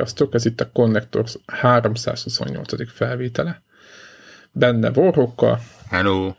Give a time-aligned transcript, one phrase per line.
[0.00, 2.92] Sziasztok, ez itt a Connectors 328.
[2.92, 3.62] felvétele.
[4.52, 5.60] Benne Vorhokkal.
[5.88, 6.34] Hello.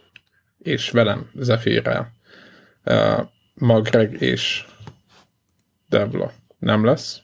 [0.57, 2.13] És velem Zefirrel.
[2.85, 4.65] Uh, Magreg és
[5.89, 7.19] Devla nem lesz.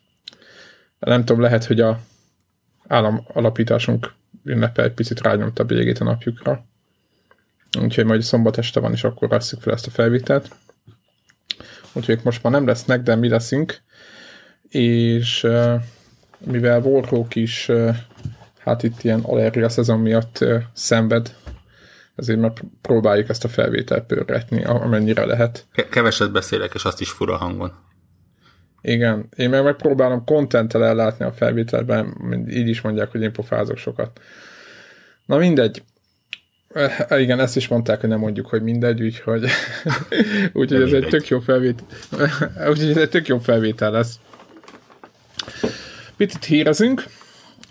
[0.99, 1.99] Nem tudom, lehet, hogy a
[2.87, 6.65] állam alapításunk ünnepe egy picit rányomta a végét a napjukra.
[7.79, 10.55] Úgyhogy majd szombat este van, és akkor veszük fel ezt a felvételt.
[11.93, 13.81] Úgyhogy most már nem lesznek, de mi leszünk
[14.69, 15.47] és
[16.37, 17.71] mivel Warhawk is
[18.67, 21.35] hát itt ilyen allergia szezon miatt szenved,
[22.15, 25.65] ezért már próbáljuk ezt a felvételt pörgetni, amennyire lehet.
[25.89, 27.71] Keveset beszélek, és azt is fura hangon.
[28.81, 32.17] Igen, én meg megpróbálom kontenttel ellátni a felvételben,
[32.49, 34.19] így is mondják, hogy én pofázok sokat.
[35.25, 35.83] Na mindegy.
[37.09, 39.45] Igen, ezt is mondták, hogy nem mondjuk, hogy mindegy, úgyhogy,
[40.53, 41.85] úgyhogy ez egy tök jó felvétel.
[42.69, 44.19] úgyhogy ez egy tök jó felvétel lesz.
[46.17, 47.05] Picit hírezünk,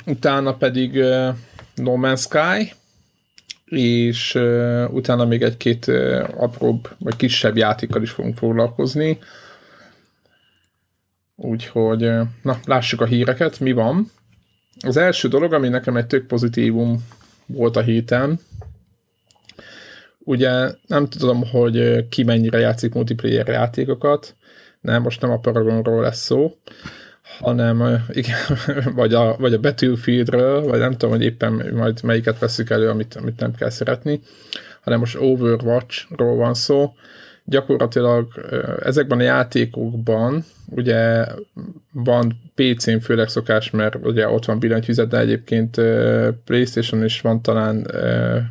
[0.07, 1.29] utána pedig uh,
[1.75, 2.73] No Man's Sky,
[3.65, 9.19] és uh, utána még egy-két uh, apróbb, vagy kisebb játékkal is fogunk foglalkozni.
[11.37, 14.11] Úgyhogy, uh, na, lássuk a híreket, mi van.
[14.81, 17.07] Az első dolog, ami nekem egy tök pozitívum
[17.47, 18.41] volt a héten,
[20.19, 24.37] ugye nem tudom, hogy ki mennyire játszik multiplayer játékokat,
[24.81, 26.57] nem, most nem a Paragonról lesz szó,
[27.39, 28.39] hanem igen,
[28.95, 33.15] vagy, a, vagy a Battlefieldről, vagy nem tudom, hogy éppen majd melyiket veszük elő, amit,
[33.15, 34.21] amit nem kell szeretni,
[34.83, 36.95] hanem most Overwatch-ról van szó.
[37.45, 38.29] Gyakorlatilag
[38.83, 41.27] ezekben a játékokban ugye
[41.93, 45.81] van PC-n főleg szokás, mert ugye ott van billentyűzet, de egyébként
[46.45, 47.87] Playstation is van talán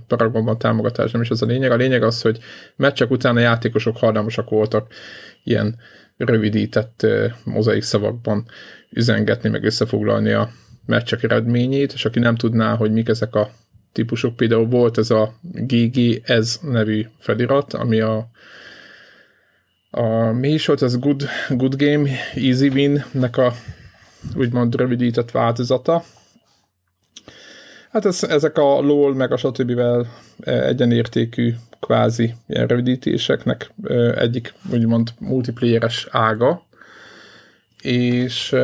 [0.08, 1.72] Paragonban támogatás, nem is az a lényeg.
[1.72, 2.40] A lényeg az, hogy
[2.76, 4.88] meccsek után a játékosok hajlamosak voltak
[5.44, 5.76] ilyen
[6.18, 7.06] rövidített
[7.44, 8.46] mozaik szavakban
[8.90, 10.50] üzengetni, meg összefoglalni a
[10.86, 13.50] meccsek eredményét, és aki nem tudná, hogy mik ezek a
[13.92, 18.30] típusok, például volt ez a GG ez nevű felirat, ami a,
[19.92, 23.54] a mi is volt, ez Good, Good Game, Easy Win-nek a
[24.36, 26.04] úgymond rövidített változata.
[27.92, 29.82] Hát ez, ezek a LOL meg a stb.
[30.44, 31.54] egyenértékű
[31.86, 33.72] kvázi ilyen rövidítéseknek
[34.16, 36.66] egyik úgymond multiplayeres ága,
[37.82, 38.56] és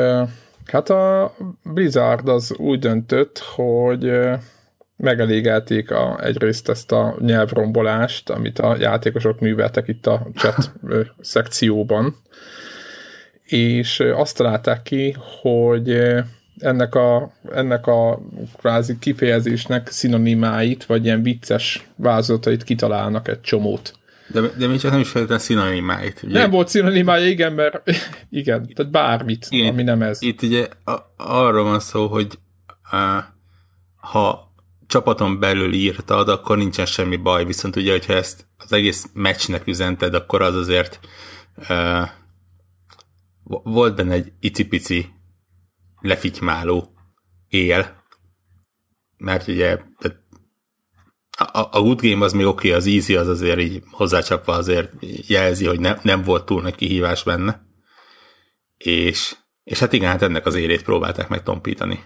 [0.66, 1.34] hát a
[1.64, 4.12] Blizzard az úgy döntött, hogy
[4.96, 10.72] megelégelték a, egyrészt ezt a nyelvrombolást, amit a játékosok műveltek itt a chat
[11.20, 12.16] szekcióban,
[13.44, 16.02] és azt találták ki, hogy
[16.62, 18.22] ennek a, ennek a
[18.58, 24.00] kvázi kifejezésnek szinonimáit, vagy ilyen vicces vázolatait kitalálnak egy csomót.
[24.28, 26.24] De, de még csak nem is feltétlenül szinonimáit.
[26.24, 26.40] Ugye?
[26.40, 27.82] Nem volt szinonimája, igen, mert
[28.30, 30.22] igen, tehát bármit, igen, ami nem ez.
[30.22, 32.40] Itt ugye a, arról van szó, hogy
[32.92, 33.24] uh,
[33.96, 34.54] ha
[34.88, 40.14] csapaton belül írtad, akkor nincsen semmi baj, viszont ugye, hogyha ezt az egész meccsnek üzented,
[40.14, 41.00] akkor az azért
[41.70, 42.08] uh,
[43.64, 45.10] volt benne egy icipici
[46.02, 46.94] lefitymáló
[47.48, 48.04] él,
[49.18, 49.78] mert ugye
[51.38, 54.92] a, a good game az még oké, okay, az easy az azért így hozzácsapva azért
[55.28, 57.62] jelzi, hogy ne, nem volt túl nagy kihívás benne.
[58.78, 62.00] És, és hát igen, hát ennek az élét próbálták meg tompítani.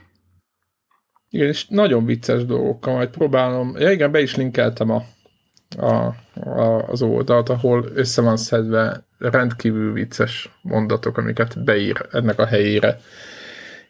[1.29, 3.77] Igen, és nagyon vicces dolgokkal majd próbálom.
[3.77, 5.03] Ja igen, be is linkeltem a,
[5.77, 12.45] a, a, az oldalt, ahol össze van szedve rendkívül vicces mondatok, amiket beír ennek a
[12.45, 12.99] helyére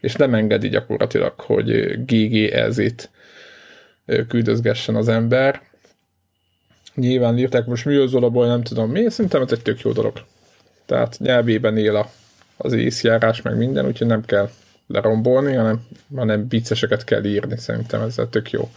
[0.05, 3.09] és nem engedi gyakorlatilag, hogy GGEZ-it
[4.27, 5.61] küldözgessen az ember.
[6.95, 10.13] Nyilván írták most műzolaból, nem tudom mi, szerintem ez egy tök jó dolog.
[10.85, 12.11] Tehát nyelvében él a,
[12.57, 14.49] az észjárás, meg minden, úgyhogy nem kell
[14.87, 18.69] lerombolni, hanem, hanem vicceseket kell írni, szerintem ez tök jó.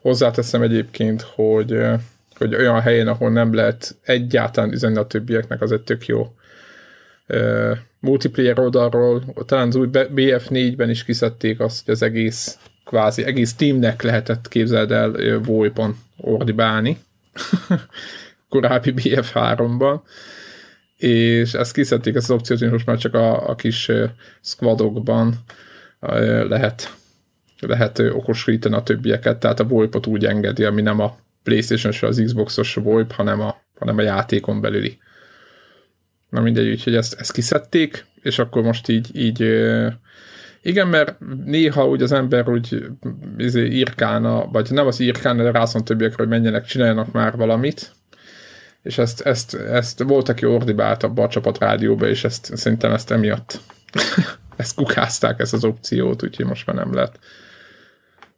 [0.00, 1.82] Hozzáteszem egyébként, hogy,
[2.36, 6.34] hogy olyan helyen, ahol nem lehet egyáltalán üzenni a többieknek, az egy tök jó
[8.00, 14.02] multiplayer oldalról, talán az új BF4-ben is kiszedték azt, hogy az egész kvázi egész teamnek
[14.02, 16.98] lehetett képzeld el VoIP-on ordibálni.
[18.48, 20.00] Korábbi BF3-ban
[20.96, 23.90] és ezt kiszedték ezt az opciót, hogy most már csak a, a kis
[24.40, 25.34] squadokban
[26.48, 26.92] lehet
[27.66, 32.74] lehet okosítani a többieket, tehát a VoIP-ot úgy engedi, ami nem a Playstation-os, az Xbox-os
[32.74, 34.98] VoIP, hanem a, hanem a játékon belüli.
[36.34, 39.40] Na mindegy, úgyhogy ezt, ezt kiszedték, és akkor most így, így
[40.62, 42.86] igen, mert néha úgy az ember úgy
[43.36, 47.92] izé, írkálna, vagy nem az írkálna, de rászon többiekre, hogy menjenek, csináljanak már valamit,
[48.82, 53.60] és ezt, ezt, ezt volt, aki ordibált a csapat rádióba, és ezt, szerintem ezt emiatt
[54.56, 57.18] ezt kukázták, ezt az opciót, úgyhogy most már nem lehet.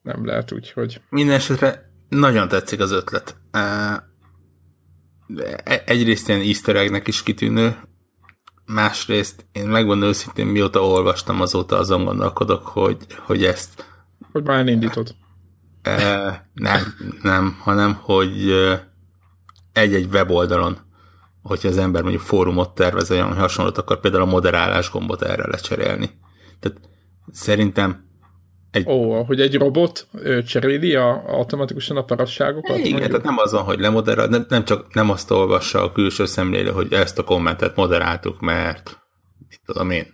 [0.02, 1.00] Nem lehet, úgyhogy...
[1.08, 3.36] Mindenesetre nagyon tetszik az ötlet.
[5.64, 7.76] E, egyrészt ilyen easter eggnek is kitűnő,
[8.66, 13.84] másrészt én megmondom őszintén, mióta olvastam, azóta azon gondolkodok, hogy, hogy ezt...
[14.32, 15.14] Hogy már elindítod.
[16.52, 18.52] nem, nem, hanem, hogy
[19.72, 20.78] egy-egy weboldalon,
[21.42, 26.10] hogyha az ember mondjuk fórumot tervez, olyan hasonlót, akkor például a moderálás gombot erre lecserélni.
[26.60, 26.80] Tehát
[27.32, 28.05] szerintem
[28.70, 28.88] egy...
[28.88, 32.76] Ó, hogy egy robot ő, cseréli a, automatikusan a parasságokat?
[32.76, 33.10] Igen, mondjuk?
[33.10, 36.70] tehát nem az van, hogy lemoderál, nem, nem csak nem azt olvassa a külső szemlélő,
[36.70, 38.98] hogy ezt a kommentet moderáltuk, mert
[39.48, 40.06] mit tudom én,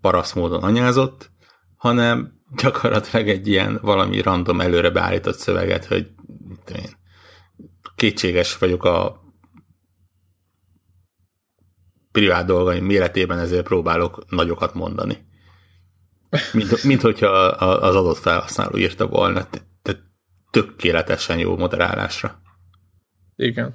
[0.00, 1.30] parasz módon anyázott,
[1.76, 2.32] hanem
[2.62, 6.06] gyakorlatilag egy ilyen valami random előre beállított szöveget, hogy
[6.48, 6.98] mit én,
[7.94, 9.20] kétséges vagyok a
[12.12, 15.28] privát dolgaim méretében, ezért próbálok nagyokat mondani.
[16.52, 19.46] Mint, mint hogyha az adott felhasználó írta volna.
[19.82, 20.02] Tehát
[20.50, 22.42] tökéletesen jó moderálásra.
[23.36, 23.74] Igen.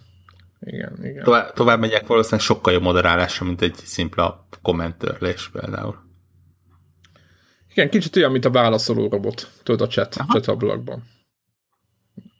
[0.60, 1.24] Igen, igen.
[1.24, 6.04] Tovább, tovább megyek valószínűleg sokkal jobb moderálásra, mint egy szimpla kommentörlés például.
[7.72, 10.34] Igen, kicsit olyan, mint a válaszoló robot, tudod a chat, Aha.
[10.34, 11.04] chat ablakban.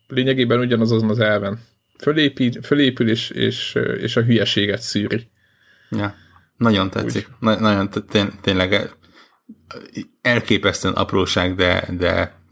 [0.08, 1.60] Lényegében ugyanaz azon az elven.
[1.98, 5.28] Fölépül, fölépül és, és, és a hülyeséget szűri.
[5.90, 6.16] Ja,
[6.58, 7.30] nagyon tetszik.
[7.40, 8.96] Na, nagyon tény, tényleg
[10.22, 12.44] elképesztően apróság, de, de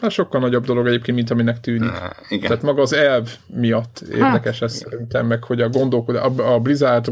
[0.00, 1.90] Hát sokkal nagyobb dolog egyébként, mint aminek tűnik.
[1.90, 1.96] Uh,
[2.28, 2.48] igen.
[2.48, 4.90] Tehát maga az elv miatt érdekes hát, ez igen.
[4.90, 7.10] szerintem, meg hogy a gondolkodás, a, a Blizzard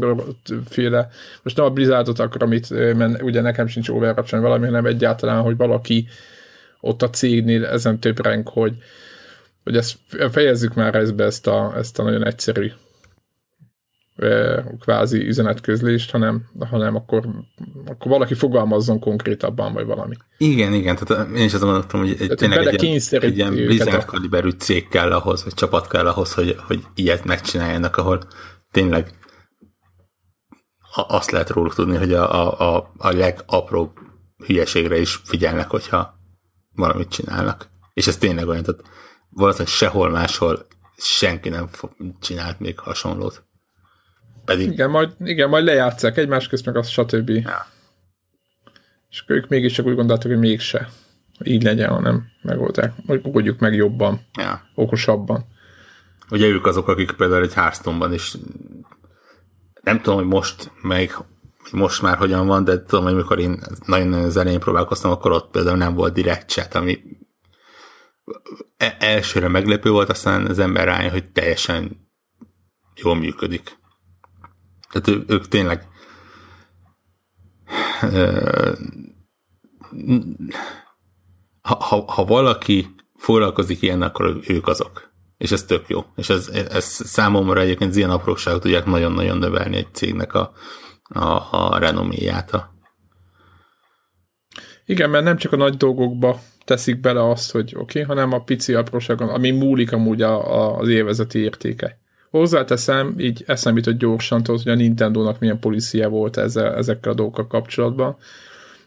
[0.69, 1.09] féle,
[1.43, 5.57] most nem a Blizzardot akar, amit, mert ugye nekem sincs overwatch valami, hanem egyáltalán, hogy
[5.57, 6.07] valaki
[6.79, 8.75] ott a cégnél ezen több renk, hogy,
[9.63, 9.95] hogy ezt
[10.31, 12.71] fejezzük már ezbe ezt a, ezt a nagyon egyszerű
[14.79, 17.25] kvázi üzenetközlést, hanem, hanem akkor,
[17.85, 20.15] akkor valaki fogalmazzon konkrétabban, vagy valami.
[20.37, 24.05] Igen, igen, tehát én is azt mondtam, hogy egy, tényleg egy ilyen, egy ilyen Blizzard
[24.05, 28.19] kaliberű cég kell ahhoz, vagy csapat kell ahhoz, hogy, hogy ilyet megcsináljanak, ahol
[28.71, 29.11] tényleg
[31.07, 33.91] azt lehet róluk tudni, hogy a, a, a legapróbb
[34.45, 36.13] hülyeségre is figyelnek, hogyha
[36.75, 37.69] valamit csinálnak.
[37.93, 38.81] És ez tényleg olyan, tehát
[39.29, 40.65] valószínűleg sehol máshol
[40.97, 41.69] senki nem
[42.19, 43.46] csinált még hasonlót.
[44.47, 44.71] Pedig...
[44.71, 47.29] Igen, majd, igen, majd lejátszák egymás közt, meg az stb.
[47.29, 47.67] Ja.
[49.09, 50.89] És ők mégis csak úgy gondoltak, hogy mégse.
[51.43, 52.93] Így legyen, hanem megoldják.
[53.23, 54.61] Oldjuk meg jobban, ja.
[54.75, 55.45] okosabban.
[56.29, 58.35] Ugye ők azok, akik például egy hearthstone is
[59.81, 61.11] nem tudom, hogy most meg
[61.71, 65.51] most már hogyan van, de tudom, hogy mikor én nagyon-nagyon az elején próbálkoztam, akkor ott
[65.51, 67.01] például nem volt direkt chat, ami
[68.77, 72.09] e- elsőre meglepő volt, aztán az ember rájön, hogy teljesen
[72.95, 73.77] jól működik.
[74.89, 75.87] Tehát ő, ők tényleg
[81.61, 85.11] ha, ha, ha valaki foglalkozik ilyen, akkor ők azok.
[85.37, 86.05] És ez tök jó.
[86.15, 90.51] És ez, ez számomra egyébként ilyen apróságok tudják nagyon-nagyon növelni egy cégnek a,
[91.03, 92.69] a, a renoméját.
[94.85, 98.43] Igen, mert nem csak a nagy dolgokba teszik bele azt, hogy oké, okay, hanem a
[98.43, 101.99] pici apróságon, ami múlik amúgy a, a, az élvezeti értéke.
[102.37, 107.15] Hozzáteszem, így eszembe jutott gyorsan, tudod, hogy a Nintendo-nak milyen policia volt ezzel, ezekkel a
[107.15, 108.17] dolgokkal kapcsolatban.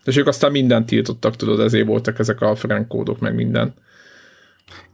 [0.04, 3.74] És ők aztán mindent tiltottak, tudod, ezért voltak ezek a frankódok, meg minden.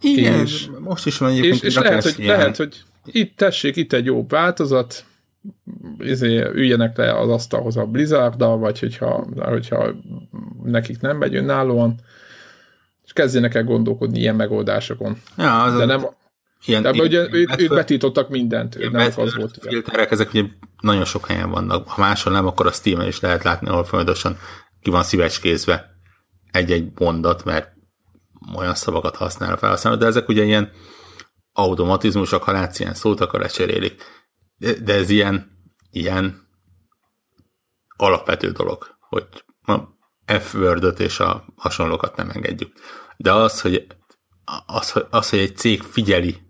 [0.00, 1.54] Igen, és, most is van egyébként.
[1.54, 5.04] És, és lehet, hogy, lehet, hogy itt tessék, itt egy jó változat,
[5.98, 9.94] izé, üljenek le az asztalhoz a blizzard vagy hogyha, hogyha
[10.64, 11.94] nekik nem megy önállóan,
[13.04, 15.16] és kezdjenek el gondolkodni ilyen megoldásokon.
[15.36, 16.06] Ja, az De nem,
[16.64, 19.58] Ilyen, De ugye ők, ők betítottak mindent, ők nem az volt.
[19.60, 20.44] Filterek, ezek ugye
[20.80, 21.88] nagyon sok helyen vannak.
[21.88, 24.38] Ha máshol nem, akkor a steam is lehet látni, ahol folyamatosan
[24.82, 25.96] ki van szívecskézve
[26.50, 27.72] egy-egy mondat, mert
[28.56, 30.70] olyan szavakat használ a felhasználó, de ezek ugye ilyen
[31.52, 34.02] automatizmusok, ha látsz ilyen szót, akkor lecserélik.
[34.56, 35.50] De, de ez ilyen,
[35.90, 36.48] ilyen
[37.96, 39.26] alapvető dolog, hogy
[39.62, 39.78] a
[40.38, 42.72] f word és a hasonlókat nem engedjük.
[43.16, 43.86] De az, hogy
[44.66, 46.45] az, az, hogy egy cég figyeli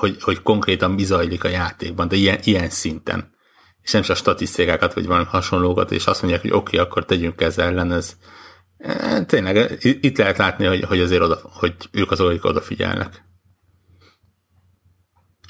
[0.00, 3.34] hogy, hogy konkrétan mi zajlik a játékban, de ilyen, ilyen szinten.
[3.82, 7.40] És nem csak statisztikákat, vagy valami hasonlókat, és azt mondják, hogy oké, okay, akkor tegyünk
[7.40, 8.16] ezzel ellen, ez
[8.78, 13.24] e, tényleg itt lehet látni, hogy, hogy azért oda, hogy ők azok, akik odafigyelnek.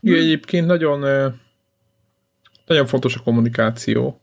[0.01, 1.01] Igen, egyébként nagyon,
[2.67, 4.21] nagyon fontos a kommunikáció,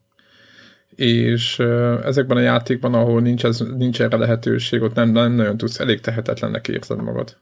[0.89, 1.60] és
[2.03, 6.01] ezekben a játékban, ahol nincs, ez, nincs erre lehetőség, ott nem, nem nagyon tudsz, elég
[6.01, 7.38] tehetetlennek érzed magad.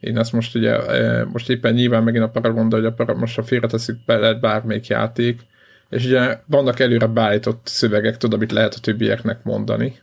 [0.00, 3.20] Én ezt most ugye, e, most éppen nyilván megint a Paragon, de hogy a Paragon,
[3.20, 5.40] most a félreteszik bele bármelyik játék,
[5.88, 10.00] és ugye vannak előre beállított szövegek, tudod, amit lehet a többieknek mondani,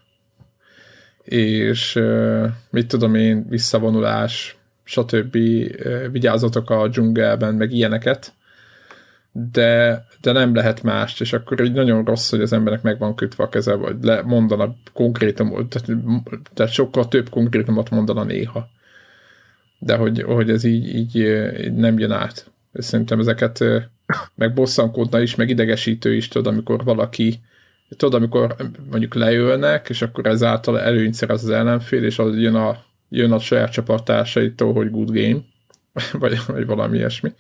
[1.24, 2.00] és
[2.70, 5.38] mit tudom én, visszavonulás, stb.
[6.12, 8.34] vigyázzatok a dzsungelben, meg ilyeneket,
[9.32, 13.16] de, de nem lehet mást, és akkor így nagyon rossz, hogy az embernek meg van
[13.16, 16.02] kötve a keze, vagy le, mondana konkrétumot, tehát,
[16.54, 18.70] tehát sokkal több konkrétumot mondana néha.
[19.80, 21.44] De hogy, hogy ez így, így,
[21.74, 22.52] nem jön át.
[22.74, 23.64] Szerintem ezeket
[24.36, 27.40] meg bosszankodna is, meg idegesítő is, tudod, amikor valaki
[27.90, 28.56] tudod, amikor
[28.90, 33.40] mondjuk leülnek, és akkor ezáltal előnyt szerez az ellenfél, és az jön a, jön a
[33.40, 35.40] saját csapattársaitól, hogy good game,
[36.22, 37.34] vagy, vagy valami ilyesmi.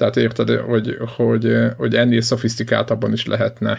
[0.00, 3.78] Tehát érted, hogy, hogy, hogy ennél szofisztikáltabban is lehetne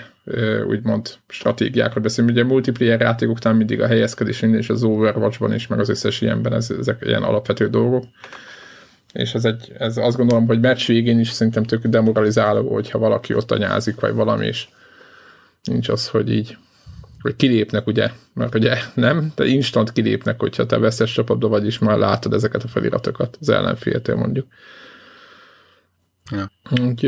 [0.67, 2.31] úgymond stratégiákra beszélni.
[2.31, 6.71] Ugye multiplayer játékoknál mindig a helyezkedés és az Overwatchban is, meg az összes ilyenben ez,
[6.79, 8.03] ezek ilyen alapvető dolgok.
[9.13, 13.33] És ez, egy, ez azt gondolom, hogy meccs végén is szerintem tök demoralizáló, hogyha valaki
[13.33, 14.67] ott anyázik, vagy valami, és
[15.63, 16.57] nincs az, hogy így
[17.21, 21.79] hogy kilépnek, ugye, mert ugye nem, de instant kilépnek, hogyha te veszes csapatban vagy, és
[21.79, 24.47] már látod ezeket a feliratokat az ellenféltől mondjuk.
[26.31, 26.51] Ja.
[26.81, 27.03] Úgy,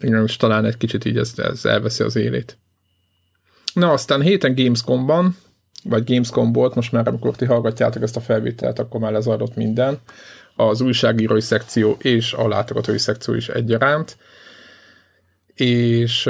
[0.00, 2.58] igen, és talán egy kicsit így ez, ez elveszi az élét.
[3.72, 5.36] Na, aztán héten Gamescom-ban,
[5.84, 9.98] vagy Gamescom volt, most már amikor ti hallgatjátok ezt a felvételt, akkor már lezajlott minden.
[10.56, 14.16] Az újságírói szekció és a látogatói szekció is egyaránt.
[15.54, 16.24] És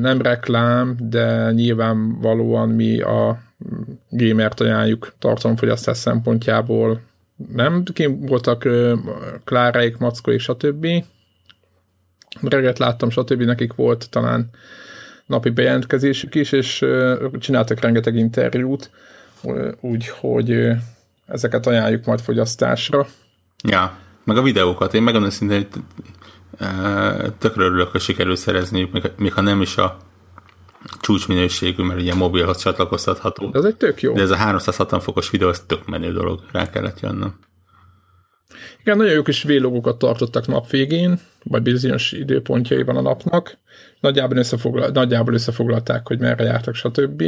[0.00, 3.42] nem reklám, de nyilvánvalóan mi a
[4.10, 7.00] gamert ajánljuk tartalomfogyasztás szempontjából
[7.52, 8.68] nem, kim voltak
[9.44, 10.86] Kláraik, Mackóik, stb.
[12.40, 13.42] Reggelt láttam, stb.
[13.42, 14.50] nekik volt talán
[15.26, 16.84] napi bejelentkezésük is, és
[17.38, 18.90] csináltak rengeteg interjút,
[19.80, 20.70] úgyhogy
[21.26, 23.06] ezeket ajánljuk majd fogyasztásra.
[23.64, 24.94] Ja, meg a videókat.
[24.94, 25.82] Én megmondom szintén, hogy
[27.38, 29.98] tökre örülök, hogy sikerül szerezniük, még, még ha nem is a
[31.00, 33.50] csúcsminőségű, mert ugye mobilhoz csatlakoztatható.
[33.50, 34.14] De ez egy tök jó.
[34.14, 37.38] De ez a 360 fokos videó, ez tök menő dolog, rá kellett jönnöm.
[38.80, 43.58] Igen, nagyon jó kis vélogokat tartottak nap végén, vagy bizonyos időpontjaiban a napnak.
[44.00, 47.22] Nagyjából, összefoglal, nagyjából összefoglalták, hogy merre jártak, stb.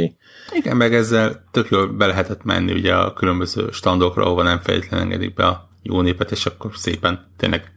[0.51, 5.05] Igen, meg ezzel tök jól be lehetett menni ugye a különböző standokra, ahova nem feltétlenül
[5.05, 7.71] engedik be a jó népet, és akkor szépen tényleg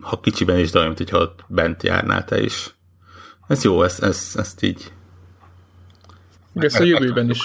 [0.00, 2.75] ha kicsiben is, de olyan, hogyha ott bent járnál te is.
[3.48, 4.92] Ez jó, ezt, ezt, ezt így
[6.64, 7.38] ezt a jövőben is.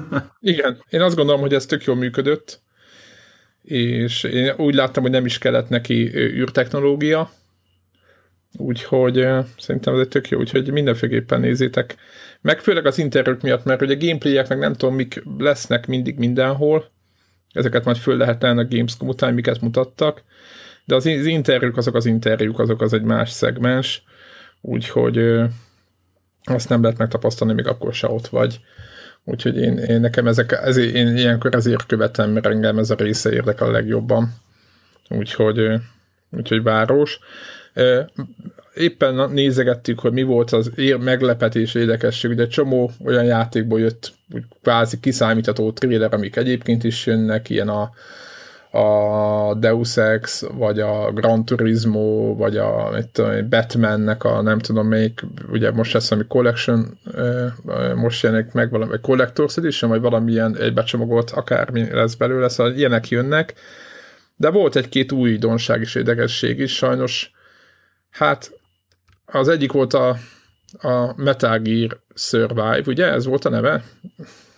[0.40, 2.60] Igen, én azt gondolom, hogy ez tök jól működött,
[3.62, 7.30] és én úgy láttam, hogy nem is kellett neki űrtechnológia,
[8.56, 9.26] úgyhogy
[9.58, 11.96] szerintem ez egy tök jó, úgyhogy mindenféleképpen nézzétek.
[12.40, 16.90] Meg főleg az interjúk miatt, mert ugye gameplayek meg nem tudom, mik lesznek mindig mindenhol,
[17.52, 20.22] ezeket majd föl lehet tenni a Gamescom után, miket mutattak,
[20.84, 24.02] de az, az interjúk azok az interjúk, azok az egy más szegmens,
[24.60, 25.18] úgyhogy
[26.44, 28.60] azt nem lehet megtapasztalni, még akkor se ott vagy.
[29.24, 33.32] Úgyhogy én, én nekem ezek, ezért, én ilyenkor ezért követem, mert engem ez a része
[33.32, 34.34] érdekel a legjobban.
[35.08, 35.72] Úgyhogy,
[36.30, 37.18] úgyhogy város.
[38.74, 45.00] Éppen nézegettük, hogy mi volt az meglepetés, érdekesség, ugye csomó olyan játékból jött úgy kvázi
[45.00, 47.90] kiszámítható trailer, amik egyébként is jönnek, ilyen a,
[48.70, 54.86] a Deus Ex, vagy a Gran Turismo, vagy a mit tudom, Batmannek a nem tudom
[54.86, 56.98] melyik, ugye most lesz valami Collection,
[57.94, 63.54] most jelenik meg valami Collector's Edition, vagy valamilyen egybecsomagolt akármi lesz belőle, szóval ilyenek jönnek,
[64.36, 67.30] de volt egy-két újdonság és érdekesség is, sajnos
[68.10, 68.52] hát
[69.26, 70.16] az egyik volt a,
[70.78, 73.82] a Metal Gear Survive, ugye ez volt a neve?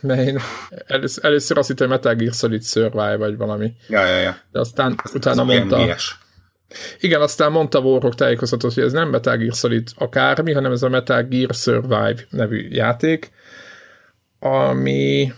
[0.00, 0.38] Mert én
[0.86, 3.72] először, először azt hittem, hogy Metal Gear Solid Survive, vagy valami.
[3.88, 4.36] Ja, ja, ja.
[4.52, 5.84] De aztán ez, utána ez mondta...
[5.84, 6.18] MGS.
[7.00, 10.88] Igen, aztán mondta Warhawk tájékoztatott, hogy ez nem Metal Gear Solid akármi, hanem ez a
[10.88, 13.30] Metal Gear Survive nevű játék,
[14.38, 15.32] ami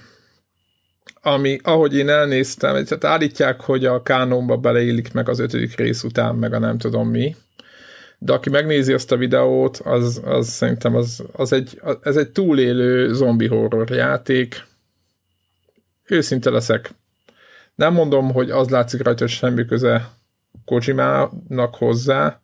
[1.25, 6.35] ami, ahogy én elnéztem, tehát állítják, hogy a kánonba beleillik meg az ötödik rész után,
[6.35, 7.37] meg a nem tudom mi,
[8.25, 13.13] de aki megnézi azt a videót, az, az szerintem az, az egy, ez egy túlélő
[13.13, 14.65] zombi horror játék.
[16.05, 16.91] Őszinte leszek.
[17.75, 20.11] Nem mondom, hogy az látszik rajta, hogy semmi köze
[20.65, 22.41] Kojimának hozzá,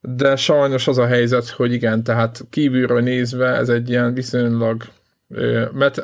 [0.00, 4.82] de sajnos az a helyzet, hogy igen, tehát kívülről nézve ez egy ilyen viszonylag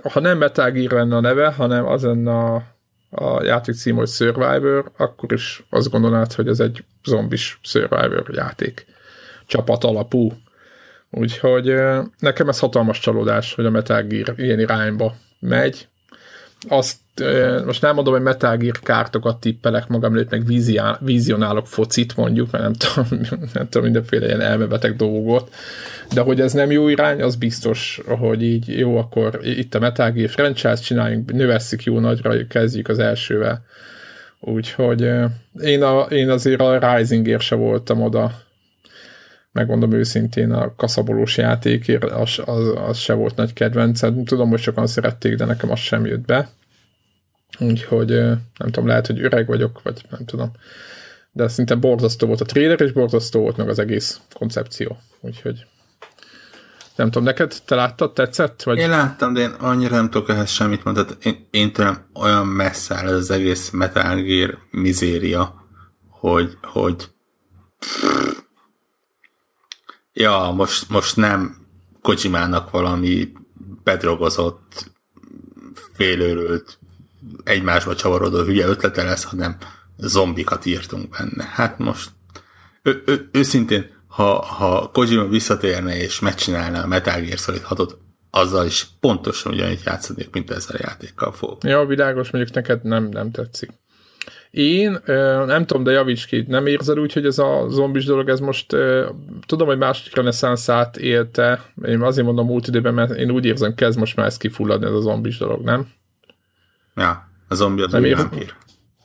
[0.02, 2.62] ha nem Metal Gear lenne a neve, hanem az lenne a
[3.10, 8.86] a játék cím, hogy Survivor, akkor is azt gondolnád, hogy ez egy zombis Survivor játék.
[9.46, 10.32] Csapat alapú.
[11.10, 11.74] Úgyhogy
[12.18, 15.88] nekem ez hatalmas csalódás, hogy a Metal Gear ilyen irányba megy.
[16.68, 16.96] Azt
[17.64, 20.44] most nem mondom, hogy Metal Gear kártokat tippelek magam előtt, meg
[21.00, 23.20] vizionálok focit mondjuk, mert nem tudom,
[23.54, 25.54] nem tudom mindenféle ilyen elmebeteg dolgot,
[26.14, 30.10] de hogy ez nem jó irány, az biztos, hogy így jó, akkor itt a Metal
[30.10, 33.64] Gear franchise csináljunk, növesszük jó nagyra, kezdjük az elsővel.
[34.40, 35.10] Úgyhogy
[35.60, 38.32] én, a, én azért a Risingért se voltam oda,
[39.52, 44.24] megmondom őszintén, a kaszabolós játékért az, az, az se volt nagy kedvencem.
[44.24, 46.48] Tudom, hogy sokan szerették, de nekem az sem jött be.
[47.58, 48.08] Úgyhogy
[48.58, 50.50] nem tudom, lehet, hogy öreg vagyok, vagy nem tudom.
[51.32, 54.98] De szinte borzasztó volt a trailer, és borzasztó volt meg az egész koncepció.
[55.20, 55.66] Úgyhogy
[56.96, 58.62] nem tudom, neked te láttad, tetszett?
[58.62, 58.78] Vagy?
[58.78, 61.08] Én láttam, de én annyira nem tudok ehhez semmit mondani.
[61.22, 65.66] Én, én tőlem olyan messze áll az egész Metal Gear mizéria,
[66.08, 67.08] hogy, hogy
[70.20, 71.56] ja, most, most nem
[72.02, 73.32] Kojimának valami
[73.84, 74.90] bedrogozott,
[75.92, 76.78] félőrült,
[77.44, 79.56] egymásba csavarodó hülye ötlete lesz, hanem
[79.96, 81.44] zombikat írtunk benne.
[81.44, 82.10] Hát most
[82.82, 87.98] ő, ő, őszintén, ha, ha Kojima visszatérne és megcsinálna a Metal Gear Solid 6
[88.30, 91.58] azzal is pontosan ugyanígy játszanék, mint ezzel a játékkal fog.
[91.64, 93.70] Ja, világos, mondjuk neked nem, nem tetszik.
[94.50, 94.98] Én
[95.46, 98.76] nem tudom, de javíts ki, nem érzed úgy, hogy ez a zombis dolog, ez most
[99.46, 103.98] tudom, hogy másik reneszánszát élte, én azért mondom múlt időben, mert én úgy érzem, kezd
[103.98, 105.88] most már ezt kifulladni ez a zombis dolog, nem?
[106.96, 108.54] Ja, a zombi az nem új vámpír.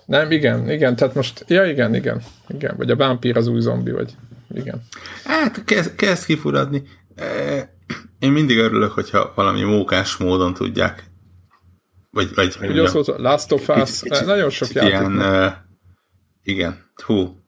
[0.05, 3.91] Nem, igen, igen, tehát most, ja igen, igen, igen, vagy a vámpír az új zombi,
[3.91, 4.15] vagy
[4.53, 4.81] igen.
[5.23, 6.83] Hát kezd, kezd kifuradni.
[8.19, 11.03] Én mindig örülök, hogyha valami mókás módon tudják
[12.15, 14.89] vagy, vagy Ugye az volt Last of Us, kicsit, nagyon sok játék.
[14.89, 15.51] Ilyen, uh,
[16.43, 17.39] igen, hú,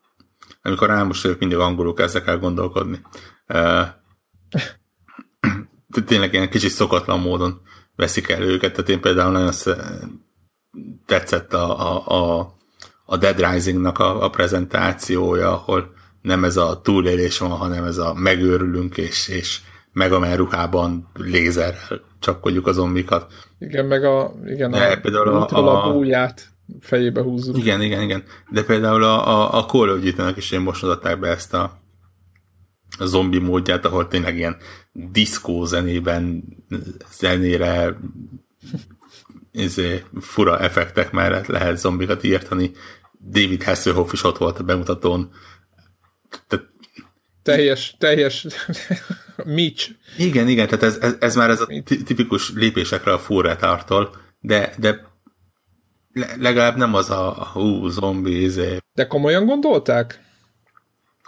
[0.61, 3.01] amikor álmos vagyok, mindig angolul kezdek el gondolkodni.
[3.47, 3.87] Uh,
[6.05, 7.61] tényleg ilyen kicsit szokatlan módon
[7.95, 9.53] veszik el őket, tehát én például nagyon
[11.05, 12.55] tetszett a, a, a,
[13.05, 18.13] a Dead Rising-nak a, a prezentációja, ahol nem ez a túlélés van, hanem ez a
[18.13, 19.59] megőrülünk, és, és
[19.97, 23.33] Megaman ruhában lézerrel csapkodjuk a zombikat.
[23.59, 26.47] Igen, meg a, igen, De a, például a, a, búját
[26.79, 27.57] fejébe húzzuk.
[27.57, 28.23] Igen, igen, igen.
[28.49, 31.81] De például a, a, a Call of is én most adták be ezt a,
[32.99, 34.57] a zombi módját, ahol tényleg ilyen
[34.91, 36.43] diszkó zenében,
[37.11, 37.97] zenére
[39.51, 42.71] izé, fura effektek mellett lehet zombikat írtani.
[43.29, 45.31] David Hasselhoff is ott volt a bemutatón.
[46.47, 46.65] Tehát
[47.43, 48.47] teljes, teljes
[49.45, 49.89] Mitch.
[50.17, 51.67] Igen, igen, tehát ez, ez, ez már ez a
[52.05, 55.05] tipikus lépésekre a full retardtól, de, de
[56.39, 58.77] legalább nem az a hú, zombi, izé.
[58.93, 60.25] De komolyan gondolták?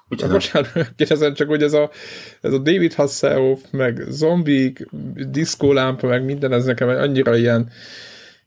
[0.10, 1.90] Ugyan Bocsánat, kérdezem csak, hogy ez a,
[2.42, 4.88] ez a David Hasselhoff, meg zombik,
[5.30, 7.72] diszkólámpa, meg minden, ez nekem annyira ilyen,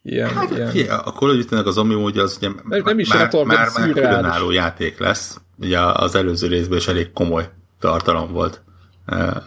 [0.02, 0.68] ilyen, hát, ilyen...
[0.68, 3.92] Fie, a Call of a zombi módja az ugye nem, nem is már, már, már
[3.92, 5.40] különálló játék lesz.
[5.56, 7.48] Ugye az előző részben is elég komoly
[7.80, 8.62] tartalom volt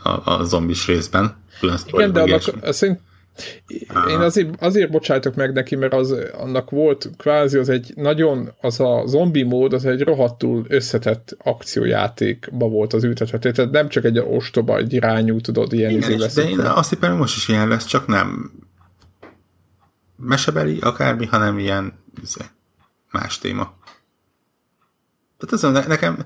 [0.03, 1.43] a, a zombis részben.
[1.91, 2.41] Igen, de annak,
[2.73, 2.99] szerint,
[4.09, 8.79] én azért, azért bocsájtok meg neki, mert az, annak volt kvázi az egy nagyon, az
[8.79, 14.19] a zombi mód, az egy rohadtul összetett akciójátékba volt az ültethető, tehát nem csak egy
[14.19, 17.67] ostoba, egy irányú, tudod, ilyen Igen, izé de én azt hiszem, hogy most is ilyen
[17.67, 18.51] lesz, csak nem
[20.15, 22.41] mesebeli akármi, hanem ilyen izé,
[23.11, 23.73] más téma.
[25.45, 26.25] Tehát ez nekem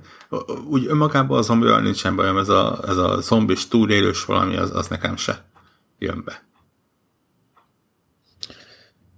[0.69, 4.87] úgy önmagában a zombival nincsen bajom, ez a, ez a zombis túlélős valami, az, az
[4.87, 5.45] nekem se
[5.99, 6.47] jön be.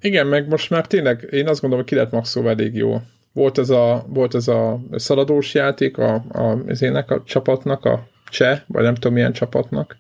[0.02, 3.02] Igen, meg most már tényleg, én azt gondolom, hogy ki lett maxolva elég jó.
[3.34, 8.08] Volt ez a, volt ez a szaladós játék a, a, az ének a csapatnak, a
[8.30, 9.96] cseh, vagy nem tudom milyen csapatnak.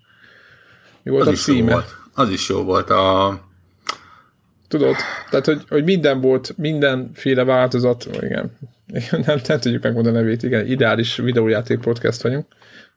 [1.03, 1.69] Jó az, az a is címe.
[1.69, 1.95] Jó volt.
[2.13, 2.89] Az is jó volt.
[2.89, 3.39] A,
[4.71, 4.95] Tudod,
[5.29, 8.57] tehát, hogy, hogy minden volt, mindenféle változat, igen,
[9.25, 12.45] nem, nem tudjuk megmondani a nevét, igen, ideális videójáték podcast vagyunk.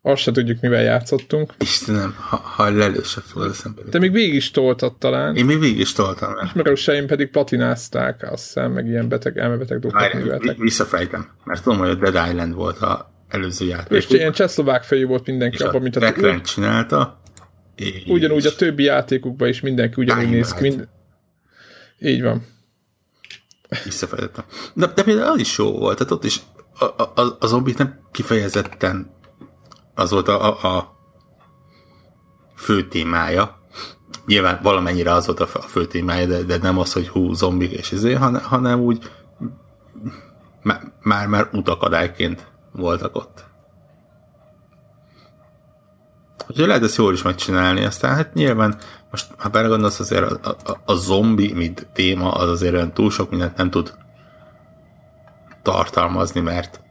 [0.03, 1.55] Azt se tudjuk, mivel játszottunk.
[1.59, 3.83] Istenem, ha, ha lelőse fogod eszembe.
[3.91, 5.37] Te még végig is toltad talán.
[5.37, 6.33] Én még végig is toltam.
[6.45, 10.57] Ismerőseim pedig platinázták, azt hiszem, meg ilyen beteg, elmebeteg dolgokat.
[10.57, 13.99] Visszafejtem, mert tudom, hogy a Dead Island volt a előző játék.
[13.99, 16.13] És ilyen csehszlovák fejű volt mindenki abban, mint a...
[16.23, 17.21] úgy, csinálta.
[17.77, 18.03] És...
[18.07, 20.63] Ugyanúgy a többi játékukban is mindenki ugyanúgy néz ki.
[20.63, 20.89] Mind...
[22.05, 22.47] Így van.
[23.85, 24.45] Visszafejtettem.
[24.75, 26.41] De, de például az is jó volt, tehát ott is
[26.79, 29.15] a, a, a zombik nem kifejezetten
[29.95, 30.97] az volt a, a, a
[32.57, 33.63] fő témája.
[34.27, 37.93] Nyilván valamennyire az volt a fő témája, de, de nem az, hogy hú, zombik és
[37.93, 39.11] ezért, hanem, hanem úgy
[41.03, 43.45] már, már utakadályként voltak ott.
[46.49, 48.77] Úgyhogy lehet ezt jól is megcsinálni, aztán hát nyilván
[49.11, 53.31] most ha belegondolsz azért a, a, a zombi, mint téma, az azért olyan túl sok
[53.31, 53.95] mindent nem tud
[55.63, 56.83] tartalmazni, mert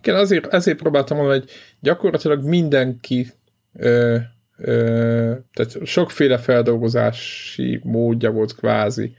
[0.00, 3.32] igen, azért, ezért próbáltam mondani, hogy gyakorlatilag mindenki
[3.72, 4.16] ö,
[4.56, 9.16] ö, tehát sokféle feldolgozási módja volt kvázi.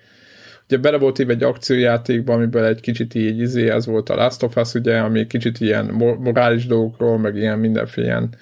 [0.67, 4.43] Ugye bele volt éve egy akciójátékba, amiből egy kicsit így izé, ez volt a Last
[4.43, 5.85] of Us, ugye, ami kicsit ilyen
[6.19, 8.35] morális dolgokról, meg ilyen mindenféle ilyen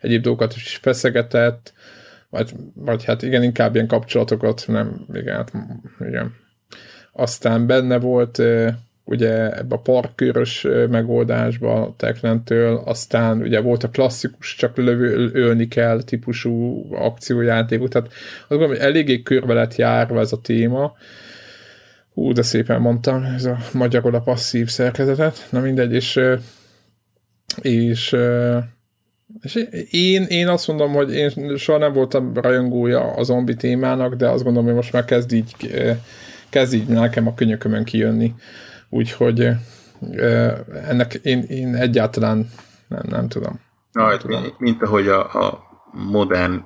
[0.00, 1.72] egyéb dolgokat is feszegetett,
[2.28, 5.52] vagy, vagy hát igen, inkább ilyen kapcsolatokat, nem, igen, hát,
[6.00, 6.34] igen.
[7.12, 8.42] Aztán benne volt
[9.04, 15.68] ugye ebbe a parkőrös megoldásba a Techlentől, aztán ugye volt a klasszikus, csak lövő, ölni
[15.68, 20.96] kell típusú akciójáték, tehát azt gondolom, hogy eléggé körbe lett járva ez a téma,
[22.14, 26.20] Hú, de szépen mondtam, ez a magyarul a passzív szerkezetet, na mindegy, és
[27.62, 28.16] és,
[29.42, 29.54] és
[29.90, 34.42] én, én azt mondom, hogy én soha nem voltam rajongója a zombi témának, de azt
[34.42, 35.54] gondolom, hogy most már kezd így,
[36.48, 38.34] kezd így nekem a könyökömön kijönni.
[38.88, 39.48] Úgyhogy
[40.88, 42.50] ennek én, én egyáltalán
[42.88, 43.60] nem, nem tudom.
[43.92, 44.40] Na, nem tudom.
[44.40, 46.64] Mint, mint ahogy a, a modern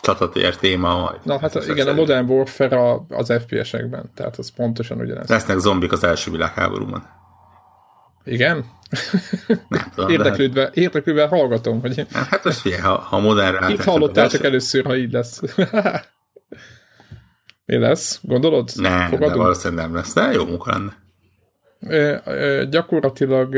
[0.00, 1.20] csatatér téma majd.
[1.22, 1.88] Na hát igen, szerint.
[1.88, 5.28] a Modern Warfare az FPS-ekben, tehát az pontosan ugyanez.
[5.28, 7.08] Lesznek zombik az első világháborúban.
[8.24, 8.64] Igen?
[9.68, 10.76] Nem tudom, érdeklődve, hát...
[10.76, 12.06] érdeklődve hallgatom, hogy...
[12.12, 15.40] Hát az figyelj, ha, ha modern Itt hallottál csak először, ha így lesz.
[17.66, 18.20] Mi lesz?
[18.22, 18.70] Gondolod?
[18.74, 19.30] Nem, Fogadunk?
[19.30, 20.96] de valószínűleg nem lesz, de jó munka lenne.
[21.80, 23.48] E, e, gyakorlatilag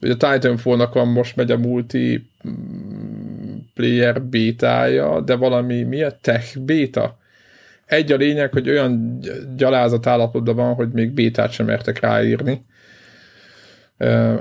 [0.00, 2.30] ugye a Titanfall-nak van most megy a multi
[3.76, 7.18] player bétája, de valami mi a tech béta?
[7.86, 9.18] Egy a lényeg, hogy olyan
[9.56, 12.64] gyalázat állapotban van, hogy még bétát sem mertek ráírni.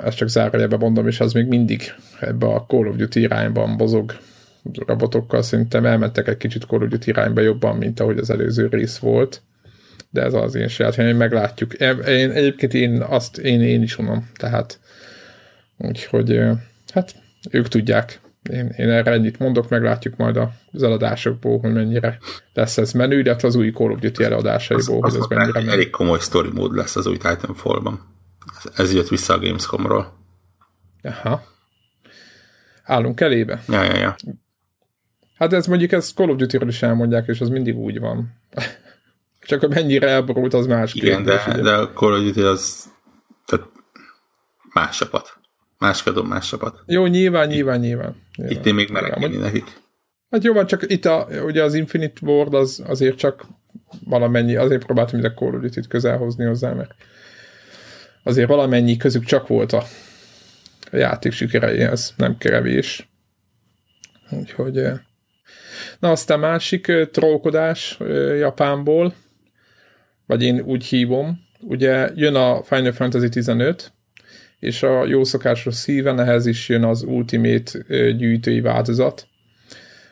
[0.03, 1.81] Ezt csak zárójelben mondom, és az még mindig
[2.19, 4.15] ebbe a Call of Duty irányban bozog
[4.87, 5.41] robotokkal.
[5.41, 9.41] Szerintem elmentek egy kicsit Call of Duty irányba jobban, mint ahogy az előző rész volt.
[10.09, 11.73] De ez az én saját, hogy meglátjuk.
[11.73, 14.79] Én, egyébként én azt én, én is unom, tehát
[15.77, 16.41] úgyhogy
[16.93, 17.15] hát
[17.51, 18.19] ők tudják,
[18.49, 20.39] én, én erre ennyit mondok, meglátjuk majd
[20.71, 22.17] az eladásokból, hogy mennyire
[22.53, 25.71] lesz ez menő, de az új Call of Duty eladásaiból, az, hogy ez mennyire menő.
[25.71, 27.99] Elég komoly story mód lesz az új Titanfall-ban.
[28.57, 30.13] Ez, ez jött vissza a Gamescom-ról.
[31.03, 31.43] Aha.
[32.83, 33.63] Állunk elébe?
[33.67, 34.15] Ja, ja, ja.
[35.37, 38.33] Hát ez mondjuk ezt Call of Duty-ről is elmondják, és az mindig úgy van.
[39.47, 42.93] Csak hogy mennyire elborult, az más Igen, kérdés, de, de a Call of Duty az
[43.45, 43.65] tehát
[44.73, 45.37] más csapat.
[45.77, 46.83] Más kadom, más csapat.
[46.85, 48.15] Jó, nyilván, nyilván, nyilván.
[48.35, 48.57] nyilván.
[48.57, 49.83] Itt én még melegélni nekik.
[50.29, 53.45] Hát jó, van, csak itt a, ugye az Infinite Ward az azért csak
[54.05, 56.95] valamennyi, azért próbáltam ide Call of Duty-t közel hozni hozzá, mert
[58.23, 59.83] azért valamennyi közük csak volt a,
[60.91, 63.09] a játék sikereihez, nem kevés.
[64.29, 64.81] Úgyhogy
[65.99, 67.97] na aztán másik trollkodás
[68.39, 69.13] Japánból,
[70.25, 73.93] vagy én úgy hívom, ugye jön a Final Fantasy 15,
[74.59, 77.79] és a jó szokásos szíven ehhez is jön az Ultimate
[78.11, 79.27] gyűjtői változat.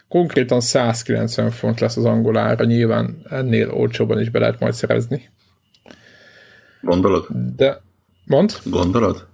[0.07, 5.29] Konkrétan 190 font lesz az angolára, nyilván ennél olcsóban is be lehet majd szerezni.
[6.81, 7.27] Gondolod?
[7.55, 7.81] De,
[8.25, 8.51] mond?
[8.65, 9.27] Gondolod?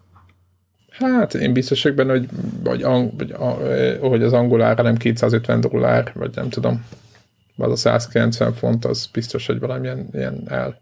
[0.90, 2.28] Hát én biztos vagyok benne, hogy,
[2.64, 2.82] vagy,
[3.18, 6.86] vagy, hogy az angolára nem 250 dollár, vagy nem tudom.
[7.58, 10.82] Az a 190 font, az biztos, hogy valamilyen ilyen el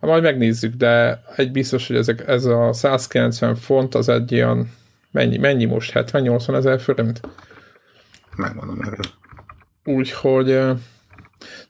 [0.00, 4.70] Hát majd megnézzük, de egy biztos, hogy ezek, ez a 190 font az egy ilyen,
[5.10, 5.92] mennyi, mennyi most?
[5.94, 7.20] 70-80 ezer forint?
[8.36, 9.04] Megmondom neked.
[9.84, 10.58] Úgyhogy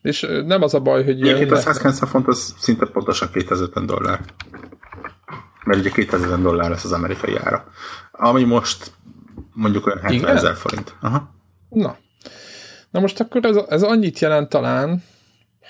[0.03, 1.21] és nem az a baj, hogy...
[1.21, 4.21] Egyébként a 190 font az szinte pontosan 2050 dollár.
[5.65, 7.65] Mert ugye 2050 dollár lesz az amerikai ára.
[8.11, 8.93] Ami most
[9.53, 10.95] mondjuk olyan 70 ezer forint.
[11.01, 11.35] Aha.
[11.69, 11.97] Na.
[12.91, 15.03] Na most akkor ez, ez annyit jelent talán,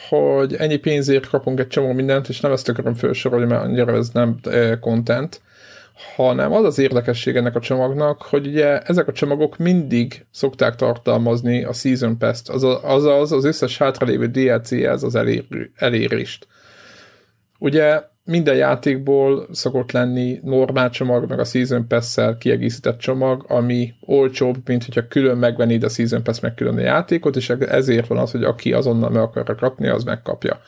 [0.08, 4.08] hogy ennyi pénzért kapunk egy csomó mindent, és nem ezt akarom felsorolni, mert annyira ez
[4.08, 4.40] nem
[4.80, 5.40] content,
[6.16, 11.64] hanem az az érdekesség ennek a csomagnak, hogy ugye ezek a csomagok mindig szokták tartalmazni
[11.64, 16.46] a Season Pass-t, azaz az összes hátralévő DLC-hez az elér, elérést.
[17.58, 24.56] Ugye minden játékból szokott lenni normál csomag, meg a Season Pass-szel kiegészített csomag, ami olcsóbb,
[24.64, 28.30] mint hogyha külön megvennéd a Season Pass meg külön a játékot, és ezért van az,
[28.30, 30.60] hogy aki azonnal meg akarja kapni, az megkapja.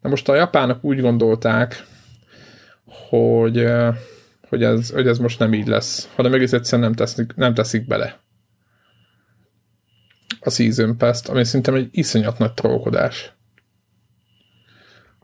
[0.00, 1.84] Na most a japánok úgy gondolták,
[3.08, 3.66] hogy,
[4.48, 7.86] hogy, ez, hogy ez most nem így lesz, hanem egész egyszerűen nem teszik, nem teszik
[7.86, 8.20] bele
[10.40, 13.32] a Season Pass-t, ami szerintem egy iszonyat nagy trollkodás.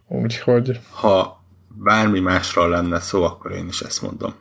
[0.08, 0.80] Úgyhogy...
[0.90, 1.35] Ha
[1.78, 4.34] bármi másról lenne szó, akkor én is ezt mondom.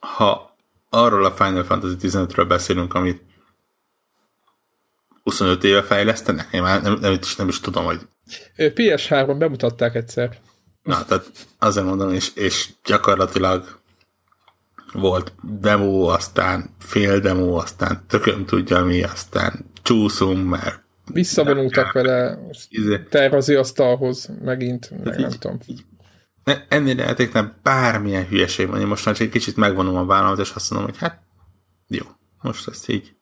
[0.00, 0.56] Ha
[0.90, 3.22] arról a Final Fantasy 15-ről beszélünk, amit
[5.22, 6.48] 25 éve fejlesztenek?
[6.52, 8.00] Én már nem, nem, is, nem is tudom, hogy...
[8.56, 10.38] PS3-on bemutatták egyszer.
[10.82, 11.24] Na, tehát
[11.58, 13.80] azért mondom, és, és gyakorlatilag
[14.92, 22.98] volt demo, aztán fél demo, aztán tököm tudja mi, aztán csúszunk, mert Visszavonultak vele izé.
[23.10, 25.58] terrazi asztalhoz megint, meg nem tudom.
[26.68, 30.38] Ennél a játéknál bármilyen hülyeség van, én most már csak egy kicsit megvonom a vállamat,
[30.38, 31.22] és azt mondom, hogy hát
[31.88, 32.04] jó,
[32.40, 33.16] most ezt így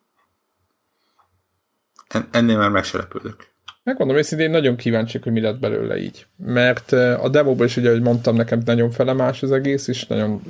[2.30, 3.50] ennél már meg se lepődök.
[3.82, 6.26] Megmondom őszintén, nagyon kíváncsi, hogy mi lett belőle így.
[6.36, 10.42] Mert a demóban is, ugye, ahogy mondtam, nekem nagyon felemás az egész, és nagyon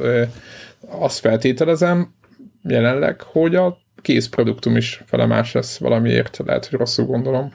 [0.88, 2.14] azt feltételezem
[2.62, 7.54] jelenleg, hogy a kész produktum is felemás lesz valamiért, lehet, hogy rosszul gondolom.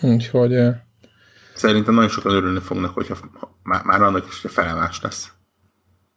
[0.00, 0.58] Úgyhogy...
[1.56, 3.16] Szerintem nagyon sokan örülni fognak, hogyha
[3.62, 5.32] már, már annak is, hogy felemás lesz.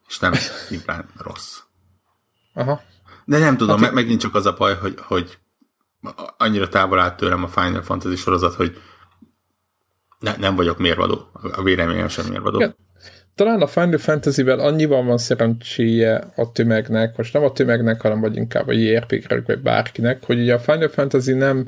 [0.08, 0.34] És nem
[0.68, 1.60] szimplán rossz.
[2.54, 2.82] Aha.
[3.26, 5.38] De nem tudom, hát, megint csak az a baj, hogy, hogy
[6.38, 8.82] annyira távol állt tőlem a Final Fantasy sorozat, hogy
[10.20, 11.32] ne, nem vagyok mérvadó.
[11.52, 12.58] A véleményem sem mérvadó.
[12.58, 12.76] Igen.
[13.36, 18.36] Talán a Final Fantasy-vel annyiban van szerencséje a tömegnek, most nem a tömegnek, hanem vagy
[18.36, 21.68] inkább a JRPG-nek, vagy bárkinek, hogy ugye a Final Fantasy nem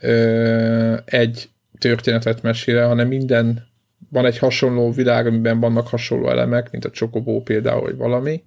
[0.00, 3.66] ö, egy történetet mesél, hanem minden
[4.10, 8.44] van egy hasonló világ, amiben vannak hasonló elemek, mint a Csokobó például, vagy valami,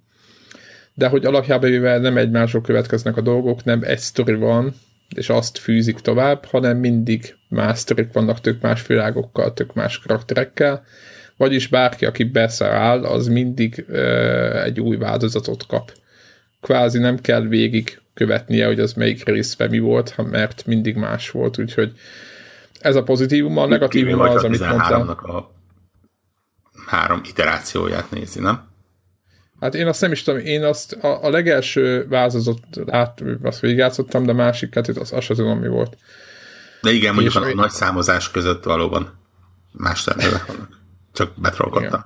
[0.94, 4.74] de hogy alapjában mivel nem egymásról következnek a dolgok, nem egy sztori van,
[5.16, 10.84] és azt fűzik tovább, hanem mindig más sztorik vannak tök más világokkal, tök más karakterekkel,
[11.36, 15.92] vagyis bárki, aki beszáll, az mindig ö, egy új változatot kap.
[16.60, 21.58] Kvázi nem kell végig követnie, hogy az melyik részben mi volt, mert mindig más volt,
[21.58, 21.92] úgyhogy
[22.80, 25.08] ez a pozitívum, a negatívum az, amit mondtam.
[25.08, 25.50] a
[26.86, 28.68] három iterációját nézi, nem?
[29.60, 34.24] Hát én azt nem is tudom, én azt a, a legelső változatot át, azt végigjátszottam,
[34.24, 35.96] de a másik kettőt azt, azt sem tudom, mi volt.
[36.82, 39.18] De igen, mondjuk a, a nagy számozás között valóban
[39.72, 40.68] más termékek vannak.
[41.12, 42.04] Csak betrollkodtam.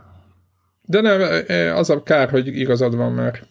[0.83, 1.45] De nem,
[1.77, 3.43] az a kár, hogy igazad van, mert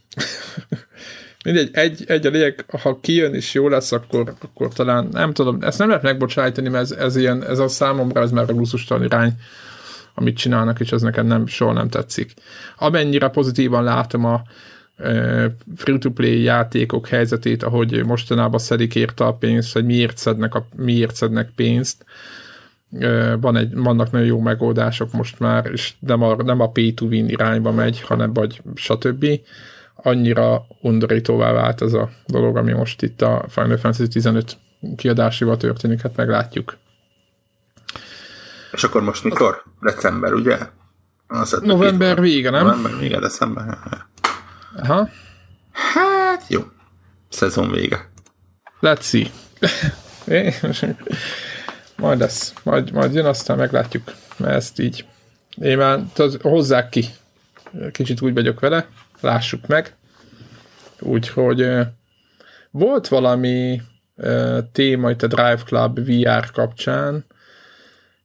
[1.44, 5.58] mindegy, egy, egy a lényeg, ha kijön és jó lesz, akkor, akkor talán, nem tudom,
[5.62, 9.04] ezt nem lehet megbocsájtani, mert ez, ez, ilyen, ez a számomra, ez már a glusztustalan
[9.04, 9.34] irány
[10.16, 12.34] amit csinálnak, és ez nekem nem, soha nem tetszik.
[12.78, 14.42] Amennyire pozitívan látom a
[15.76, 21.50] free-to-play játékok helyzetét, ahogy mostanában szedik érte a pénzt, hogy miért szednek, a, miért szednek
[21.56, 22.06] pénzt,
[23.40, 27.06] van egy, vannak nagyon jó megoldások most már, és nem a, nem a pay to
[27.06, 29.26] win irányba megy, hanem vagy stb.
[30.06, 34.58] Annyira undorítóvá vált ez a dolog, ami most itt a Final Fantasy 15
[34.96, 36.78] kiadásival történik, hát meglátjuk.
[38.72, 39.64] És akkor most mikor?
[39.82, 40.58] December, ugye?
[41.28, 42.66] Azt November vége, nem?
[42.66, 43.78] November vége, december.
[44.76, 45.10] Aha.
[45.72, 46.62] Hát jó.
[47.30, 48.12] Szezon vége.
[48.82, 49.32] Let's see.
[51.98, 52.54] majd lesz.
[52.64, 54.04] Majd, majd jön, aztán meglátjuk.
[54.38, 55.06] Mert ezt így
[55.62, 57.06] én már tudod, hozzák ki.
[57.92, 58.88] Kicsit úgy vagyok vele.
[59.24, 59.96] Lássuk meg.
[61.00, 61.68] Úgyhogy
[62.72, 63.82] volt valami
[64.72, 67.26] téma itt a Drive Club VR kapcsán,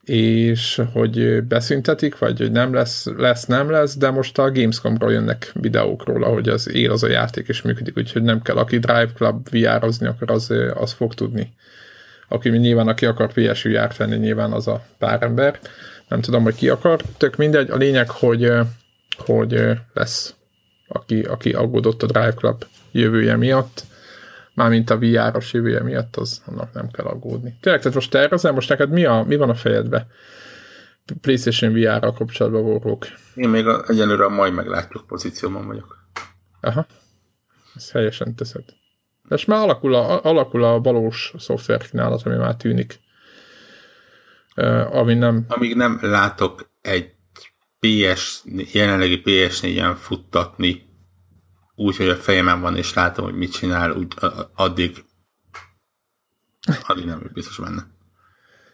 [0.05, 5.51] és hogy beszüntetik, vagy hogy nem lesz, lesz, nem lesz, de most a Gamescom-ról jönnek
[5.55, 9.11] videók róla, hogy az él az a játék, és működik, úgyhogy nem kell, aki Drive
[9.15, 11.55] Club VR-ozni akar, az, az fog tudni.
[12.29, 15.59] Aki nyilván, aki akar PS VR-t venni, nyilván az a pár ember.
[16.09, 17.71] Nem tudom, hogy ki akar, tök mindegy.
[17.71, 18.53] A lényeg, hogy,
[19.17, 19.61] hogy
[19.95, 20.35] lesz,
[20.89, 23.85] aki, aki aggódott a Drive Club jövője miatt,
[24.55, 27.57] mármint a VR-os jövője miatt, az annak nem kell aggódni.
[27.61, 30.07] Tényleg, tehát most tervezel, most neked mi, a, mi van a fejedbe?
[31.21, 33.07] PlayStation VR-ral kapcsolatban volok.
[33.35, 35.99] Én még a, egyelőre a majd meglátjuk pozícióban vagyok.
[36.61, 36.87] Aha.
[37.75, 38.65] Ezt helyesen teszed.
[38.65, 43.01] De most már alakul a, alakul a valós szoftverkínálat, ami már tűnik.
[44.57, 45.45] Uh, ami nem...
[45.49, 47.15] Amíg nem látok egy
[47.81, 50.87] PS, jelenlegi PS4-en futtatni
[51.75, 54.15] úgy, hogy a fejemen van, és látom, hogy mit csinál, úgy
[54.55, 55.05] addig
[56.87, 57.87] addig nem biztos benne.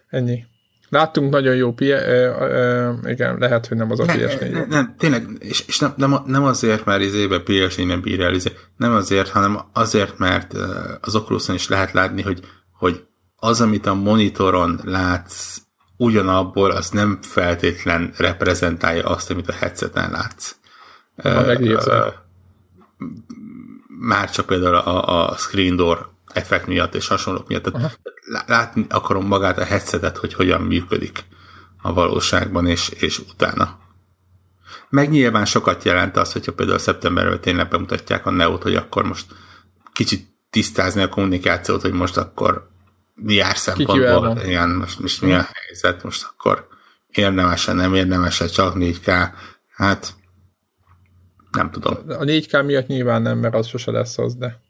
[0.08, 0.44] Ennyi.
[0.88, 4.50] Láttunk nagyon jó pie, ö, ö, igen, lehet, hogy nem az a PS4.
[4.50, 8.34] Ne, nem, tényleg, és, és nem, nem, nem azért, mert izébe PS4 nem bír el,
[8.34, 10.52] izé, nem azért, hanem azért, mert
[11.00, 12.40] az oculus is lehet látni, hogy,
[12.72, 13.04] hogy
[13.36, 15.60] az, amit a monitoron látsz,
[15.96, 20.56] ugyanabból, az nem feltétlen reprezentálja azt, amit a headseten látsz.
[21.22, 22.24] Ha
[23.88, 27.62] már csak például a, a screen door effekt miatt és hasonlók miatt.
[27.62, 28.00] Tehát
[28.46, 31.24] látni akarom magát a headsetet, hogy hogyan működik
[31.82, 33.78] a valóságban, és, és utána.
[34.88, 39.26] Meg nyilván sokat jelent az, hogyha például szeptemberben tényleg bemutatják a Neót, hogy akkor most
[39.92, 42.70] kicsit tisztázni a kommunikációt, hogy most akkor
[43.14, 46.66] VR szempontból, igen, most, most mi a helyzet, most akkor
[47.08, 49.28] érdemes nem érdemes csak 4K,
[49.74, 50.14] hát
[51.50, 51.96] nem tudom.
[52.08, 54.60] A 4K miatt nyilván nem, mert az sose lesz az, de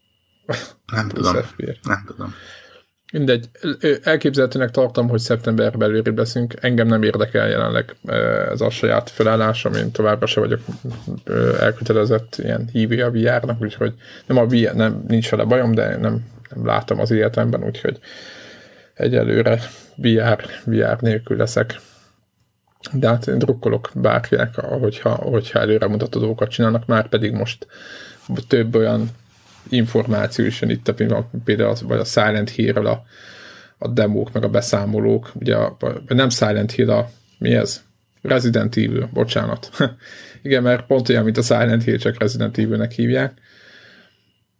[0.92, 1.36] nem tudom.
[1.82, 2.34] Nem tudom.
[3.12, 3.48] Mindegy,
[4.02, 6.54] elképzelhetőnek tartom, hogy szeptember belőle beszünk.
[6.60, 7.96] Engem nem érdekel jelenleg
[8.50, 10.60] ez a saját felállásom, én továbbra se vagyok
[11.60, 13.94] elkötelezett ilyen hívő a VR-nak, úgyhogy
[14.26, 17.98] nem a VR, nem, nincs vele bajom, de nem, nem látom az életemben, úgyhogy
[18.94, 19.60] egyelőre
[19.96, 21.80] VR, VR nélkül leszek.
[22.92, 27.66] De hát én drukkolok bárkinek, hogyha, hogyha előre mutató dolgokat csinálnak, már pedig most
[28.48, 29.08] több olyan
[29.68, 30.92] információ is jön itt,
[31.44, 33.04] például az, vagy a Silent hill a,
[33.78, 35.76] a demók, meg a beszámolók, ugye a,
[36.06, 37.82] nem Silent Hill, a, mi ez?
[38.22, 39.70] Resident Evil, bocsánat.
[40.42, 43.38] Igen, mert pont olyan, mint a Silent Hill, csak Resident Evil-nek hívják.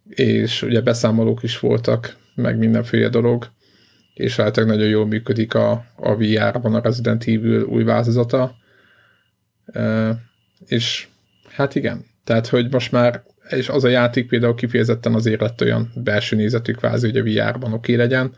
[0.09, 3.51] És ugye beszámolók is voltak, meg mindenféle dolog,
[4.15, 8.55] és általában nagyon jól működik a, a VR-ban a Resident Evil új változata.
[9.65, 10.15] E,
[10.67, 11.07] és
[11.49, 15.91] hát igen, tehát hogy most már és az a játék például kifejezetten azért lett olyan
[15.95, 18.33] belső nézetű kvázi, hogy a VR-ban oké legyen,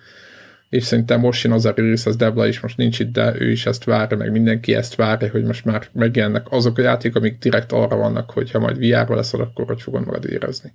[0.69, 3.51] és szerintem most jön az a rész, az Debla is most nincs itt, de ő
[3.51, 7.37] is ezt várja, meg mindenki ezt várja, hogy most már megjelennek azok a játék, amik
[7.37, 10.73] direkt arra vannak, hogy ha majd VR-ba leszel, akkor hogy fogod magad érezni.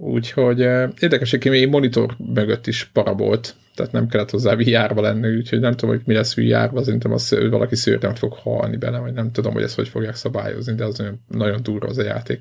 [0.00, 5.36] Úgyhogy eh, érdekes, hogy még monitor mögött is parabolt, tehát nem kellett hozzá VR-ba lenni,
[5.36, 9.12] úgyhogy nem tudom, hogy mi lesz VR-ba, szerintem az, valaki szőrtem fog halni bele, vagy
[9.12, 12.40] nem tudom, hogy ezt hogy fogják szabályozni, de az nagyon, nagyon durva az a játék.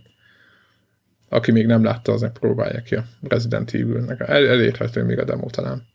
[1.29, 4.19] Aki még nem látta, az próbálja ki a Resident Evil-nek.
[4.19, 5.87] El, elérhető még a demo talán.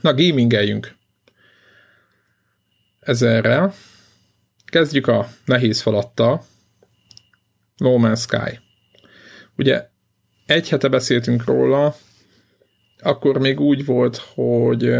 [0.00, 0.96] Na, gamingeljünk.
[3.00, 3.72] Ezerrel.
[4.64, 6.44] Kezdjük a nehéz falattal.
[7.76, 8.58] No Man's Sky.
[9.56, 9.88] Ugye
[10.46, 11.96] egy hete beszéltünk róla,
[12.98, 14.94] akkor még úgy volt, hogy,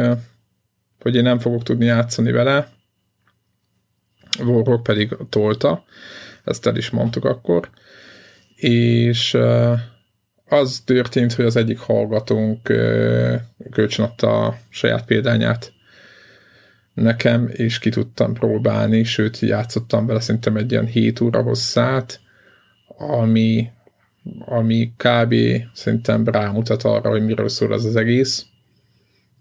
[1.00, 2.74] hogy én nem fogok tudni játszani vele,
[4.38, 5.84] Warhawk pedig tolta,
[6.44, 7.70] ezt el is mondtuk akkor.
[8.54, 9.38] És
[10.48, 12.62] az történt, hogy az egyik hallgatónk
[13.70, 15.72] kölcsönadta a saját példányát
[16.94, 22.20] nekem, és ki tudtam próbálni, sőt, játszottam vele szerintem egy ilyen 7 óra hosszát,
[22.98, 23.70] ami,
[24.38, 25.34] ami kb.
[25.72, 28.46] szerintem rámutat arra, hogy miről szól ez az egész.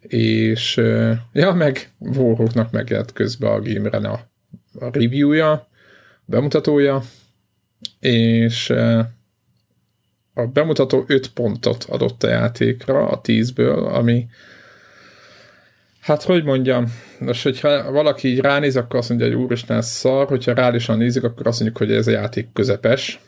[0.01, 0.75] És
[1.33, 4.19] ja, meg Warhawknak megjelent közben a gameren a,
[4.79, 5.67] a reviewja,
[6.25, 7.01] bemutatója,
[7.99, 8.69] és
[10.33, 14.27] a bemutató 5 pontot adott a játékra a 10-ből, ami
[15.99, 20.53] hát hogy mondjam, most hogyha valaki így ránéz, akkor azt mondja, hogy úristen, szar, hogyha
[20.53, 23.19] reálisan nézik, akkor azt mondjuk, hogy ez a játék közepes,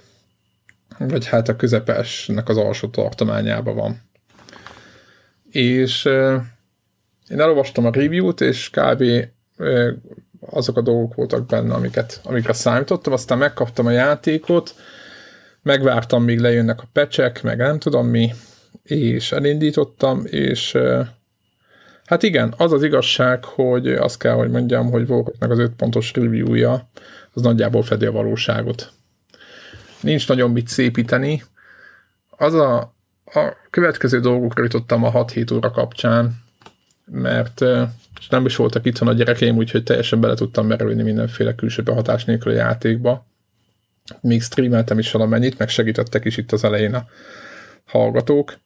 [0.97, 4.02] vagy hát a közepesnek az alsó tartományában van.
[5.50, 6.06] És
[7.30, 9.04] én elolvastam a review-t, és kb
[10.39, 14.76] azok a dolgok voltak benne, amiket, amikre számítottam, aztán megkaptam a játékot,
[15.62, 18.34] megvártam, míg lejönnek a pecsek, meg nem tudom mi,
[18.84, 20.78] és elindítottam, és
[22.06, 25.08] hát igen, az az igazság, hogy azt kell, hogy mondjam, hogy
[25.39, 26.89] meg az 5 pontos reviewja,
[27.34, 28.91] az nagyjából fedi a valóságot.
[30.01, 31.43] Nincs nagyon mit szépíteni.
[32.29, 32.77] Az a,
[33.25, 36.43] a következő dolgokra jutottam a 6-7 óra kapcsán,
[37.05, 37.62] mert
[38.19, 42.25] és nem is voltak itthon a gyerekeim, úgyhogy teljesen bele tudtam merülni mindenféle külső behatás
[42.25, 43.25] nélkül a játékba.
[44.21, 47.05] Még streameltem is valamennyit, meg segítettek is itt az elején a
[47.86, 48.57] hallgatók.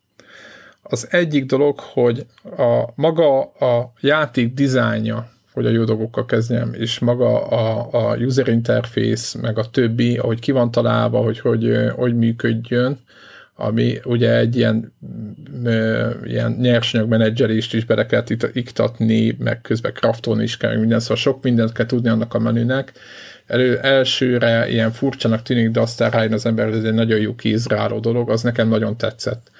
[0.81, 2.25] Az egyik dolog, hogy
[2.57, 8.47] a maga a játék dizájnja, hogy a jó dolgokkal kezdjem, és maga a, a user
[8.47, 12.99] interface, meg a többi, ahogy ki van találva, hogy hogy, hogy működjön,
[13.55, 14.93] ami ugye egy ilyen,
[16.23, 21.17] ilyen nyersanyag menedzselést is bele kell iktatni, meg közben kraftolni is kell, meg minden, szóval
[21.17, 22.91] sok mindent kell tudni annak a menünek.
[23.47, 27.35] Elő, elsőre ilyen furcsának tűnik, de aztán rájön az ember, hogy ez egy nagyon jó
[27.35, 29.51] kézre álló dolog, az nekem nagyon tetszett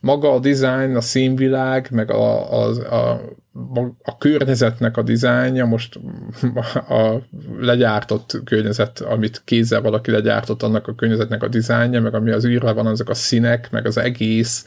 [0.00, 3.20] maga a design, a színvilág, meg a, a, a,
[4.02, 6.00] a környezetnek a dizájnja, most
[6.88, 7.16] a
[7.58, 12.72] legyártott környezet, amit kézzel valaki legyártott, annak a környezetnek a dizájnja, meg ami az űrre
[12.72, 14.66] van, azok a színek, meg az egész,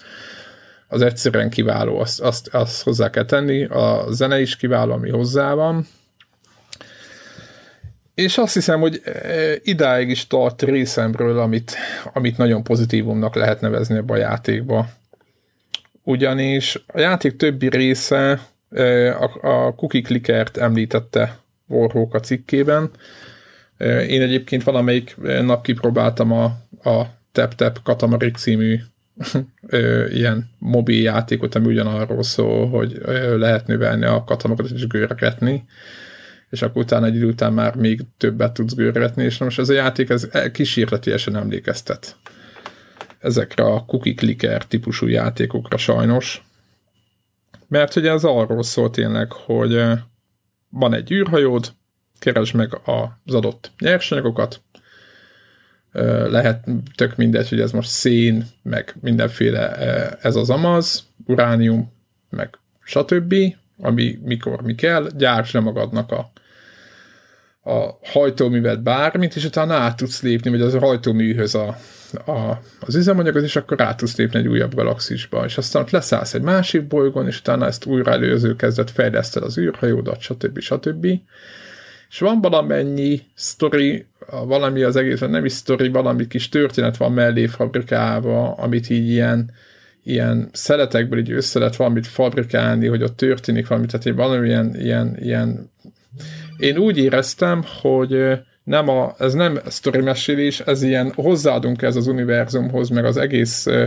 [0.88, 5.54] az egyszerűen kiváló, azt, azt, azt hozzá kell tenni, a zene is kiváló, ami hozzá
[5.54, 5.88] van,
[8.16, 9.12] és azt hiszem, hogy e,
[9.64, 11.76] idáig is tart részemről, amit,
[12.14, 14.88] amit nagyon pozitívumnak lehet nevezni a játékba
[16.04, 18.39] ugyanis a játék többi része
[19.20, 21.38] a, a cookie clickert említette
[21.68, 22.91] Warhawk a cikkében,
[24.08, 26.43] Én egyébként valamelyik nap kipróbáltam a,
[26.89, 28.80] a Tap Tap Katamarik című
[30.10, 33.01] ilyen mobil játékot, ami ugyanarról szól, hogy
[33.38, 35.66] lehet növelni a katamarokat és görgetni,
[36.49, 39.74] és akkor utána egy idő után már még többet tudsz görgetni, és most ez a
[39.74, 42.16] játék ez kísérletiesen emlékeztet
[43.24, 46.45] ezekre a cookie clicker típusú játékokra sajnos.
[47.67, 49.84] Mert ugye ez arról szól tényleg, hogy
[50.69, 51.74] van egy űrhajód,
[52.19, 52.80] keresd meg
[53.26, 54.61] az adott nyersanyagokat,
[56.30, 56.65] lehet
[56.95, 59.76] tök mindegy, hogy ez most szén, meg mindenféle
[60.21, 61.93] ez az amaz, uránium,
[62.30, 63.36] meg stb.,
[63.78, 66.32] ami mikor mi kell, gyárts le magadnak a,
[67.71, 71.78] a hajtóművet bármit, és utána át tudsz lépni, vagy az a hajtóműhöz a,
[72.14, 76.34] a, az üzemanyagot, és akkor át tudsz lépni egy újabb galaxisba, és aztán ott leszállsz
[76.34, 80.59] egy másik bolygón, és utána ezt újra előző kezdet fejleszted az űrhajódat, stb.
[80.59, 81.07] stb.
[82.09, 84.05] És van valamennyi sztori,
[84.45, 89.51] valami az egész, nem is sztori, valami kis történet van mellé fabrikálva, amit így ilyen,
[90.03, 95.18] ilyen szeletekből így össze lehet valamit fabrikálni, hogy ott történik valami, tehát én valamilyen ilyen,
[95.20, 95.72] ilyen
[96.57, 102.07] én úgy éreztem, hogy nem a, ez nem sztori mesélés, ez ilyen hozzáadunk ez az
[102.07, 103.86] univerzumhoz, meg az egész ö,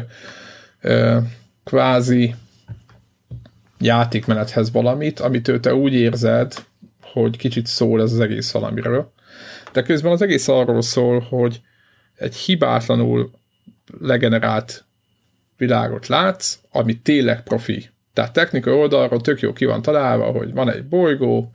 [0.81, 1.19] ö,
[1.65, 2.35] kvázi
[3.79, 6.55] játékmenethez valamit, amit te úgy érzed,
[7.03, 9.13] hogy kicsit szól ez az egész valamiről.
[9.73, 11.61] De közben az egész arról szól, hogy
[12.15, 13.31] egy hibátlanul
[14.01, 14.85] legenerált
[15.57, 17.89] világot látsz, ami tényleg profi.
[18.13, 21.51] Tehát technikai oldalról tök jó ki van találva, hogy van egy bolygó,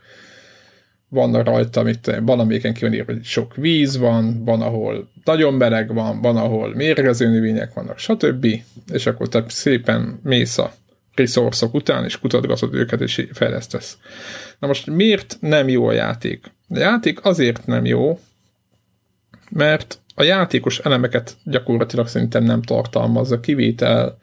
[1.12, 5.54] vannak rajta, amit van, amelyiken ki van írva, hogy sok víz van, van, ahol nagyon
[5.54, 8.48] meleg van, van, ahol mérgező növények vannak, stb.
[8.92, 10.74] És akkor te szépen mész a
[11.16, 13.98] resourcok után, és kutatgatod őket, és fejlesztesz.
[14.60, 16.46] Na most miért nem jó a játék?
[16.70, 18.20] A játék azért nem jó,
[19.50, 24.18] mert a játékos elemeket gyakorlatilag szerintem nem tartalmazza, kivétel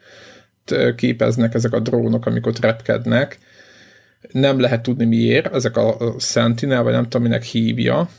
[0.95, 3.39] képeznek ezek a drónok, amikor repkednek,
[4.31, 8.09] nem lehet tudni miért, ezek a Sentinel, vagy nem tudom, minek hívja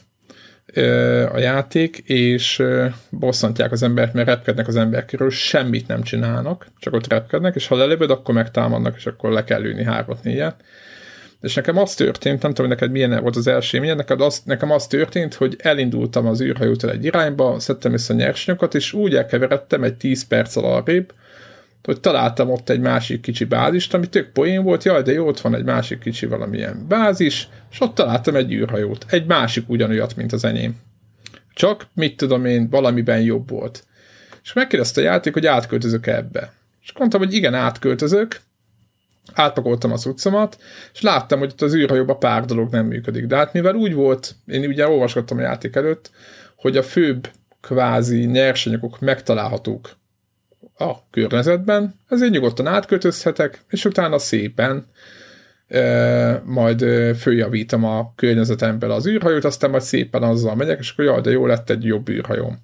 [1.32, 2.62] a játék, és
[3.10, 7.66] bosszantják az embert, mert repkednek az emberek körül, semmit nem csinálnak, csak ott repkednek, és
[7.66, 10.64] ha lelövöd, akkor megtámadnak, és akkor le kell lőni hármat, négyet.
[11.40, 14.42] És nekem az történt, nem tudom, hogy neked milyen volt az első milyen, neked az,
[14.44, 19.14] nekem az történt, hogy elindultam az űrhajótól egy irányba, szedtem össze a nyersanyagokat, és úgy
[19.14, 21.12] elkeveredtem egy 10 perc alarrébb,
[21.82, 25.40] hogy találtam ott egy másik kicsi bázist, ami tök poén volt, jaj, de jó, ott
[25.40, 30.32] van egy másik kicsi valamilyen bázis, és ott találtam egy űrhajót, egy másik ugyanolyat, mint
[30.32, 30.76] az enyém.
[31.54, 33.84] Csak, mit tudom én, valamiben jobb volt.
[34.42, 36.52] És megkérdezte a játék, hogy átköltözök ebbe.
[36.82, 38.40] És mondtam, hogy igen, átköltözök,
[39.32, 40.58] átpakoltam az utcamat,
[40.92, 43.26] és láttam, hogy ott az űrhajóban pár dolog nem működik.
[43.26, 46.10] De hát mivel úgy volt, én ugye olvasgattam a játék előtt,
[46.56, 47.28] hogy a főbb
[47.60, 49.98] kvázi nyersanyagok megtalálhatók
[50.80, 54.86] a környezetben, ezért nyugodtan átköltözhetek, és utána szépen
[55.68, 56.84] e, majd
[57.16, 61.46] följavítom a környezetemből az űrhajót, aztán majd szépen azzal megyek, és akkor jaj, de jó
[61.46, 62.58] lett egy jobb űrhajóm.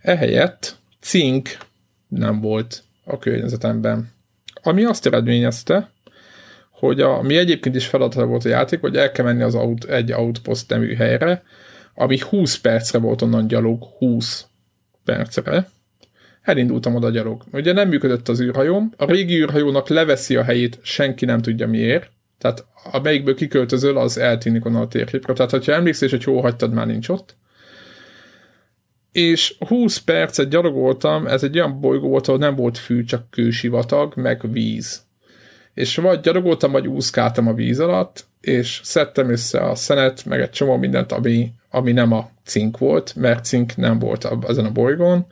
[0.00, 1.56] Ehelyett cink
[2.08, 4.12] nem volt a környezetemben.
[4.62, 5.90] Ami azt eredményezte,
[6.70, 9.84] hogy a, mi egyébként is feladata volt a játék, hogy el kell menni az aut,
[9.84, 11.42] egy outpost nemű helyre,
[11.94, 14.46] ami 20 percre volt onnan gyalog, 20
[15.04, 15.68] percre,
[16.46, 17.42] elindultam oda gyalog.
[17.52, 22.10] Ugye nem működött az űrhajóm, a régi űrhajónak leveszi a helyét, senki nem tudja miért,
[22.38, 25.36] tehát a melyikből kiköltözöl, az eltűnik onnan a térképről.
[25.36, 27.36] Tehát, ha emlékszel, hogy hol hagytad, már nincs ott.
[29.12, 34.12] És 20 percet gyalogoltam, ez egy olyan bolygó volt, ahol nem volt fű, csak kősivatag,
[34.16, 35.04] meg víz.
[35.74, 40.50] És vagy gyalogoltam, vagy úszkáltam a víz alatt, és szedtem össze a szenet, meg egy
[40.50, 45.26] csomó mindent, ami, ami nem a cink volt, mert cink nem volt ezen a bolygón,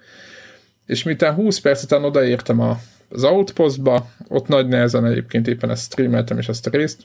[0.87, 2.79] és miután 20 perc után odaértem a,
[3.09, 7.03] az outpostba, ott nagy nehezen egyébként éppen ezt streameltem és ezt a részt,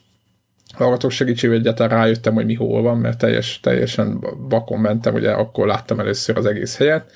[0.74, 5.68] hallgatók segítségével egyáltalán rájöttem, hogy mi hol van, mert teljes, teljesen vakon mentem, ugye akkor
[5.68, 7.12] láttam először az egész helyet.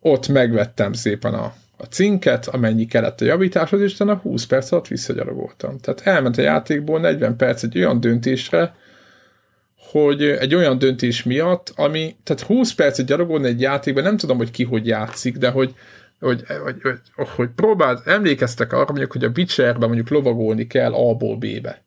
[0.00, 4.88] Ott megvettem szépen a, a cinket, amennyi kellett a javításhoz, és utána 20 perc alatt
[4.88, 5.78] visszagyalogoltam.
[5.78, 8.74] Tehát elment a játékból 40 perc egy olyan döntésre,
[9.92, 14.50] hogy egy olyan döntés miatt, ami, tehát 20 percet gyalogolni egy játékban, nem tudom, hogy
[14.50, 15.74] ki hogy játszik, de hogy,
[16.20, 21.36] hogy, hogy, hogy, hogy próbáld, emlékeztek arra, mondjuk, hogy a Witcherben mondjuk lovagolni kell A-ból
[21.36, 21.82] B-be.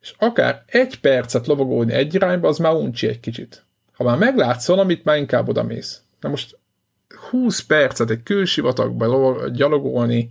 [0.00, 3.64] És akár egy percet lovagolni egy irányba, az már uncsi egy kicsit.
[3.92, 6.02] Ha már meglátsz valamit, már inkább oda mész.
[6.20, 6.58] Na most
[7.30, 10.30] 20 percet egy külsivatagba gyalogolni,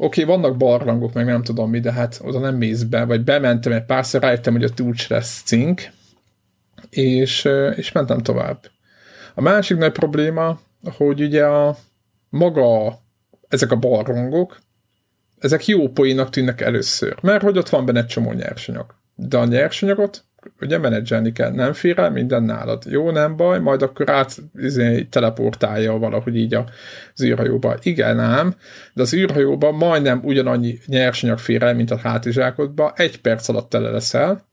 [0.00, 3.24] Oké, okay, vannak barlangok, meg nem tudom mi, de hát oda nem mész be, vagy
[3.24, 5.90] bementem egy párszor, rájöttem, hogy ott úgy lesz cink,
[6.90, 8.70] és, és mentem tovább.
[9.34, 10.60] A másik nagy probléma,
[10.96, 11.76] hogy ugye a
[12.28, 12.98] maga
[13.48, 14.60] ezek a barlangok,
[15.38, 18.94] ezek jó poénak tűnnek először, mert hogy ott van benne egy csomó nyersanyag.
[19.14, 20.24] De a nyersanyagot
[20.60, 22.82] ugye menedzselni kell, nem fér el minden nálad.
[22.86, 27.76] Jó, nem baj, majd akkor át izé, teleportálja valahogy így az űrhajóba.
[27.82, 28.54] Igen, ám,
[28.92, 33.90] de az űrhajóban majdnem ugyanannyi nyersanyag fér el, mint a hátizsákodba, egy perc alatt tele
[33.90, 34.46] leszel,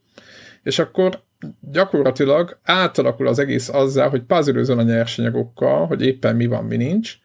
[0.64, 1.24] és akkor
[1.72, 7.18] gyakorlatilag átalakul az egész azzal, hogy puzzle a nyersanyagokkal, hogy éppen mi van, mi nincs,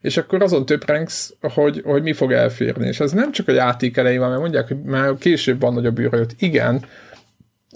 [0.00, 2.86] és akkor azon töprengsz, hogy, hogy mi fog elférni.
[2.86, 5.98] És ez nem csak a játék elején van, mert mondják, hogy már később van nagyobb
[5.98, 6.34] űrhajót.
[6.38, 6.84] Igen,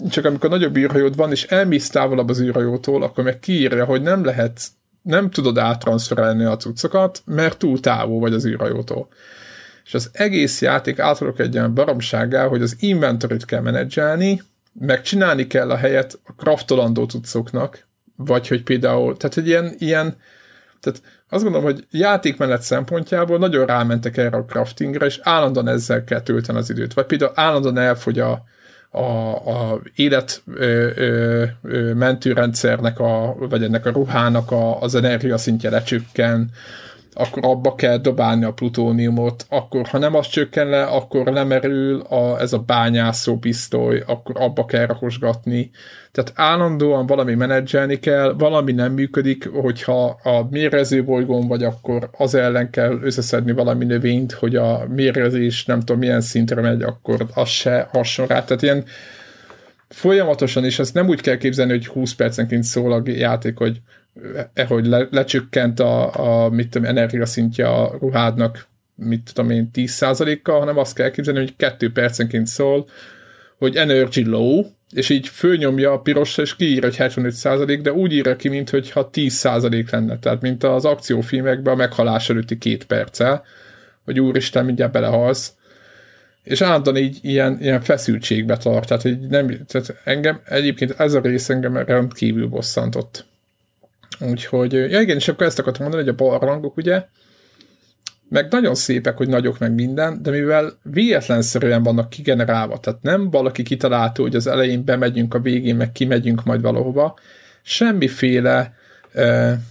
[0.09, 4.23] csak amikor nagyobb űrhajód van, és elmész távolabb az űrhajótól, akkor meg kiírja, hogy nem
[4.23, 4.61] lehet,
[5.01, 9.07] nem tudod áttranszferelni a cuccokat, mert túl távol vagy az űrhajótól.
[9.85, 14.41] És az egész játék átalak egy olyan baromságá, hogy az inventorit kell menedzselni,
[14.79, 20.15] meg csinálni kell a helyet a kraftolandó cuccoknak, vagy hogy például, tehát egy ilyen, ilyen
[20.79, 26.21] tehát azt gondolom, hogy játékmenet szempontjából nagyon rámentek erre a craftingre, és állandóan ezzel kell
[26.21, 26.93] tölteni az időt.
[26.93, 28.43] Vagy például állandóan elfogy a,
[28.95, 35.69] a, a élet ö, ö, ö, mentőrendszernek, a, vagy ennek a ruhának a, az energiaszintje
[35.69, 36.49] lecsökken,
[37.17, 42.39] akkor abba kell dobálni a plutóniumot, akkor ha nem az csökken le, akkor lemerül a,
[42.39, 45.71] ez a bányászó pisztoly, akkor abba kell rakosgatni.
[46.11, 52.35] Tehát állandóan valami menedzselni kell, valami nem működik, hogyha a mérező bolygón vagy, akkor az
[52.35, 57.49] ellen kell összeszedni valami növényt, hogy a mérezés nem tudom milyen szintre megy, akkor az
[57.49, 58.43] se hasonló rá.
[58.43, 58.83] Tehát ilyen
[59.89, 63.81] folyamatosan, és ezt nem úgy kell képzelni, hogy 20 percenként szól a játék, hogy
[64.67, 70.77] hogy le, lecsökkent a, a mit tudom, energiaszintje a ruhádnak, mit tudom én, 10%-kal, hanem
[70.77, 72.87] azt kell képzelni, hogy kettő percenként szól,
[73.57, 78.35] hogy energy low, és így fölnyomja a pirosra, és kiír, hogy 75%, de úgy írja
[78.35, 80.19] ki, mintha 10% lenne.
[80.19, 83.43] Tehát, mint az akciófilmekben a meghalás előtti két perccel,
[84.03, 85.53] hogy úristen, mindjárt belehalsz.
[86.43, 88.87] És állandóan így ilyen, ilyen feszültségbe tart.
[88.87, 93.25] Tehát, hogy nem, tehát engem egyébként ez a rész engem rendkívül bosszantott.
[94.19, 97.05] Úgyhogy, ja igen, és akkor ezt akartam mondani, hogy a barlangok ugye,
[98.29, 103.63] meg nagyon szépek, hogy nagyok meg minden, de mivel véletlenszerűen vannak kigenerálva, tehát nem valaki
[103.63, 107.19] kitalálta, hogy az elején bemegyünk, a végén meg kimegyünk majd valahova,
[107.61, 108.73] semmiféle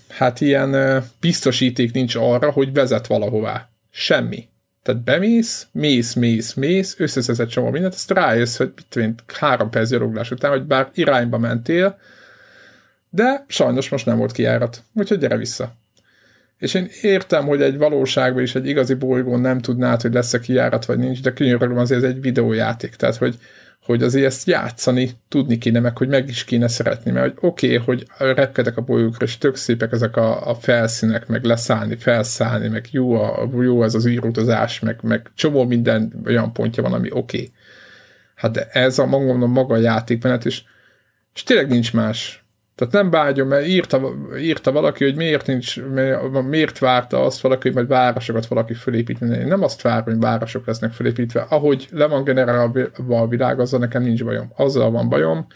[0.09, 3.69] hát ilyen biztosíték nincs arra, hogy vezet valahová.
[3.91, 4.49] Semmi.
[4.83, 9.91] Tehát bemész, mész, mész, mész, összeszedsz egy csomó mindent, azt rájössz, hogy mit három perc
[9.91, 11.99] gyaloglás után, hogy bár irányba mentél,
[13.15, 15.75] de sajnos most nem volt kiárat, úgyhogy gyere vissza.
[16.59, 20.85] És én értem, hogy egy valóságban is egy igazi bolygón nem tudnád, hogy lesz-e kiárat
[20.85, 23.39] vagy nincs, de könyörülöm azért ez egy videójáték, tehát hogy,
[23.83, 27.67] hogy azért ezt játszani tudni kéne, meg hogy meg is kéne szeretni, mert hogy oké,
[27.67, 32.69] okay, hogy repkedek a bolygókra, és tök szépek ezek a, a felszínek, meg leszállni, felszállni,
[32.69, 37.09] meg jó, a, jó ez az űrutazás, meg, meg csomó minden olyan pontja van, ami
[37.11, 37.37] oké.
[37.37, 37.53] Okay.
[38.35, 40.63] Hát de ez a maga, maga a játékmenet, és,
[41.35, 42.44] és tényleg nincs más
[42.75, 45.81] tehát nem bágyom, mert írta, írta valaki, hogy miért nincs,
[46.49, 49.39] miért várta azt valaki, hogy majd városokat valaki fölépíteni.
[49.39, 51.41] Én nem azt várom, hogy városok lesznek fölépítve.
[51.41, 54.53] Ahogy le van generálva a világ, azzal nekem nincs bajom.
[54.57, 55.47] Azzal van bajom,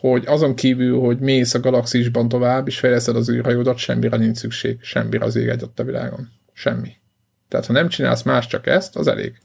[0.00, 4.78] hogy azon kívül, hogy mész a galaxisban tovább, és fejleszted az űrhajódat, semmire nincs szükség.
[4.82, 6.28] Semmire az ég egyet a világon.
[6.52, 6.92] Semmi.
[7.48, 9.38] Tehát ha nem csinálsz más, csak ezt, az elég.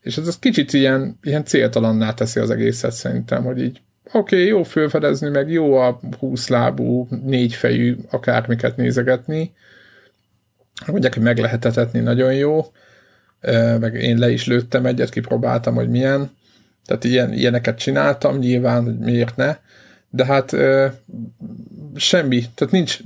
[0.00, 3.80] És ez az kicsit ilyen, ilyen céltalanná teszi az egészet szerintem, hogy így
[4.12, 9.54] oké, okay, jó fölfedezni, meg jó a húszlábú, négyfejű akármiket nézegetni.
[10.86, 12.66] Mondják, hogy meg lehet etetni, nagyon jó.
[13.80, 16.30] Meg én le is lőttem egyet, kipróbáltam, hogy milyen.
[16.86, 19.56] Tehát ilyen, ilyeneket csináltam, nyilván, hogy miért ne.
[20.10, 20.56] De hát
[21.96, 23.00] semmi, tehát nincs,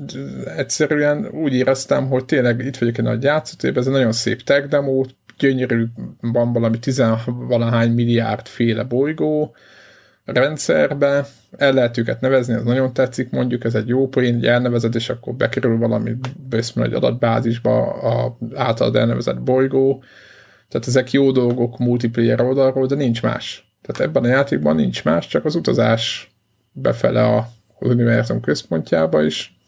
[0.56, 4.68] egyszerűen úgy éreztem, hogy tényleg itt vagyok egy nagy játszótérben, ez egy nagyon szép tech
[4.68, 5.04] demo,
[5.38, 5.84] gyönyörű,
[6.20, 9.54] van valami tizenvalahány milliárd féle bolygó,
[10.32, 11.26] rendszerbe,
[11.56, 15.08] el lehet őket nevezni, ez nagyon tetszik, mondjuk ez egy jó poén, hogy elnevezed, és
[15.08, 16.16] akkor bekerül valami
[16.48, 20.02] bőszmű egy adatbázisba a általad elnevezett bolygó,
[20.68, 23.72] tehát ezek jó dolgok multiplayer oldalról, de nincs más.
[23.82, 26.34] Tehát ebben a játékban nincs más, csak az utazás
[26.72, 29.58] befele a, az univerzum központjába is.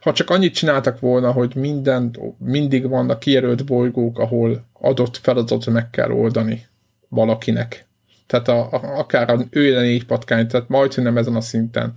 [0.00, 5.90] Ha csak annyit csináltak volna, hogy minden, mindig vannak kijelölt bolygók, ahol adott feladatot meg
[5.90, 6.66] kell oldani
[7.08, 7.87] valakinek,
[8.28, 11.92] tehát a, a, akár a ő négy patkány, tehát majd, nem ezen a szinten.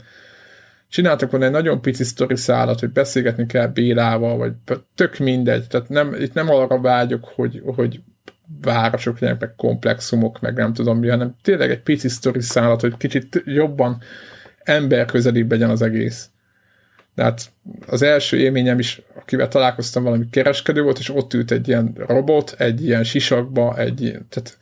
[0.90, 4.54] Csináltak volna egy nagyon pici sztori szállat, hogy beszélgetni kell Bélával, vagy
[4.96, 5.68] tök mindegy.
[5.68, 8.02] Tehát nem, itt nem arra vágyok, hogy, hogy
[8.62, 12.98] városok legyenek, meg komplexumok, meg nem tudom mi, hanem tényleg egy pici sztori szállat, hogy
[12.98, 14.02] kicsit jobban
[14.64, 16.30] emberközelibb legyen az egész.
[17.16, 17.52] De hát
[17.88, 22.56] az első élményem is, akivel találkoztam, valami kereskedő volt, és ott ült egy ilyen robot,
[22.58, 24.58] egy ilyen sisakba, egy, tehát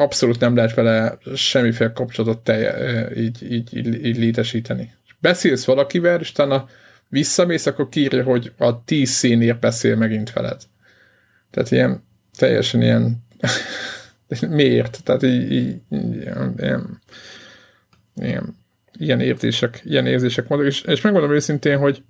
[0.00, 4.92] abszolút nem lehet vele semmiféle kapcsolatot telje, így, így, így, így létesíteni.
[5.18, 6.66] Beszélsz valakivel, és utána
[7.08, 10.60] visszamész, akkor kírja, hogy a tíz színért beszél megint veled.
[11.50, 12.04] Tehát ilyen
[12.38, 13.24] teljesen ilyen
[14.48, 15.00] miért?
[15.04, 17.00] Tehát így, így ilyen, ilyen,
[18.16, 18.56] ilyen,
[18.98, 22.02] ilyen érzések, ilyen érzések vannak, és, és megmondom őszintén, hogy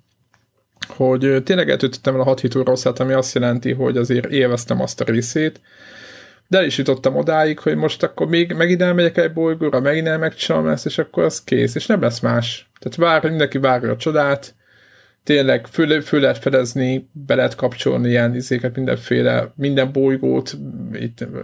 [0.87, 5.01] hogy tényleg eltöltöttem el a 6 hét rosszát, ami azt jelenti, hogy azért élveztem azt
[5.01, 5.61] a részét,
[6.51, 10.67] de el is jutottam odáig, hogy most akkor még megint elmegyek egy bolygóra, megint elmegcsinálom
[10.67, 12.69] ezt, és akkor az kész, és nem lesz más.
[12.79, 14.55] Tehát vár, mindenki várja a csodát,
[15.23, 20.57] tényleg föl, föl lehet fedezni, be lehet kapcsolni ilyen izéket, mindenféle, minden bolygót,
[20.93, 21.37] itt ö,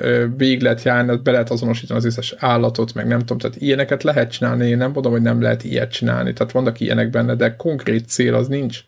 [0.00, 4.02] ö, végig lehet járni, be lehet azonosítani az összes állatot, meg nem tudom, tehát ilyeneket
[4.02, 7.56] lehet csinálni, én nem mondom, hogy nem lehet ilyet csinálni, tehát vannak ilyenek benne, de
[7.56, 8.80] konkrét cél az nincs.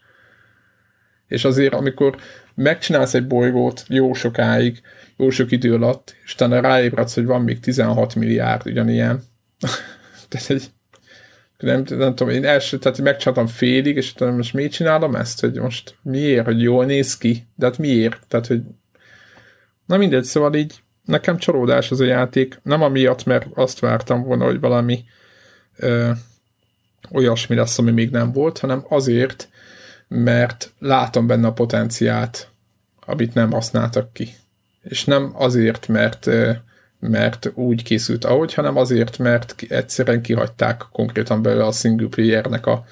[1.32, 2.16] És azért, amikor
[2.54, 4.80] megcsinálsz egy bolygót jó sokáig,
[5.16, 9.22] jó sok idő alatt, és utána ráébredsz, hogy van még 16 milliárd ugyanilyen,
[10.28, 10.70] tehát egy
[11.58, 15.60] nem, nem tudom, én első, tehát megcsináltam félig, és tudom, most miért csinálom ezt, hogy
[15.60, 18.60] most miért, hogy jól néz ki, de hát miért, tehát, hogy
[19.86, 20.74] na mindegy, szóval így
[21.04, 25.04] nekem csalódás az a játék, nem amiatt, mert azt vártam volna, hogy valami
[25.76, 26.10] ö,
[27.10, 29.48] olyasmi lesz, ami még nem volt, hanem azért,
[30.12, 32.50] mert látom benne a potenciát,
[33.06, 34.34] amit nem használtak ki.
[34.82, 36.28] És nem azért, mert
[37.08, 42.84] mert úgy készült ahogy, hanem azért, mert egyszerűen kihagyták konkrétan belőle a single playernek a,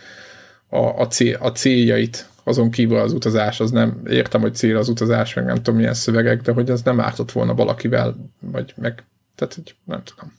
[0.69, 4.89] a, a, cél, a céljait, azon kívül az utazás, az nem, értem, hogy cél az
[4.89, 9.05] utazás, meg nem tudom milyen szövegek, de hogy ez nem ártott volna valakivel, vagy meg,
[9.35, 10.33] tehát hogy nem tudom.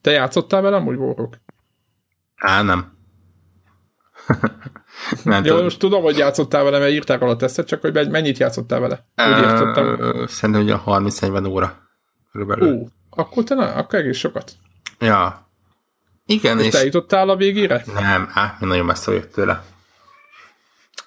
[0.00, 1.38] Te játszottál velem, úgy vorok?
[2.36, 2.97] Á, nem.
[5.22, 8.80] Nem Jó, most tudom, hogy játszottál vele, mert írták alatt ezt, csak hogy mennyit játszottál
[8.80, 9.06] vele?
[9.16, 10.26] Úgy értettem.
[10.26, 11.88] Szerintem, a 30-40 óra.
[12.32, 12.74] Körülbelül.
[12.74, 14.52] Ó, akkor te na, akkor egész sokat.
[14.98, 15.48] Ja.
[16.26, 16.66] Igen, és...
[16.66, 16.72] és...
[16.72, 17.84] te jutottál a végére?
[17.94, 19.62] Nem, á, nagyon messze vagyok tőle.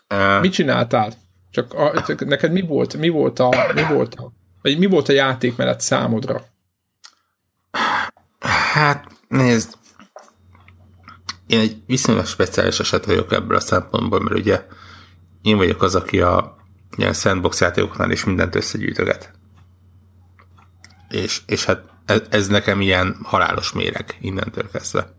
[0.10, 0.42] Uh...
[0.42, 1.14] Mit csináltál?
[1.52, 5.10] Csak, a, csak neked mi volt, mi volt a, mi volt a, vagy mi volt
[5.10, 6.44] a játékmenet számodra?
[8.74, 9.74] Hát, nézd,
[11.52, 14.66] én egy viszonylag speciális eset vagyok ebből a szempontból, mert ugye
[15.42, 16.56] én vagyok az, aki a
[16.98, 19.32] ilyen sandbox játékoknál is mindent összegyűjtöget.
[21.10, 25.14] És, és hát ez, ez nekem ilyen halálos méreg innentől kezdve.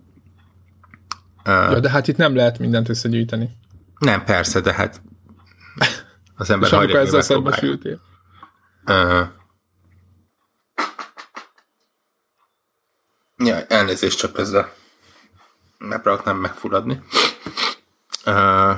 [1.44, 3.50] Ja, de hát itt nem lehet mindent összegyűjteni.
[3.98, 5.02] Nem, persze, de hát
[6.36, 8.00] az ember És amikor ezzel szembesültél?
[8.86, 9.26] Uh,
[13.36, 14.72] ja, elnézést csak ezzel
[15.88, 17.02] megpróbálok nem megfulladni.
[18.26, 18.76] Uh,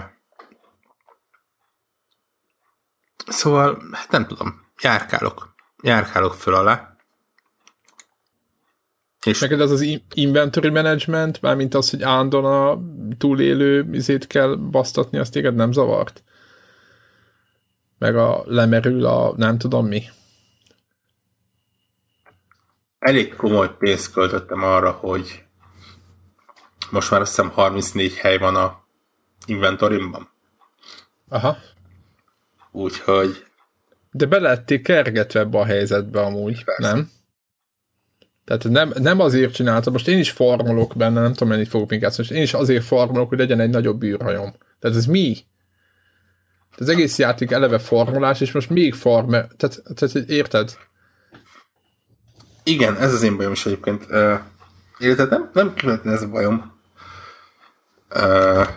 [3.27, 5.55] szóval, hát nem tudom, járkálok.
[5.83, 6.95] Járkálok föl alá,
[9.27, 12.83] és neked az az inventory management, mármint az, hogy állandóan a
[13.19, 16.23] túlélő izét kell basztatni, azt téged nem zavart?
[17.99, 20.03] Meg a lemerül a nem tudom mi.
[22.99, 25.44] Elég komoly pénzt költöttem arra, hogy
[26.91, 28.85] most már azt hiszem 34 hely van a
[29.47, 30.29] inventorimban.
[31.29, 31.57] Aha.
[32.71, 33.45] Úgyhogy...
[34.11, 36.93] De belették kergetve ebbe a helyzetbe amúgy, Persze.
[36.93, 37.11] nem?
[38.45, 42.01] Tehát nem, nem azért csináltam, most én is farmolok benne, nem tudom mennyit fogok még
[42.01, 44.55] játszani, én is azért farmolok, hogy legyen egy nagyobb űrhajom.
[44.79, 45.37] Tehát ez mi?
[46.77, 50.77] Az egész játék eleve farmolás, és most még farm, tehát, tehát érted?
[52.63, 54.07] Igen, ez az én bajom is egyébként.
[54.11, 54.39] Uh,
[54.99, 55.31] érted?
[55.31, 56.74] Nem, nem különben ez a bajom.
[58.15, 58.69] Uh,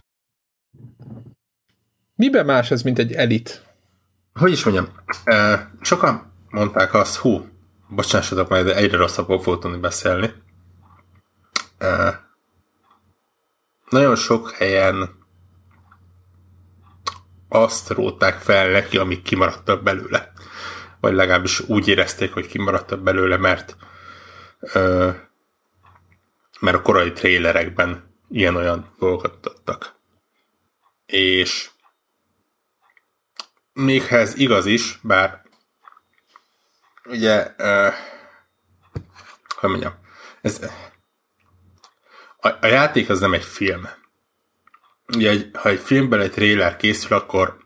[2.15, 3.65] Miben más ez, mint egy elit?
[4.33, 4.87] Hogy is mondjam?
[5.81, 7.47] Sokan mondták azt, hú,
[7.87, 10.33] bocsássatok meg, de egyre rosszabbul fogok tudni beszélni.
[13.89, 15.25] Nagyon sok helyen
[17.49, 20.31] azt rótták fel neki, amik kimaradtak belőle.
[20.99, 23.77] Vagy legalábbis úgy érezték, hogy kimaradtak belőle, mert
[26.59, 29.95] mert a korai trélerekben ilyen-olyan dolgokat adtak.
[31.05, 31.69] És
[33.73, 35.41] még ha ez igaz is, bár
[37.05, 37.93] ugye, uh,
[39.55, 39.93] hogy mondjam,
[40.41, 40.61] ez,
[42.37, 43.89] a, a játék az nem egy film.
[45.15, 47.57] Ugye, ha egy filmben egy trailer készül, akkor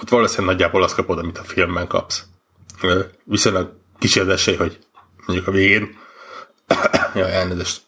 [0.00, 2.24] ott valószínűleg nagyjából azt kapod, amit a filmben kapsz.
[3.24, 4.78] viszonylag kicsi az esély, hogy
[5.26, 5.98] mondjuk a végén
[7.14, 7.82] ja, elnézést,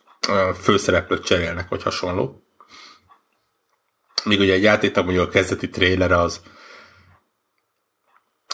[0.61, 2.43] főszereplőt cserélnek, vagy hasonló.
[4.25, 6.41] Míg ugye egy játéknak mondjuk a kezdeti trailer az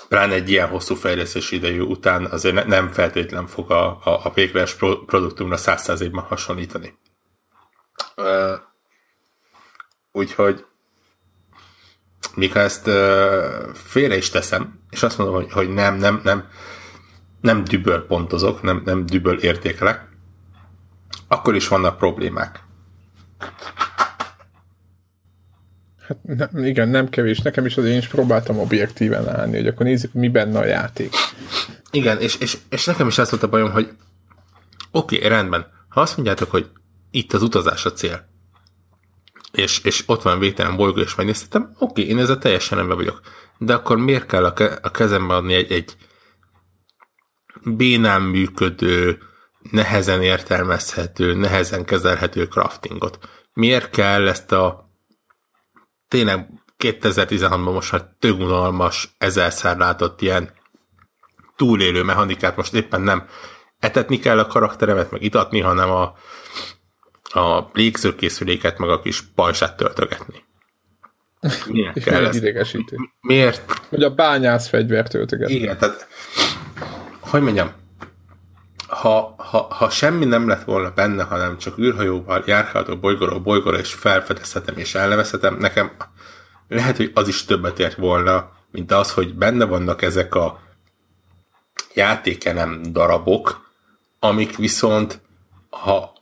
[0.08, 4.32] pláne egy ilyen hosszú fejlesztési idejű után azért ne, nem feltétlen fog a, a, a
[4.34, 4.74] végleges
[5.06, 6.98] produktumra száz évben hasonlítani.
[10.12, 10.64] Úgyhogy
[12.34, 12.90] mikor ezt
[13.74, 16.48] félre is teszem, és azt mondom, hogy, hogy nem, nem, nem,
[17.40, 20.07] nem düböl pontozok, nem, nem düböl értékelek,
[21.28, 22.66] akkor is vannak problémák.
[26.08, 27.40] Hát ne, igen, nem kevés.
[27.40, 31.14] Nekem is azért én is próbáltam objektíven állni, hogy akkor nézzük, mi benne a játék.
[31.90, 33.88] Igen, és, és, és nekem is ez volt a bajom, hogy
[34.90, 36.70] oké, okay, rendben, ha azt mondjátok, hogy
[37.10, 38.28] itt az utazás a cél,
[39.52, 43.20] és, és ott van végtelen bolygó, és megnéztetem, oké, okay, én ezzel teljesen rendben vagyok.
[43.58, 45.96] De akkor miért kell a, ke- a kezembe adni egy, egy
[47.64, 49.18] bénán működő,
[49.70, 53.18] nehezen értelmezhető, nehezen kezelhető craftingot?
[53.52, 54.90] Miért kell ezt a
[56.08, 56.48] tényleg
[56.78, 60.50] 2016-ban most már tök unalmas, ezerszer látott ilyen
[61.56, 63.28] túlélő mechanikát, most éppen nem
[63.78, 66.14] etetni kell a karakteremet, meg itatni, hanem a,
[67.40, 70.44] a légzőkészüléket, meg a kis pajsát töltögetni.
[71.66, 72.40] Miért kell ez?
[73.20, 73.80] Miért?
[73.88, 75.54] Vagy a bányász fegyvert töltögetni.
[75.54, 76.08] Igen, tehát
[77.20, 77.72] hogy mondjam,
[78.88, 83.94] ha, ha, ha semmi nem lett volna benne, hanem csak űrhajóval járhatok bolygóról bolygóra, és
[83.94, 85.90] felfedezhetem és elnevezhetem, nekem
[86.68, 90.60] lehet, hogy az is többet ért volna, mint az, hogy benne vannak ezek a
[91.94, 93.70] játékenem darabok,
[94.18, 95.20] amik viszont,
[95.70, 96.12] ha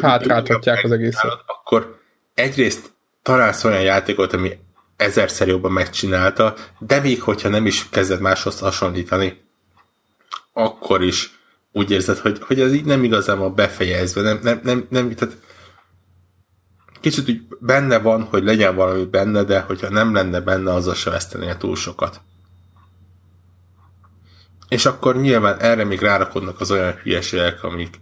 [0.00, 1.42] hátráltatják az egészet.
[1.46, 1.98] Akkor
[2.34, 2.92] egyrészt
[3.22, 4.58] találsz olyan játékot, ami
[4.96, 9.42] ezerszer jobban megcsinálta, de még hogyha nem is kezded máshoz hasonlítani,
[10.52, 11.39] akkor is
[11.72, 15.36] úgy érzed, hogy, hogy ez így nem igazán van befejezve, nem, nem, nem, nem tehát
[17.00, 21.10] kicsit úgy benne van, hogy legyen valami benne, de hogyha nem lenne benne, azzal se
[21.10, 22.20] vesztenél túl sokat.
[24.68, 28.00] És akkor nyilván erre még rárakodnak az olyan hülyeségek, amik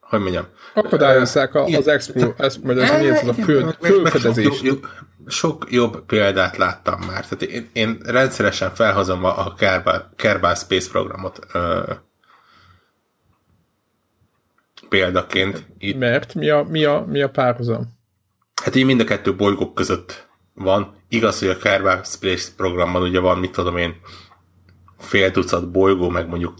[0.00, 4.56] hogy mondjam, akadályozzák az expo, ez, vagy az, mi ez a föld, fölfedezés.
[4.56, 4.88] Sok,
[5.26, 7.26] sok jobb példát láttam már.
[7.28, 9.54] Tehát én, én rendszeresen felhozom a, a
[10.16, 11.92] Kerbal, Space programot ö,
[14.88, 15.66] példaként.
[15.78, 15.98] Itt.
[15.98, 17.98] Mert mi a, mi, a, mi a párhuzam?
[18.62, 20.96] Hát így mind a kettő bolygók között van.
[21.08, 23.94] Igaz, hogy a Kerbal Space programban ugye van, mit tudom én,
[24.98, 26.54] fél tucat bolygó, meg mondjuk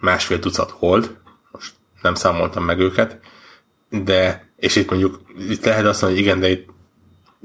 [0.00, 1.16] másfél tucat hold,
[1.50, 3.20] most nem számoltam meg őket,
[3.90, 6.68] de, és itt mondjuk, itt lehet azt mondani, hogy igen, de itt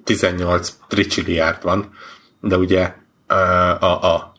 [0.03, 1.93] 18 tricsilliárd van,
[2.41, 2.93] de ugye
[3.27, 4.33] a, a, a,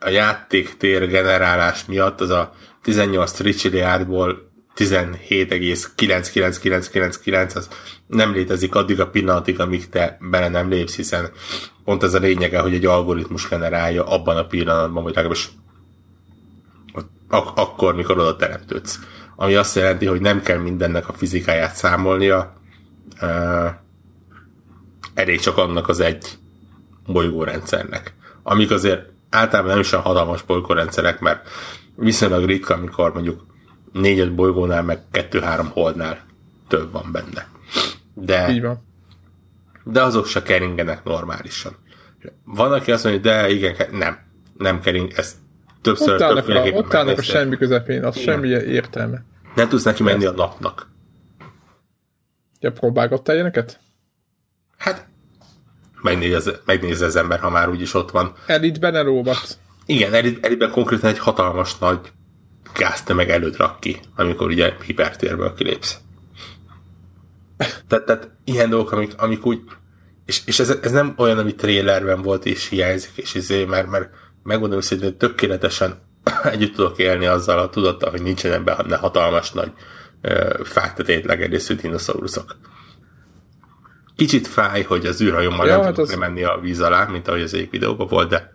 [0.00, 2.52] a játéktér generálás miatt az a
[2.82, 7.68] 18 tricsilliárdból 17,99999 az
[8.06, 11.30] nem létezik addig a pillanatig, amíg te bele nem lépsz, hiszen
[11.84, 15.50] pont ez a lényege, hogy egy algoritmus generálja abban a pillanatban, vagy legalábbis
[17.28, 18.98] ak- akkor, mikor oda teremtődsz.
[19.36, 22.52] Ami azt jelenti, hogy nem kell mindennek a fizikáját számolnia,
[25.14, 26.26] elég csak annak az egy
[27.06, 28.14] bolygórendszernek.
[28.42, 31.48] Amik azért általában nem is a hatalmas bolygórendszerek, mert
[31.96, 33.46] viszonylag ritka, amikor mondjuk
[33.92, 36.18] négy-öt bolygónál, meg kettő-három holdnál
[36.68, 37.48] több van benne.
[38.14, 38.84] De, Így van.
[39.84, 41.76] de azok se keringenek normálisan.
[42.44, 44.18] Van, aki azt mondja, de igen, nem,
[44.58, 45.36] nem kering, ezt
[45.82, 49.24] többször ott állnak, a, ott állnak a semmi közepén, az semmi értelme.
[49.54, 50.91] Nem tudsz neki menni a napnak.
[52.62, 53.80] Ja, próbálgattál ilyeneket?
[54.76, 55.06] Hát,
[56.02, 58.32] megnéz, megnéz az ember, ha már úgyis ott van.
[58.46, 59.58] Elitben elolvadt.
[59.86, 61.98] Igen, elit, elitben konkrétan egy hatalmas nagy
[62.74, 65.98] gáztömeg előtt rak ki, amikor ugye hipertérből kilépsz.
[67.88, 69.60] Tehát, tehát ilyen dolgok, amik, amik úgy,
[70.26, 74.10] és, és ez, ez nem olyan, ami trailerben volt és hiányzik, és izé, mert, mert
[74.42, 76.02] megmondom hogy tökéletesen
[76.52, 79.72] együtt tudok élni azzal a tudattal, hogy nincsenek benne hatalmas nagy
[80.62, 82.56] fáktetét legedészű dinoszauruszok.
[84.16, 86.16] Kicsit fáj, hogy az űrhajómmal ja, nem hát tudok az...
[86.16, 88.52] menni a víz alá, mint ahogy az egyik videóban volt, de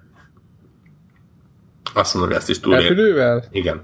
[1.93, 2.88] azt mondom, hogy ezt is túlélem.
[2.88, 3.43] Repülővel?
[3.51, 3.84] Igen.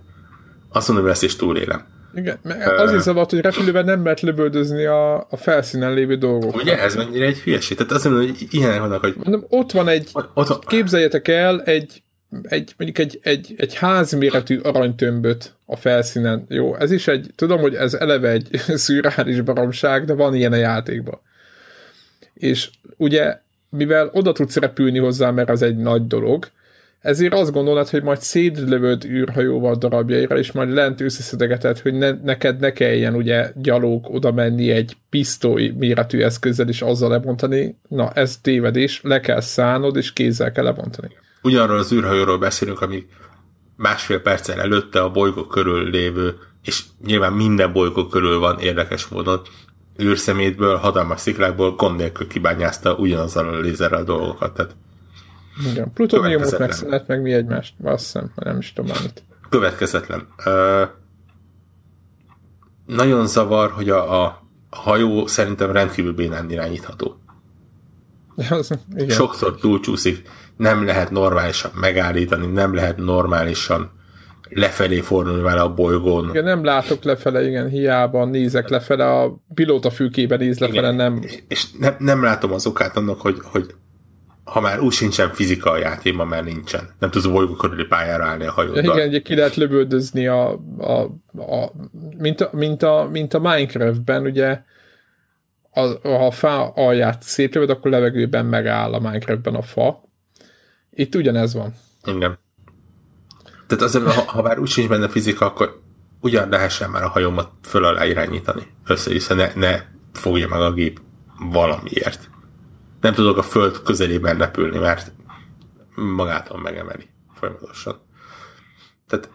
[0.70, 1.86] Azt mondom, hogy ezt is túlélem.
[2.16, 2.40] Igen,
[2.78, 6.62] az is szabad, hogy repülőben nem lehet lövöldözni a, a felszínen lévő dolgokat.
[6.62, 7.78] Ugye, ez mennyire egy hülyeség.
[7.78, 9.16] Tehát azt mondom, hogy ilyenek vannak, hogy...
[9.16, 10.66] Mondom, ott van egy, ott, ott...
[10.66, 12.04] képzeljetek el egy,
[12.42, 16.46] egy, mondjuk egy, egy, egy házméretű aranytömböt a felszínen.
[16.50, 18.50] Jó, ez is egy, tudom, hogy ez eleve egy
[18.84, 21.20] szürreális baromság, de van ilyen a játékban.
[22.34, 26.48] És ugye mivel oda tudsz repülni hozzá, mert az egy nagy dolog,
[27.04, 32.60] ezért azt gondolod, hogy majd szétlövöd űrhajóval darabjaira, és majd lent összeszedegeted, hogy ne, neked
[32.60, 37.78] ne kelljen ugye gyalog oda menni egy pisztoly méretű eszközzel, és azzal lebontani.
[37.88, 41.10] Na, ez tévedés, le kell szállnod, és kézzel kell lebontani.
[41.44, 43.06] Ugyanarról az űrhajóról beszélünk, ami
[43.76, 49.42] másfél perccel előtte a bolygó körül lévő, és nyilván minden bolygó körül van érdekes módon,
[50.02, 54.54] űrszemétből, hatalmas sziklákból gond nélkül kibányázta ugyanazzal a lézerrel a dolgokat.
[54.54, 54.76] Tehát
[55.72, 59.24] igen, plutóniumot megszállt meg mi egymást, azt hiszem, nem is tudom amit.
[59.50, 60.28] Következetlen.
[60.46, 60.90] Uh,
[62.86, 67.18] nagyon zavar, hogy a, a hajó szerintem rendkívül bénán irányítható.
[68.96, 69.10] Igen.
[69.10, 73.92] Sokszor túlcsúszik, nem lehet normálisan megállítani, nem lehet normálisan
[74.50, 76.30] lefelé fordulni vele a bolygón.
[76.30, 81.24] Igen, nem látok lefele, igen, hiába nézek lefele, a pilóta fülkében néz lefele, igen, nem...
[81.48, 83.74] És nem, nem látom az okát annak, hogy, hogy
[84.44, 86.90] ha már úgy sincsen fizika a játékban, mert nincsen.
[87.00, 88.84] Nem tudsz a bolygó körüli pályára állni a hajóddal.
[88.84, 91.02] Igen, ugye ki lehet lövöldözni a, a,
[91.38, 91.72] a,
[92.18, 94.60] mint, a, mint, a, mint a Minecraftben, ugye
[95.72, 100.04] a, ha a fa alját szétlövöd, akkor levegőben megáll a Minecraftben a fa.
[100.96, 101.74] Itt ugyanez van.
[102.04, 102.38] Igen.
[103.68, 105.82] Tehát azért, ha, ha már úgy sincs benne fizika, akkor
[106.22, 108.68] ugyan lehessen már a hajómat föl alá irányítani.
[108.86, 109.82] Össze, ne, ne
[110.14, 111.02] fogja meg a gép
[111.52, 112.32] valamiért
[113.04, 115.12] nem tudok a föld közelében repülni, mert
[115.96, 118.02] magától megemeli folyamatosan.
[119.08, 119.30] Tehát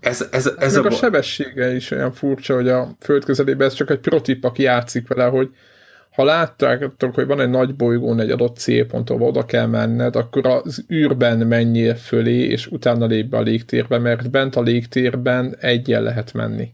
[0.00, 3.90] ez, ez, ez a, a sebessége is olyan furcsa, hogy a föld közelében ez csak
[3.90, 5.54] egy protip, aki játszik vele, hogy
[6.14, 10.46] ha láttátok, hogy van egy nagy bolygón egy adott célpont, ahol oda kell menned, akkor
[10.46, 16.02] az űrben menjél fölé, és utána lép be a légtérbe, mert bent a légtérben egyen
[16.02, 16.68] lehet menni.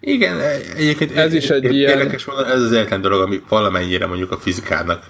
[0.00, 0.40] Igen,
[0.76, 1.98] egyébként ez is egy ilyen...
[1.98, 5.04] Érdekes mondani, ez az egyetlen dolog, ami valamennyire mondjuk a fizikának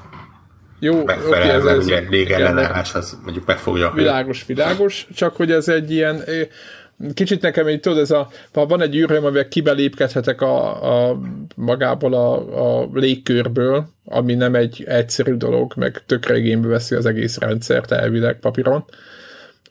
[0.80, 3.92] jó, megfelel, okay, ez, mert ez, ugye légellenállás az mondjuk megfogja.
[3.94, 6.22] Világos, világos, csak hogy ez egy ilyen
[7.14, 11.18] kicsit nekem így tudod, ez a, ha van egy űrhelyem, amivel kibelépkedhetek a, a
[11.56, 17.38] magából a, a légkörből, ami nem egy egyszerű dolog, meg tökre igénybe veszi az egész
[17.38, 18.84] rendszert elvileg papíron,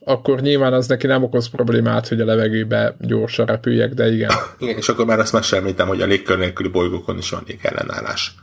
[0.03, 4.31] akkor nyilván az neki nem okoz problémát, hogy a levegőbe gyorsan repüljek, de igen.
[4.59, 8.35] Igen, és akkor már azt már említem, hogy a légkör nélküli bolygókon is van ellenállás.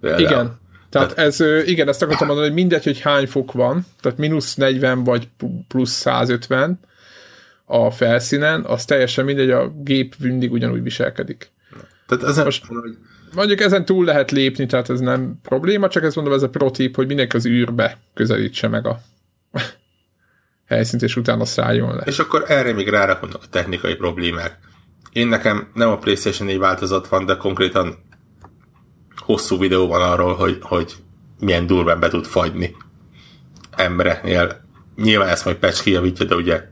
[0.00, 0.58] De igen.
[0.90, 4.54] Tehát hát- ez, igen, ezt akartam mondani, hogy mindegy, hogy hány fok van, tehát mínusz
[4.54, 5.28] 40 vagy
[5.68, 6.80] plusz 150
[7.70, 11.50] a felszínen, az teljesen mindegy, a gép mindig ugyanúgy viselkedik.
[12.06, 12.96] Tehát ezen Most, hogy...
[13.34, 16.96] Mondjuk ezen túl lehet lépni, tehát ez nem probléma, csak ezt mondom, ez a protip,
[16.96, 19.00] hogy mindenki az űrbe közelítse meg a
[20.68, 22.02] helyszínt, és utána szálljon le.
[22.04, 24.58] És akkor erre még rárakodnak a technikai problémák.
[25.12, 27.94] Én nekem nem a PlayStation 4 változat van, de konkrétan
[29.16, 30.92] hosszú videó van arról, hogy, hogy
[31.40, 32.76] milyen durván be tud fagyni
[33.76, 34.60] embereknél.
[34.96, 36.68] Nyilván ezt majd patch kijavítja, de ugye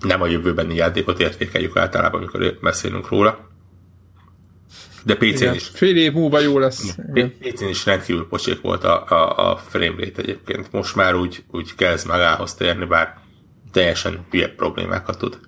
[0.00, 3.48] nem a jövőbeni játékot értékeljük általában, amikor beszélünk róla.
[5.02, 5.68] De PC-n is.
[5.72, 6.96] Fél év múlva jó lesz.
[7.40, 10.72] PC-n is rendkívül pocsék volt a, a, a framerate egyébként.
[10.72, 13.18] Most már úgy, úgy kezd magához térni, bár
[13.72, 15.38] teljesen hülye problémákat tud.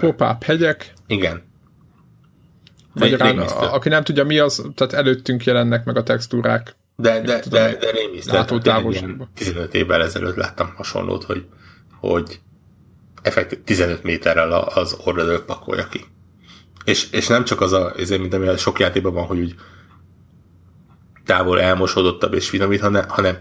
[0.00, 0.92] Pop-up hegyek.
[1.06, 1.42] Igen.
[2.94, 6.76] A, aki nem tudja mi az, tehát előttünk jelennek meg a textúrák.
[6.96, 8.30] De, de, tudom, de, de rémisztő.
[9.34, 11.46] 15 évvel ezelőtt láttam hasonlót, hogy,
[12.00, 12.40] hogy
[13.24, 16.04] effektív 15 méterrel az orradől pakolja ki.
[16.84, 19.54] És, és nem csak az a, ezért, mint ami a sok játékban van, hogy úgy
[21.24, 23.38] távol elmosódottabb és finomít, hanem, hanem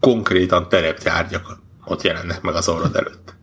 [0.00, 3.34] konkrétan tereptárgyak ott jelennek meg az orrod előtt.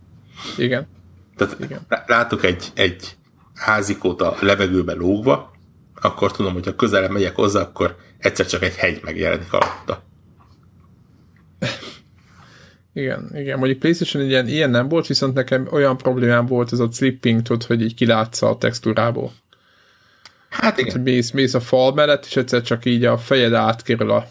[0.57, 0.87] Igen.
[1.35, 1.87] Tehát Igen.
[2.05, 3.17] látok egy, egy
[3.55, 5.51] házikót a levegőbe lógva,
[6.01, 10.03] akkor tudom, hogy ha közelebb megyek hozzá, akkor egyszer csak egy hegy megjelenik alatta.
[12.93, 13.57] Igen, igen.
[13.57, 17.63] Mondjuk PlayStation ilyen, ilyen nem volt, viszont nekem olyan problémám volt ez a slipping, tudod,
[17.63, 19.31] hogy így kilátsz a textúrából.
[20.49, 20.91] Hát igen.
[20.91, 24.27] Tehát, mész, mész a fal mellett, és egyszer csak így a fejed átkerül a,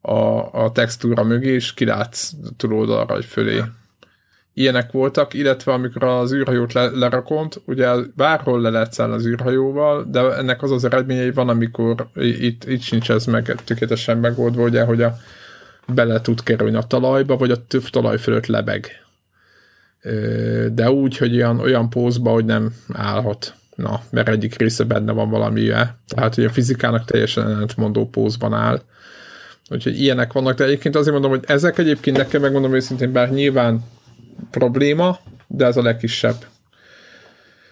[0.00, 3.62] a, a textúra mögé, és kilátsz túloldalra, vagy fölé.
[4.54, 10.20] Ilyenek voltak, illetve amikor az űrhajót le, lerakont, ugye bárhol le lehet az űrhajóval, de
[10.20, 15.02] ennek az az eredményei van, amikor itt, itt sincs ez meg tökéletesen megoldva, ugye, hogy
[15.02, 15.16] a,
[15.94, 18.90] bele tud kerülni a talajba, vagy a több talaj fölött lebeg.
[20.72, 23.54] De úgy, hogy olyan, olyan pózba, hogy nem állhat.
[23.74, 25.66] Na, mert egyik része benne van valami,
[26.06, 28.82] tehát hogy a fizikának teljesen ellentmondó pózban áll.
[29.70, 33.84] Úgyhogy ilyenek vannak, de egyébként azért mondom, hogy ezek egyébként nekem megmondom őszintén, bár nyilván
[34.50, 36.36] probléma, de ez a legkisebb.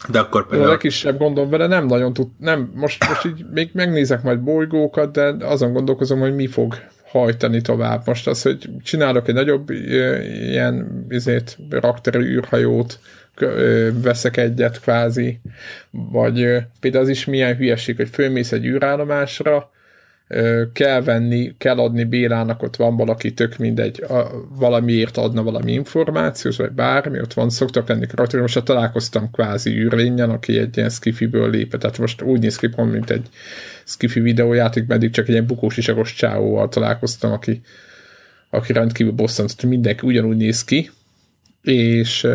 [0.08, 0.68] De akkor például...
[0.68, 5.12] A legkisebb gondom vele nem nagyon tud, nem, most, most így még megnézek majd bolygókat,
[5.12, 6.74] de azon gondolkozom, hogy mi fog
[7.18, 8.02] hajtani tovább.
[8.06, 12.98] Most az, hogy csinálok egy nagyobb ilyen izét, rakterű űrhajót,
[13.92, 15.40] veszek egyet kvázi,
[15.90, 19.70] vagy például az is milyen hülyeség, hogy fölmész egy űrállomásra,
[20.72, 26.56] kell venni, kell adni Bélának, ott van valaki, tök mindegy, a, valamiért adna valami információt,
[26.56, 31.50] vagy bármi, ott van, szoktak lenni karakterek, most találkoztam kvázi űrlényen, aki egy ilyen skifiből
[31.50, 33.28] lépett, tehát most úgy néz ki, pont, mint egy
[33.84, 37.60] skifi videójáték, meddig csak egy ilyen bukós isakos csávóval találkoztam, aki,
[38.50, 40.90] aki rendkívül bosszant, hogy mindenki ugyanúgy néz ki,
[41.62, 42.26] és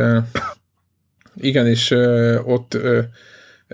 [1.36, 1.92] igen, és
[2.44, 2.78] ott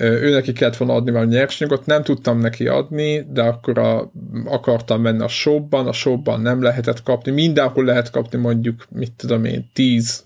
[0.01, 4.11] ő neki kellett volna adni valami nyersanyagot, nem tudtam neki adni, de akkor a,
[4.45, 9.45] akartam menni a shopban, a shopban nem lehetett kapni, mindenhol lehet kapni mondjuk, mit tudom
[9.45, 10.23] én, tíz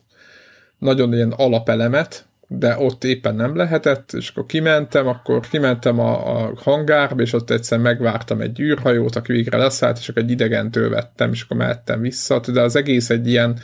[0.77, 6.53] nagyon ilyen alapelemet, de ott éppen nem lehetett, és akkor kimentem, akkor kimentem a, a
[6.55, 11.31] hangárba, és ott egyszer megvártam egy űrhajót, aki végre leszállt, és akkor egy idegentől vettem,
[11.31, 13.59] és akkor mehettem vissza, de az egész egy ilyen,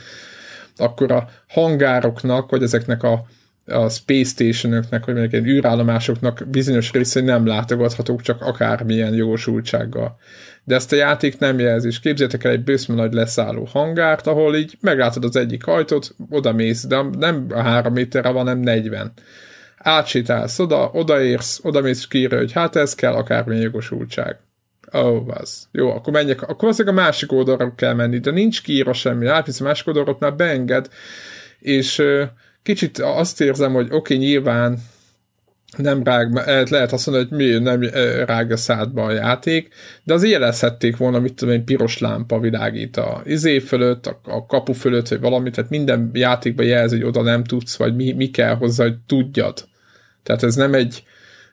[0.76, 3.24] akkor a hangároknak, vagy ezeknek a
[3.66, 10.18] a Space Station-öknek, vagy mondjuk ilyen űrállomásoknak bizonyos részei nem látogathatók, csak akármilyen jogosultsággal.
[10.64, 14.56] De ezt a játék nem jelzi, és képzeljétek el egy bőszme nagy leszálló hangárt, ahol
[14.56, 19.12] így meglátod az egyik ajtót, oda mész, de nem a három méterre van, hanem 40.
[19.76, 24.38] Átsétálsz oda, odaérsz, oda mész kiírja, hogy hát ez kell, akármilyen jogosultság.
[24.94, 25.68] Ó, oh, az.
[25.72, 26.42] Jó, akkor menjek.
[26.42, 29.26] Akkor azért a másik oldalra kell menni, de nincs kiírva semmi.
[29.26, 30.88] Átvisz a másik oldalra, ott már beenged,
[31.58, 32.02] és
[32.66, 34.78] kicsit azt érzem, hogy oké, okay, nyilván
[35.76, 36.34] nem rág,
[36.70, 37.80] lehet azt mondani, hogy mi nem
[38.24, 39.68] rág a szádba a játék,
[40.04, 44.46] de az jelezhették volna, mit tudom én, piros lámpa világít a izé fölött, a, a
[44.46, 48.30] kapu fölött, vagy valamit, tehát minden játékban jelz, hogy oda nem tudsz, vagy mi, mi
[48.30, 49.64] kell hozzá, hogy tudjad.
[50.22, 51.02] Tehát ez nem egy,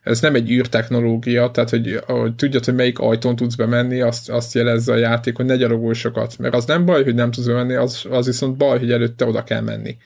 [0.03, 4.53] ez nem egy űrtechnológia, tehát hogy, hogy tudjad, hogy melyik ajtón tudsz bemenni, azt, azt
[4.53, 7.73] jelezze a játék, hogy ne gyalogolj sokat, mert az nem baj, hogy nem tudsz bemenni,
[7.73, 9.97] az, az viszont baj, hogy előtte oda kell menni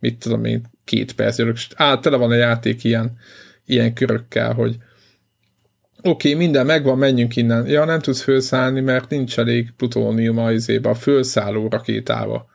[0.00, 3.18] mit tudom én, két perc és át, tele van a játék ilyen,
[3.66, 4.76] ilyen körökkel, hogy
[6.02, 7.66] oké, okay, minden megvan, menjünk innen.
[7.66, 12.46] Ja, nem tudsz felszállni, mert nincs elég plutónium a izébe, a felszálló rakétába.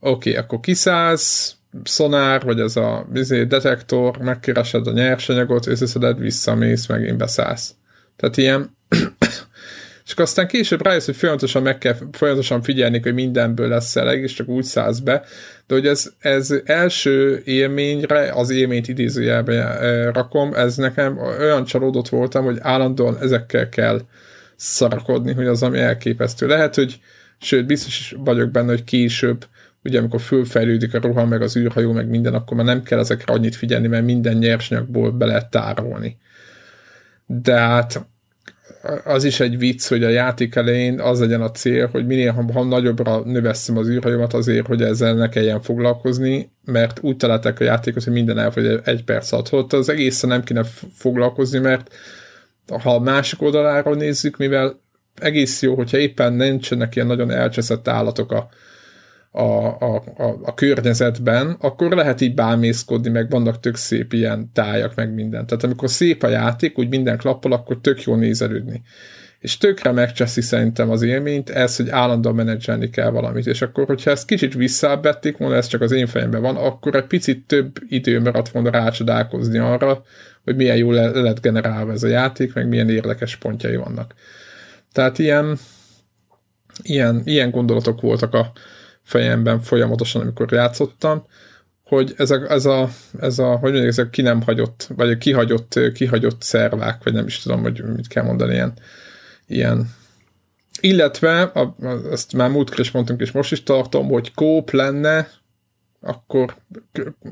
[0.00, 6.86] Oké, okay, akkor kiszállsz, szonár, vagy ez a izé, detektor, megkeresed a nyersanyagot, összeszeded, visszamész,
[6.86, 7.74] megint beszállsz.
[8.16, 8.76] Tehát ilyen
[10.06, 14.22] és akkor aztán később rájössz, hogy folyamatosan meg kell folyamatosan figyelni, hogy mindenből lesz eleg,
[14.22, 15.24] és csak úgy szállsz be,
[15.66, 19.78] de hogy ez, ez első élményre, az élményt idézőjelbe
[20.10, 24.00] rakom, ez nekem olyan csalódott voltam, hogy állandóan ezekkel kell
[24.56, 26.46] szarakodni, hogy az, ami elképesztő.
[26.46, 27.00] Lehet, hogy
[27.38, 29.46] sőt, biztos is vagyok benne, hogy később,
[29.84, 33.32] ugye amikor fölfejlődik a rohan, meg az űrhajó, meg minden, akkor már nem kell ezekre
[33.32, 36.16] annyit figyelni, mert minden nyersanyagból be lehet tárolni.
[37.26, 38.06] De hát
[39.04, 42.52] az is egy vicc, hogy a játék elején az legyen a cél, hogy minél ha,
[42.52, 47.64] ha nagyobbra növesszem az űrhajómat azért, hogy ezzel ne kelljen foglalkozni, mert úgy találták a
[47.64, 49.48] játékot, hogy minden elfogy egy perc alatt.
[49.48, 50.62] Holott az egészen nem kéne
[50.94, 51.94] foglalkozni, mert
[52.82, 54.80] ha a másik oldaláról nézzük, mivel
[55.14, 58.48] egész jó, hogyha éppen nincsenek ilyen nagyon elcseszett állatok a,
[59.36, 64.94] a, a, a, a környezetben, akkor lehet így bámészkodni, meg vannak tök szép ilyen tájak,
[64.94, 65.46] meg minden.
[65.46, 68.82] Tehát amikor szép a játék, úgy minden klappol, akkor tök jó nézelődni.
[69.38, 73.46] És tökre megcseszi szerintem az élményt, ez, hogy állandóan menedzselni kell valamit.
[73.46, 77.06] És akkor, hogyha ezt kicsit visszavették volna, ez csak az én fejemben van, akkor egy
[77.06, 80.02] picit több idő maradt volna rácsodálkozni arra,
[80.44, 84.14] hogy milyen jól le lett generálva ez a játék, meg milyen érdekes pontjai vannak.
[84.92, 85.58] Tehát ilyen,
[86.82, 88.52] ilyen, ilyen gondolatok voltak a,
[89.06, 91.26] fejemben folyamatosan, amikor játszottam,
[91.84, 92.88] hogy ez a, ez a,
[93.20, 97.12] ez a hogy mondjuk, ez a ki nem hagyott, vagy a kihagyott, kihagyott szervák, vagy
[97.12, 98.72] nem is tudom, hogy mit kell mondani, ilyen,
[99.46, 99.90] ilyen.
[100.80, 105.28] Illetve, a, a, ezt már múltkor is mondtunk, és most is tartom, hogy kóp lenne,
[106.00, 106.56] akkor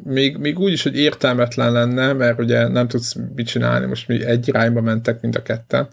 [0.05, 4.25] még, még úgy is, hogy értelmetlen lenne, mert ugye nem tudsz mit csinálni, most mi
[4.25, 5.89] egy irányba mentek mind a ketten,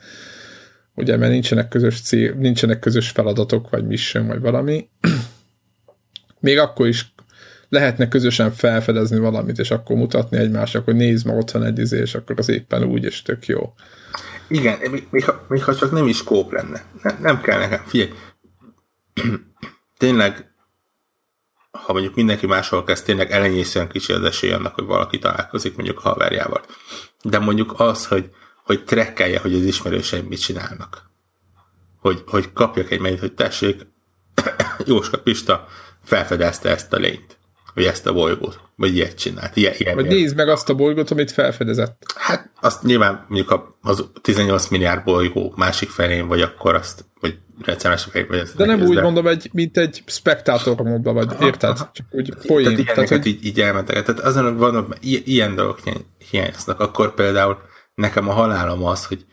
[0.96, 4.90] ugye, mert nincsenek közös cél, nincsenek közös feladatok, vagy mission, vagy valami,
[6.42, 7.14] még akkor is
[7.70, 12.00] lehetne közösen felfedezni valamit, és akkor mutatni egymásnak, hogy nézd, ma ott van egy izé,
[12.00, 13.74] és akkor az éppen úgy, és tök jó.
[14.48, 14.80] Igen,
[15.10, 16.84] még, ha, még ha csak nem is kóp lenne.
[17.04, 17.84] Nem, nem kell nekem.
[17.86, 18.12] Figyelj,
[19.98, 20.52] tényleg,
[21.72, 26.00] ha mondjuk mindenki máshol kezd, tényleg elenyészően kicsi az esély annak, hogy valaki találkozik mondjuk
[26.00, 26.62] haverjával.
[27.24, 28.30] De mondjuk az, hogy,
[28.64, 31.10] hogy trekkelje, hogy az ismerőseim mit csinálnak.
[32.00, 33.88] Hogy, hogy kapjak egy mennyit, hogy tessék,
[34.86, 35.68] Jóska Pista,
[36.04, 37.40] felfedezte ezt a lényt.
[37.74, 39.56] hogy ezt a bolygót, vagy ilyet csinált.
[39.56, 42.04] Ilyen, ilyen vagy nézd meg azt a bolygót, amit felfedezett.
[42.16, 48.06] Hát azt nyilván mondjuk az 18 milliárd bolygó másik felén, vagy akkor azt, vagy rendszeres
[48.06, 49.02] vagy ezt De nem úgy de...
[49.02, 51.70] mondom, egy, mint egy spektátor módban, vagy aha, érted?
[51.70, 51.92] Aha.
[51.94, 52.64] Csak úgy poén.
[52.64, 53.26] Tehát ilyeneket tehát, hogy...
[53.26, 54.04] így, így elmentek.
[54.06, 55.80] Tehát azon vannak, ilyen dolgok
[56.30, 56.80] hiányoznak.
[56.80, 57.58] Akkor például
[57.96, 59.26] nekem a halálom az, hogy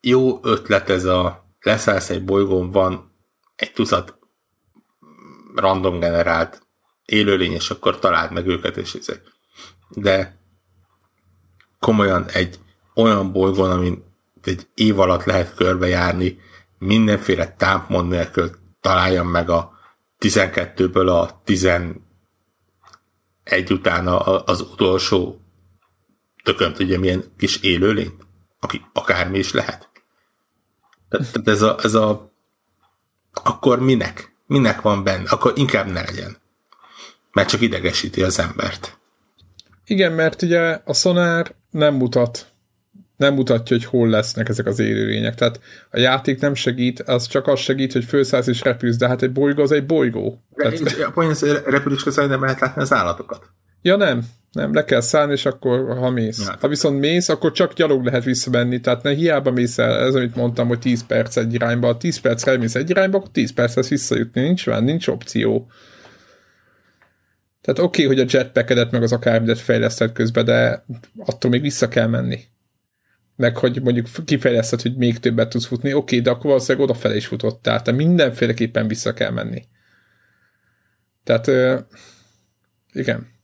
[0.00, 3.14] jó ötlet ez a leszállsz egy bolygón, van
[3.56, 4.18] egy tucat
[5.54, 6.66] random generált
[7.04, 9.22] élőlény, és akkor találd meg őket, és ezek.
[9.88, 10.38] De
[11.78, 12.58] komolyan egy
[12.94, 14.04] olyan bolygón, amin
[14.42, 16.40] egy év alatt lehet körbejárni,
[16.78, 18.50] mindenféle támpmond nélkül
[18.80, 19.72] találjam meg a
[20.18, 22.00] 12-ből a 11
[23.70, 24.06] után
[24.44, 25.40] az utolsó
[26.42, 28.12] tökön tudja milyen kis élőlény,
[28.60, 29.90] aki akármi is lehet.
[31.08, 32.32] Tehát ez a, ez a
[33.44, 34.34] akkor minek?
[34.46, 35.28] Minek van benne?
[35.28, 36.36] Akkor inkább ne legyen.
[37.32, 38.98] Mert csak idegesíti az embert.
[39.84, 42.54] Igen, mert ugye a szonár nem mutat
[43.16, 45.34] nem mutatja, hogy hol lesznek ezek az élőlények.
[45.34, 45.60] Tehát
[45.90, 49.32] a játék nem segít, az csak az segít, hogy főszállsz és repülsz, de hát egy
[49.32, 50.42] bolygó az egy bolygó.
[50.54, 50.80] Tehát...
[50.80, 53.50] A poén az repülés közben nem lehet látni az állatokat.
[53.86, 56.46] Ja nem, nem, le kell szállni, és akkor ha mész.
[56.46, 56.56] Ja.
[56.60, 60.36] Ha viszont mész, akkor csak gyalog lehet visszamenni, tehát ne hiába mész el, ez amit
[60.36, 63.88] mondtam, hogy 10 perc egy irányba, ha 10 perc elmész egy irányba, akkor 10 lesz
[63.88, 65.70] visszajutni, nincs van, nincs opció.
[67.60, 70.84] Tehát oké, okay, hogy a jetpackedet meg az akármidet fejleszted közben, de
[71.18, 72.40] attól még vissza kell menni.
[73.36, 77.16] Meg hogy mondjuk kifejleszted, hogy még többet tudsz futni, oké, okay, de akkor valószínűleg odafele
[77.16, 79.64] is futottál, tehát mindenféleképpen vissza kell menni.
[81.24, 81.50] Tehát
[82.92, 83.34] igen.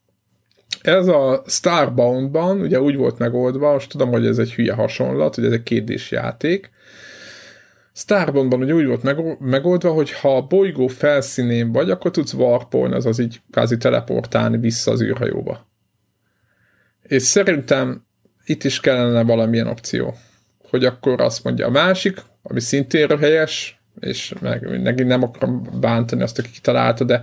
[0.83, 5.45] Ez a Starbound-ban ugye úgy volt megoldva, most tudom, hogy ez egy hülye hasonlat, hogy
[5.45, 6.70] ez egy kétdés játék.
[7.95, 13.18] Starboundban ugye úgy volt megoldva, hogy ha a bolygó felszínén vagy, akkor tudsz warpolni, azaz
[13.18, 15.66] így kázi teleportálni vissza az űrhajóba.
[17.03, 18.07] És szerintem
[18.45, 20.14] itt is kellene valamilyen opció.
[20.70, 26.22] Hogy akkor azt mondja a másik, ami szintén helyes, és meg, meg nem akarom bántani
[26.22, 27.22] azt, aki kitalálta, de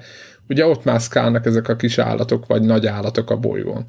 [0.49, 3.85] Ugye ott mászkálnak ezek a kis állatok, vagy nagy állatok a bolygón.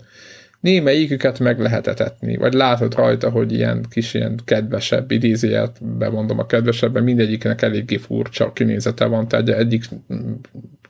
[0.60, 6.46] Némelyiküket meg lehet etetni, vagy látod rajta, hogy ilyen kis, ilyen kedvesebb, idézőjelt, bemondom a
[6.46, 9.84] kedvesebben, mindegyiknek eléggé furcsa kinézete van, tehát egyik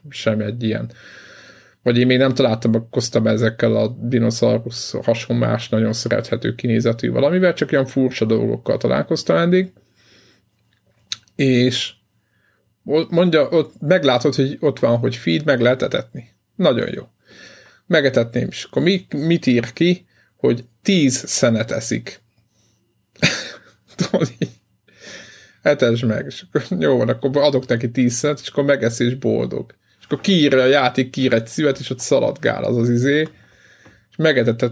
[0.09, 0.91] sem egy ilyen.
[1.83, 2.89] Vagy én még nem találtam,
[3.23, 9.71] be ezekkel a dinoszaurusz hasonlás, nagyon szerethető kinézetű valamivel, csak ilyen furcsa dolgokkal találkoztam eddig.
[11.35, 11.93] És
[13.09, 16.29] mondja, ott meglátod, hogy ott van, hogy feed, meg lehet etetni.
[16.55, 17.03] Nagyon jó.
[17.87, 20.05] Megetetném, és akkor mi, mit ír ki,
[20.35, 22.21] hogy tíz szenet eszik.
[23.95, 24.31] Tudod,
[25.61, 29.15] etesd meg, és akkor jó van, akkor adok neki tíz szenet, és akkor megeszi, és
[29.15, 29.75] boldog.
[29.99, 33.27] És akkor kiírja a játék, kiír egy szívet, és ott szaladgál az az izé,
[34.09, 34.15] és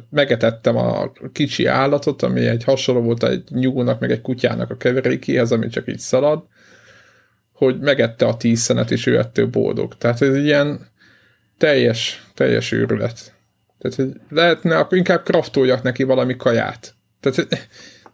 [0.10, 5.51] megetettem a kicsi állatot, ami egy hasonló volt egy nyúlnak, meg egy kutyának a keverékéhez,
[5.51, 6.43] ami csak így szalad,
[7.60, 9.97] hogy megette a tíz szenet, és ő ettől boldog.
[9.97, 10.88] Tehát ez egy ilyen
[11.57, 13.34] teljes, teljes őrület.
[13.80, 16.93] Tehát lehetne, akkor inkább kraftoljak neki valami kaját.
[17.20, 17.47] Tehát,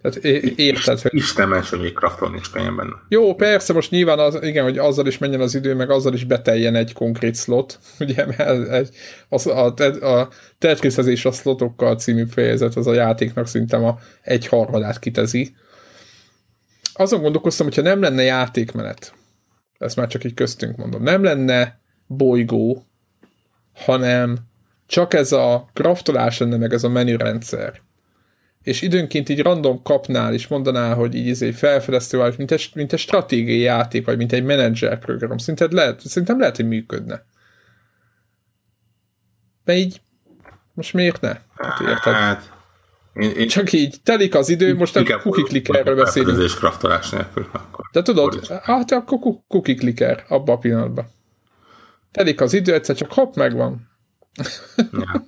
[0.01, 0.25] tehát
[0.57, 1.13] érted, hogy...
[1.13, 2.93] Istenes, hogy még kraftol nincs könnyen benne.
[3.09, 6.23] Jó, persze, most nyilván az, igen, hogy azzal is menjen az idő, meg azzal is
[6.23, 7.79] beteljen egy konkrét slot.
[7.99, 8.89] Ugye, mert egy,
[9.29, 14.47] az, a, a, a Tetrisezés a slotokkal című fejezet, az a játéknak szinte a egy
[14.47, 15.55] harmadát kitezi.
[16.93, 19.13] Azon gondolkoztam, hogyha nem lenne játékmenet,
[19.77, 22.85] ezt már csak így köztünk mondom, nem lenne bolygó,
[23.73, 24.37] hanem
[24.85, 27.81] csak ez a kraftolás lenne, meg ez a menürendszer.
[28.63, 32.93] És időnként így random kapnál, és mondanál, hogy így izé felfedeztő vagy, mint egy, mint
[32.93, 35.37] egy stratégiai játék, vagy mint egy menedzser program.
[35.37, 37.25] Szerinted lehet, szerintem lehet, hogy működne.
[39.63, 40.01] De így
[40.73, 41.37] most miért ne?
[41.55, 42.13] Hát érted?
[42.13, 42.54] Hát,
[43.15, 46.43] én, én Csak így telik az idő, most a cookie clickerről beszélünk.
[46.43, 47.47] És kraftolás nélkül.
[47.51, 51.05] Akkor De tudod, hát akkor cookie clicker abba a pillanatban.
[52.11, 53.89] Telik az idő, egyszer csak hopp, megvan.
[54.91, 55.27] Ja.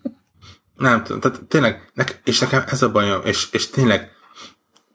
[0.76, 4.12] Nem tudom, tehát tényleg, ne, és nekem ez a bajom, és, és tényleg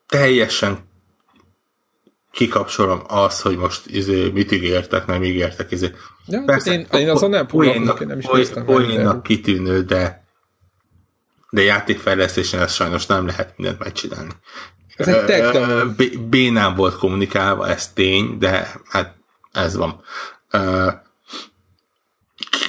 [0.08, 0.78] teljesen
[2.30, 5.70] kikapcsolom azt, hogy most izé, mit ígértek, nem ígértek.
[5.70, 5.90] Izé.
[6.26, 8.26] Ja, Persze, én, én azon nem poénnak, nem is
[8.64, 10.21] poénnak kitűnő, de
[11.52, 14.30] de játékfejlesztésen ezt sajnos nem lehet mindent megcsinálni.
[14.96, 15.86] Ez egy tech
[16.28, 19.14] Bénán volt kommunikálva, ez tény, de hát
[19.52, 20.00] ez van.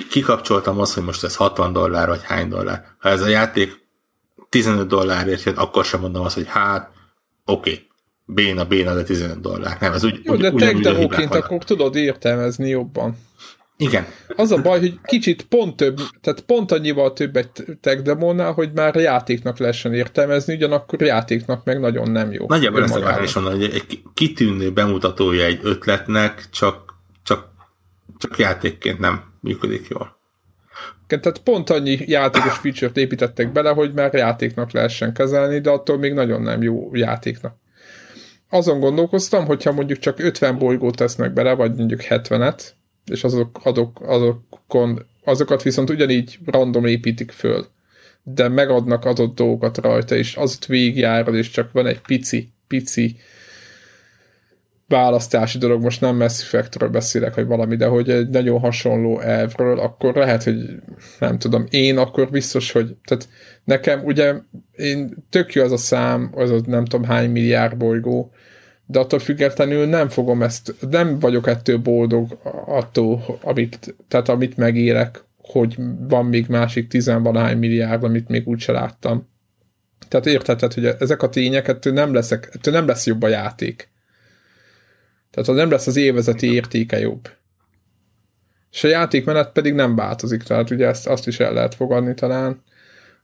[0.09, 2.85] Kikapcsoltam azt, hogy most ez 60 dollár, vagy hány dollár.
[2.99, 3.81] Ha ez a játék
[4.49, 6.91] 15 dollárért jön, akkor sem mondom azt, hogy hát,
[7.45, 7.87] oké, okay,
[8.25, 9.77] béna, béna, de 15 dollár.
[9.79, 13.17] Nem, ez úgy, Jó, de tech akkor tudod értelmezni jobban.
[13.77, 14.05] Igen.
[14.35, 17.49] Az a baj, hogy kicsit pont több, tehát pont annyival több egy
[17.81, 22.45] tech demónál, hogy már játéknak lehessen értelmezni, ugyanakkor játéknak meg nagyon nem jó.
[22.47, 26.93] Nagyjából ezt akartam is mondani, hogy egy kitűnő bemutatója egy ötletnek, csak,
[27.23, 27.47] csak,
[28.17, 30.21] csak játékként nem működik jól.
[31.07, 36.13] Tehát pont annyi játékos feature-t építettek bele, hogy már játéknak lehessen kezelni, de attól még
[36.13, 37.55] nagyon nem jó játéknak.
[38.49, 42.63] Azon gondolkoztam, hogyha mondjuk csak 50 bolygót tesznek bele, vagy mondjuk 70-et,
[43.05, 47.65] és azok, azok, azokon, azokat viszont ugyanígy random építik föl,
[48.23, 53.15] de megadnak adott dolgokat rajta, és az ott végigjárod, és csak van egy pici, pici
[54.87, 59.79] választási dolog, most nem Mass Effectről beszélek, vagy valami, de hogy egy nagyon hasonló elvről,
[59.79, 60.55] akkor lehet, hogy
[61.19, 63.29] nem tudom, én akkor biztos, hogy tehát
[63.63, 64.33] nekem ugye
[64.75, 68.31] én tök jó az a szám, az a nem tudom hány milliárd bolygó,
[68.85, 75.23] de attól függetlenül nem fogom ezt, nem vagyok ettől boldog attól, amit, tehát amit megérek,
[75.37, 79.29] hogy van még másik tizenvalahány milliárd, amit még úgyse láttam.
[80.07, 83.89] Tehát értheted, hogy ezek a tények, ettől nem, leszek, ettől nem lesz jobb a játék.
[85.31, 87.29] Tehát az nem lesz az évezeti értéke jobb.
[88.71, 92.63] És a játékmenet pedig nem változik, tehát ugye ezt, azt is el lehet fogadni talán.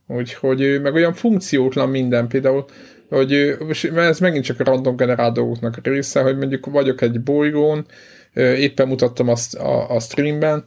[0.08, 2.66] Úgyhogy meg olyan funkciótlan minden, például
[3.10, 3.58] hogy
[3.96, 7.86] ez megint csak a random generált dolgoknak a része, hogy mondjuk vagyok egy bolygón,
[8.34, 10.64] éppen mutattam azt a, a streamben,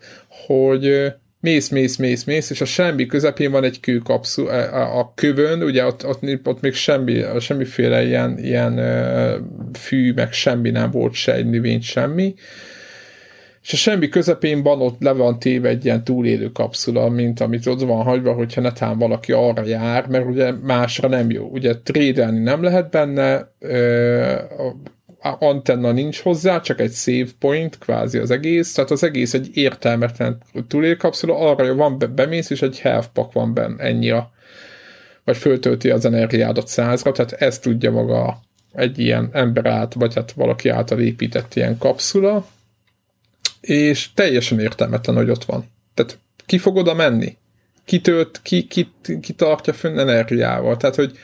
[0.46, 5.62] hogy mész, mész, mész, mész, és a semmi közepén van egy kőkapszul, a, a kövön,
[5.62, 8.80] ugye ott, ott, ott még semmi, semmiféle ilyen, ilyen
[9.72, 12.34] fű, meg semmi nem volt, se egy növény, semmi,
[13.62, 17.66] és a semmi közepén van ott le van téve egy ilyen túlélő kapszula, mint amit
[17.66, 21.44] ott van hagyva, hogyha netán valaki arra jár, mert ugye másra nem jó.
[21.44, 24.34] Ugye trédelni nem lehet benne, ö,
[25.38, 30.38] antenna nincs hozzá, csak egy save point, kvázi az egész, tehát az egész egy értelmetlen
[30.68, 34.30] túlélő kapszula, arra van, be, bemész, és egy health pack van benne, ennyi a
[35.24, 38.40] vagy föltölti az energiádat százra, tehát ezt tudja maga
[38.72, 42.46] egy ilyen ember át, vagy hát valaki által épített ilyen kapszula,
[43.62, 45.70] és teljesen értelmetlen, hogy ott van.
[45.94, 47.36] Tehát ki fog oda menni?
[47.84, 48.88] Ki tölt, ki, ki,
[49.20, 50.76] ki tartja fönn energiával?
[50.76, 51.18] Tehát, hogy,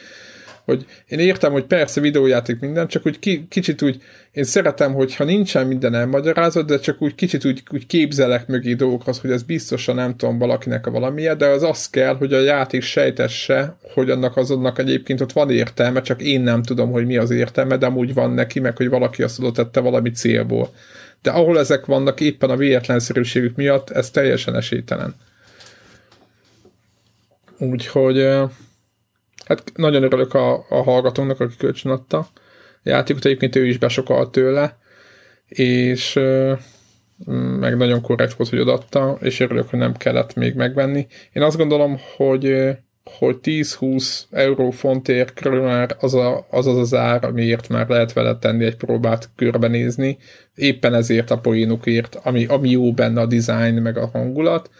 [0.64, 4.02] hogy én értem, hogy persze videójáték minden, csak úgy ki, kicsit úgy,
[4.32, 9.16] én szeretem, hogyha nincsen minden elmagyarázat, de csak úgy kicsit úgy, úgy képzelek mögé dolgokat,
[9.16, 12.82] hogy ez biztosan nem tudom valakinek a valamilyen, de az az kell, hogy a játék
[12.82, 17.30] sejtesse, hogy annak azonnak egyébként ott van értelme, csak én nem tudom, hogy mi az
[17.30, 20.70] értelme, de amúgy van neki, meg hogy valaki azt oda tette valami célból
[21.22, 25.14] de ahol ezek vannak éppen a véletlenszerűségük miatt, ez teljesen esélytelen.
[27.58, 28.18] Úgyhogy
[29.44, 32.28] hát nagyon örülök a, a hallgatónak, aki kölcsönadta a
[32.82, 34.78] játékot, egyébként ő is besokalt tőle,
[35.46, 36.12] és
[37.58, 41.06] meg nagyon korrekt volt, hogy odatta, és örülök, hogy nem kellett még megvenni.
[41.32, 42.76] Én azt gondolom, hogy
[43.18, 48.12] hogy 10-20 euró fontért körül már az, a, az az az ár, amiért már lehet
[48.12, 50.18] vele tenni egy próbát körbenézni.
[50.54, 54.70] Éppen ezért a poénukért, ami, ami jó benne a design, meg a hangulat.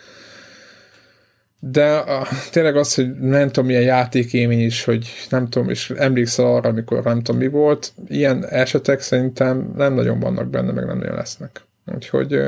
[1.60, 6.46] De a, tényleg az, hogy nem tudom, milyen játékémény is, hogy nem tudom, és emlékszel
[6.46, 10.98] arra, amikor nem tudom, mi volt, ilyen esetek szerintem nem nagyon vannak benne, meg nem
[10.98, 11.60] nagyon lesznek.
[11.94, 12.40] Úgyhogy,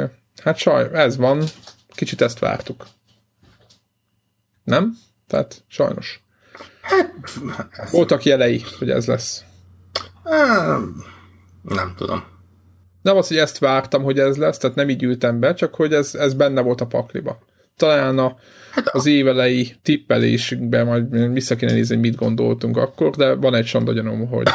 [0.43, 1.43] hát saj, ez van,
[1.89, 2.87] kicsit ezt vártuk.
[4.65, 4.97] Nem?
[5.31, 6.23] Tehát sajnos.
[6.81, 9.45] Hát, Voltak jelei, hogy ez lesz.
[11.63, 12.23] Nem tudom.
[13.03, 15.93] Nem az, hogy ezt vártam, hogy ez lesz, tehát nem így ültem be, csak hogy
[15.93, 17.39] ez, ez benne volt a pakliba.
[17.77, 18.37] Talán a,
[18.71, 24.29] hát az évelei tippelésünkben majd vissza kéne nézni, mit gondoltunk akkor, de van egy sandagyanom,
[24.29, 24.49] hogy,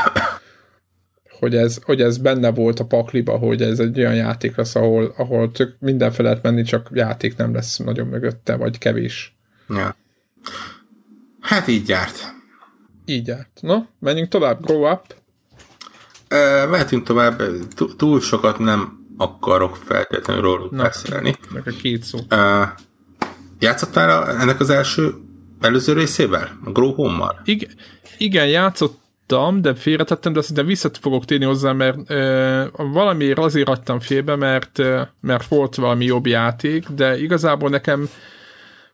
[1.39, 5.13] hogy, ez, hogy ez benne volt a pakliba, hogy ez egy olyan játék lesz, ahol,
[5.17, 9.37] ahol tök mindenfele lehet menni, csak játék nem lesz nagyon mögötte, vagy kevés.
[9.69, 9.95] Ja.
[11.39, 12.33] Hát így járt.
[13.05, 13.59] Így járt.
[13.61, 14.65] Na, menjünk tovább.
[14.65, 15.15] Grow up.
[16.31, 17.41] Uh, mehetünk tovább.
[17.97, 21.35] Túl sokat nem akarok feltétlenül róluk Na, beszélni.
[21.49, 22.19] Meg a két szó.
[22.29, 22.67] Uh,
[23.59, 25.13] játszottál ennek az első
[25.59, 26.59] előző részével?
[26.65, 27.41] A Grow Home-mal?
[27.43, 27.69] Igen,
[28.17, 33.99] igen, játszottam, de félretettem, de azt vissza fogok térni hozzá, mert ö, valamiért azért adtam
[33.99, 38.09] félbe, mert, ö, mert volt valami jobb játék, de igazából nekem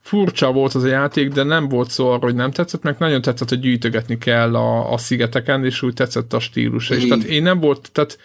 [0.01, 3.21] furcsa volt az a játék, de nem volt szó arról, hogy nem tetszett, meg nagyon
[3.21, 6.89] tetszett, hogy gyűjtögetni kell a, a szigeteken, és úgy tetszett a stílus.
[6.89, 8.17] És tehát én nem volt, tehát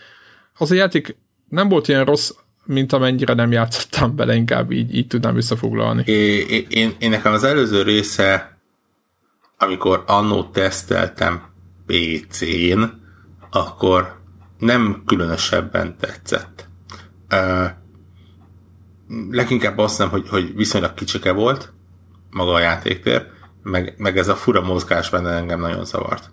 [0.59, 1.17] az a játék
[1.49, 2.31] nem volt ilyen rossz,
[2.65, 6.03] mint amennyire nem játszottam bele, inkább így, így tudnám összefoglalni.
[6.07, 8.59] É, én, én, én nekem az előző része,
[9.59, 11.43] amikor annó teszteltem
[11.87, 12.83] PC-n,
[13.51, 14.21] akkor
[14.59, 16.69] nem különösebben tetszett.
[17.31, 17.67] Uh,
[19.31, 21.73] leginkább azt nem, hogy, hogy viszonylag kicsike volt
[22.31, 23.27] maga a játéktér,
[23.63, 26.31] meg, meg ez a fura mozgás benne engem nagyon zavart.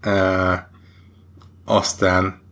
[0.00, 0.70] E,
[1.64, 2.42] aztán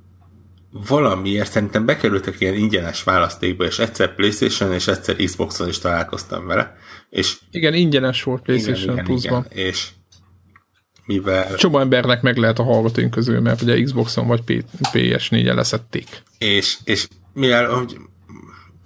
[0.70, 6.76] valamiért szerintem bekerültek ilyen ingyenes választékba, és egyszer Playstation és egyszer Xboxon is találkoztam vele.
[7.10, 9.16] És igen, ingyenes volt Playstation igen, igen.
[9.16, 9.88] Igen, és
[11.06, 11.54] mivel...
[11.54, 14.42] Csomó embernek meg lehet a hallgatóink közül, mert ugye Xboxon vagy
[14.92, 16.22] PS4-en leszették.
[16.38, 17.96] És, és mivel hogy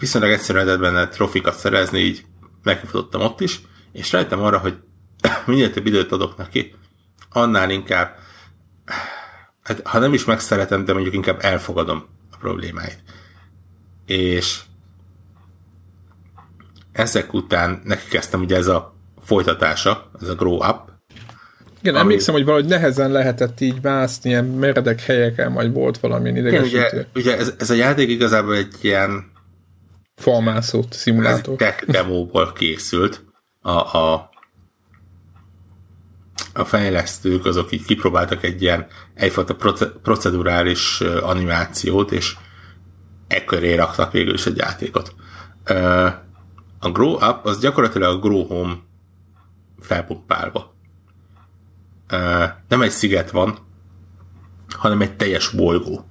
[0.00, 2.24] viszonylag egyszerű lehetett benne trofikat szerezni, így
[2.62, 3.60] megfutottam ott is,
[3.92, 4.76] és rájöttem arra, hogy
[5.46, 6.74] minél több időt adok neki,
[7.32, 8.18] annál inkább
[9.62, 13.02] hát, ha nem is megszeretem, de mondjuk inkább elfogadom a problémáit.
[14.06, 14.60] És
[16.92, 20.88] ezek után neki kezdtem ugye ez a folytatása, ez a Grow Up.
[21.80, 22.02] Igen, ami...
[22.02, 26.76] emlékszem, hogy valahogy nehezen lehetett így mászni, ilyen meredek helyeken, majd volt valami idegesítő.
[26.76, 29.30] Igen, ugye, ugye ez, ez a játék igazából egy ilyen
[30.20, 31.62] falmászót szimulátor.
[31.62, 33.24] Ez tech demóból készült.
[33.60, 34.30] A, a
[36.52, 39.56] a fejlesztők azok így kipróbáltak egy ilyen egyfajta
[40.02, 42.36] procedurális animációt, és
[43.26, 45.14] ekköré raktak végül is egy játékot.
[46.78, 48.74] A Grow Up az gyakorlatilag a Grow Home
[49.80, 50.74] felpumpálva.
[52.68, 53.58] Nem egy sziget van,
[54.68, 56.04] hanem egy teljes bolygó,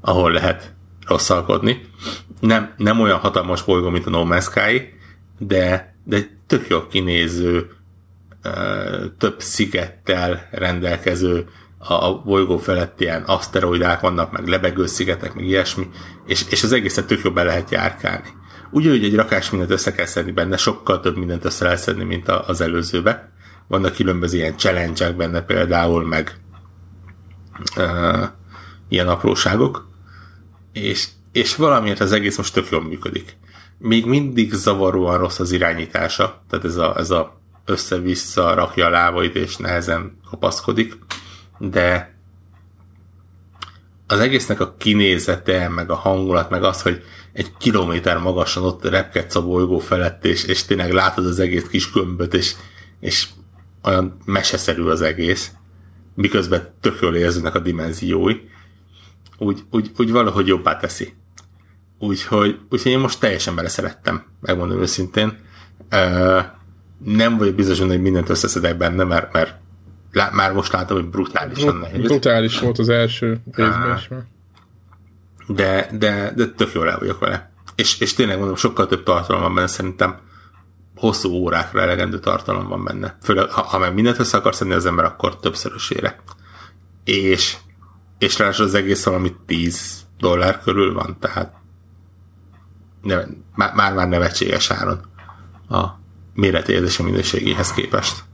[0.00, 0.74] ahol lehet
[1.08, 1.80] rosszalkodni.
[2.40, 4.92] Nem, nem olyan hatalmas bolygó, mint a No Man's Sky,
[5.38, 7.70] de, de tök jól kinéző,
[9.18, 11.48] több szigettel rendelkező
[11.78, 15.88] a bolygó felett ilyen aszteroidák vannak, meg lebegő szigetek, meg ilyesmi,
[16.26, 18.28] és, és az egészet tök jobban lehet járkálni.
[18.70, 22.28] Ugyanúgy egy rakás mindent össze kell szedni benne, sokkal több mindent össze lehet szedni, mint
[22.28, 23.32] az előzőbe.
[23.68, 26.40] Vannak különböző ilyen challenge benne például, meg
[27.76, 28.28] uh,
[28.88, 29.87] ilyen apróságok,
[30.82, 33.36] és, és valamiért az egész most tök jól működik.
[33.78, 39.34] Még mindig zavaróan rossz az irányítása, tehát ez a, ez a össze-vissza rakja a lábait,
[39.34, 40.98] és nehezen kapaszkodik,
[41.58, 42.16] de
[44.06, 47.02] az egésznek a kinézete, meg a hangulat, meg az, hogy
[47.32, 51.92] egy kilométer magasan ott repkedsz a bolygó felett, és, és tényleg látod az egész kis
[51.92, 52.54] gömböt, és,
[53.00, 53.28] és
[53.82, 55.50] olyan meseszerű az egész,
[56.14, 58.34] miközben tök jól érződnek a dimenziói,
[59.38, 61.14] úgy, úgy, úgy valahogy jobbá teszi.
[61.98, 65.38] Úgyhogy, úgyhogy én most teljesen beleszerettem, megmondom őszintén.
[65.92, 66.42] Uh,
[67.04, 69.54] nem vagyok biztos, hogy mindent összeszedek benne, mert, mert
[70.12, 72.02] lá, már most látom, hogy brutálisan nehéz.
[72.02, 74.24] Brutális volt az első részben is már.
[75.46, 77.52] De, de, de tök jól el vagyok vele.
[77.74, 80.18] És, és tényleg mondom, sokkal több tartalom van benne, szerintem
[80.96, 83.16] hosszú órákra elegendő tartalom van benne.
[83.22, 86.22] Főleg, ha, ha meg mindent össze akarsz szedni az ember, akkor többszörösére.
[87.04, 87.56] És,
[88.18, 91.54] és ráadásul az egész valami 10 dollár körül van, tehát
[93.54, 95.00] már-már nevetséges áron
[95.68, 95.84] a,
[96.34, 98.24] méretérzési minőségéhez képest.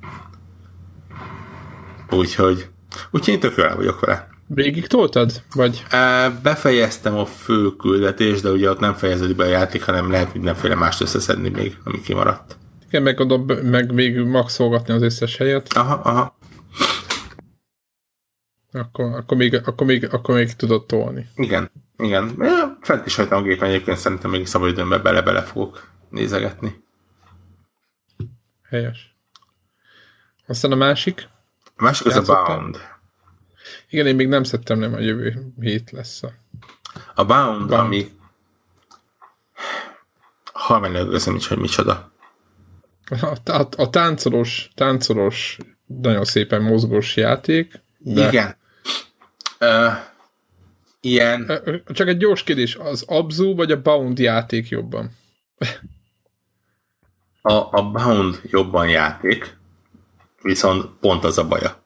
[2.10, 2.68] Úgyhogy,
[3.10, 4.28] úgyhogy én tök jól vagyok vele.
[4.46, 5.42] Végig toltad?
[5.54, 5.84] Vagy?
[6.42, 10.74] Befejeztem a fő küldetést, de ugye ott nem fejeződik be a játék, hanem lehet mindenféle
[10.74, 12.56] mást összeszedni még, ami kimaradt.
[12.86, 15.72] Igen, meg, oda, meg még maxolgatni az összes helyet.
[15.72, 16.36] Aha, aha.
[18.74, 21.28] Akkor, akkor, még, akkor, még, akkor még tudod tolni.
[21.34, 22.42] Igen, igen.
[22.80, 26.82] Fent is hagytam a gépen, egyébként szerintem még szabadidőmben bele-bele fogok nézegetni.
[28.68, 29.14] Helyes.
[30.46, 31.28] Aztán a másik?
[31.76, 32.78] A másik az a Bound.
[33.88, 36.32] Igen, én még nem szedtem, nem a jövő hét lesz a...
[37.14, 37.72] A Bound, Bound.
[37.72, 38.10] ami...
[40.52, 42.12] Ha megnézem is, hogy micsoda.
[43.20, 47.82] A, a, a táncolós, táncolós, nagyon szépen mozgós játék.
[47.98, 48.28] De...
[48.28, 48.56] Igen.
[49.60, 49.92] Uh,
[51.00, 51.62] ilyen...
[51.86, 55.10] Csak egy gyors kérdés, az Abzu vagy a Bound játék jobban?
[57.42, 59.56] A, a Bound jobban játék,
[60.42, 61.82] viszont pont az a baja.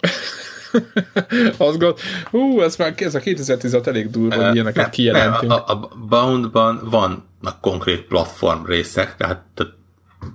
[1.56, 1.98] Azt gond,
[2.30, 5.52] hú, ez már ez a 2016 elég durva, hogy ilyeneket kijelentünk.
[5.52, 9.72] A, a Boundban vannak konkrét platform részek, tehát, tehát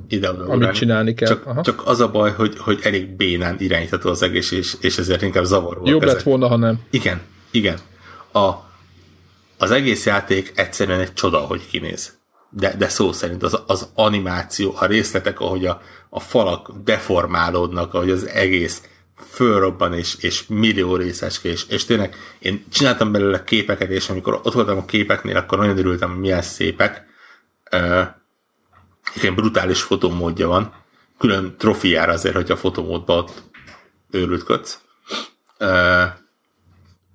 [0.08, 1.28] ide oda Amit csinálni kell.
[1.28, 5.22] Csak, csak az a baj, hogy, hogy elég bénán irányítható az egész, és, és ezért
[5.22, 5.88] inkább zavaró.
[5.88, 6.16] Jobb ezek.
[6.16, 6.80] lett volna, ha nem.
[6.90, 7.78] Igen, igen.
[8.32, 8.50] A,
[9.58, 12.18] az egész játék egyszerűen egy csoda, hogy kinéz
[12.50, 18.10] de, de szó szerint az, az animáció, a részletek, ahogy a, a falak deformálódnak, ahogy
[18.10, 18.82] az egész
[19.30, 24.54] fölrobban és, és millió részecske, és, és tényleg én csináltam belőle képeket, és amikor ott
[24.54, 27.06] voltam a képeknél, akkor nagyon örültem, hogy milyen szépek.
[29.16, 30.74] Igen, brutális fotómódja van.
[31.18, 33.44] Külön trofiára azért, hogy a fotómódban ott
[34.12, 34.82] őrültködsz.
[35.60, 35.68] Uh,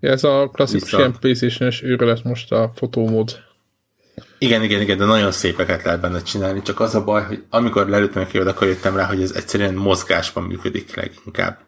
[0.01, 3.41] ja, ez a klasszikus ilyen PlayStation-es őrület most a fotómód
[4.39, 7.89] Igen, igen, igen, de nagyon szépeket lehet benne csinálni, csak az a baj, hogy amikor
[7.89, 11.59] lelőttem a képet, akkor jöttem rá, hogy ez egyszerűen mozgásban működik leginkább.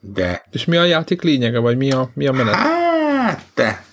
[0.00, 0.44] De...
[0.50, 2.54] És mi a játék lényege, vagy mi a, mi a menet?
[2.54, 3.84] Hát, te!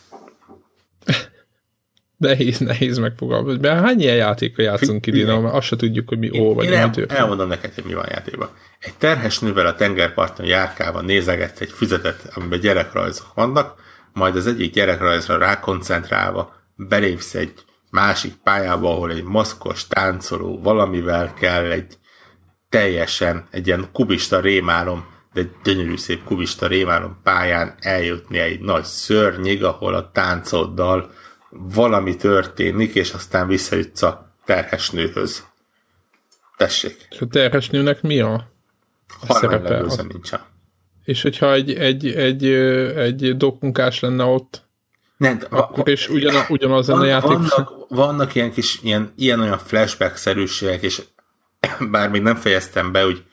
[2.17, 3.59] Nehéz, nehéz megfogalmazni.
[3.61, 6.69] Mert hány ilyen játékkal játszunk idén, mert azt se tudjuk, hogy mi ó, vagy Én
[6.69, 7.21] mi el, történik.
[7.21, 8.49] elmondom neked, hogy mi van a játékban.
[8.79, 13.75] Egy terhes nővel a tengerparton járkálva nézegetsz egy füzetet, amiben gyerekrajzok vannak,
[14.13, 17.53] majd az egyik gyerekrajzra rákoncentrálva belépsz egy
[17.89, 21.97] másik pályába, ahol egy maszkos táncoló valamivel kell egy
[22.69, 28.83] teljesen egy ilyen kubista rémálom, de egy gyönyörű szép kubista rémálom pályán eljutni egy nagy
[28.83, 31.11] szörnyig, ahol a táncoddal
[31.57, 35.45] valami történik, és aztán visszajutsz a terhes nőhöz.
[36.57, 37.07] Tessék.
[37.09, 38.47] És a terhes nőnek mi a
[39.21, 39.47] szerepe?
[39.47, 40.39] Harmadlevőző nincsen.
[41.03, 42.45] És hogyha egy, egy, egy,
[42.95, 44.63] egy dokunkás lenne ott,
[45.17, 47.49] Nem, akkor is ugyan, ugyanaz lenne a van, játék.
[47.49, 51.01] vannak, vannak ilyen kis ilyen, ilyen olyan flashback-szerűségek, és
[51.91, 53.23] bár még nem fejeztem be, hogy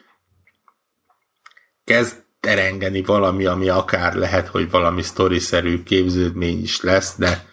[1.84, 7.50] kezd terengeni valami, ami akár lehet, hogy valami sztoriszerű képződmény is lesz, de,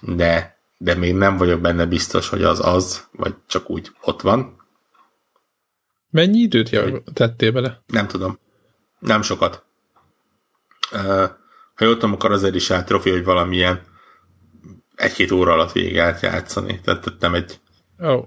[0.00, 4.58] de, de még nem vagyok benne biztos, hogy az az, vagy csak úgy ott van.
[6.10, 7.82] Mennyi időt ja- tettél bele?
[7.86, 8.38] Nem tudom.
[8.98, 9.64] Nem sokat.
[10.92, 11.30] Uh,
[11.74, 13.80] ha jól tudom, akkor azért is állt trofi, hogy valamilyen
[14.94, 16.80] egy-két óra alatt végig lehet játszani.
[16.80, 17.60] Tehát nem egy,
[17.98, 18.26] oh,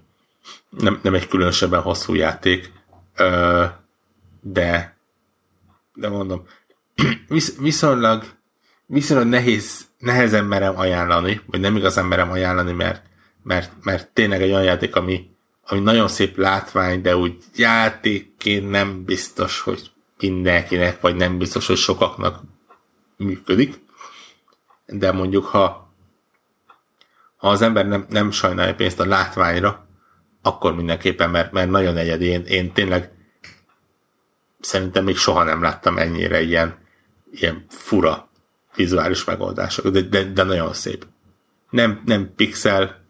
[0.69, 2.71] nem, nem egy különösebben hosszú játék.
[3.19, 3.65] Uh,
[4.41, 4.93] de
[5.93, 6.45] de mondom,
[7.27, 8.23] visz, viszonylag
[8.85, 13.05] viszonylag nehéz, nehezen merem ajánlani, vagy nem igazán merem ajánlani, mert,
[13.43, 15.29] mert, mert tényleg egy olyan játék, ami,
[15.67, 21.77] ami nagyon szép látvány, de úgy játékként nem biztos, hogy mindenkinek, vagy nem biztos, hogy
[21.77, 22.41] sokaknak
[23.17, 23.81] működik.
[24.85, 25.93] De mondjuk, ha,
[27.37, 29.87] ha az ember nem, nem sajnálja pénzt a látványra,
[30.41, 32.25] akkor mindenképpen, mert, mert nagyon egyedi.
[32.25, 33.11] Én, én tényleg
[34.59, 36.77] szerintem még soha nem láttam ennyire ilyen,
[37.31, 38.29] ilyen fura
[38.75, 41.05] vizuális megoldások, de, de, de nagyon szép.
[41.69, 43.03] Nem, nem pixel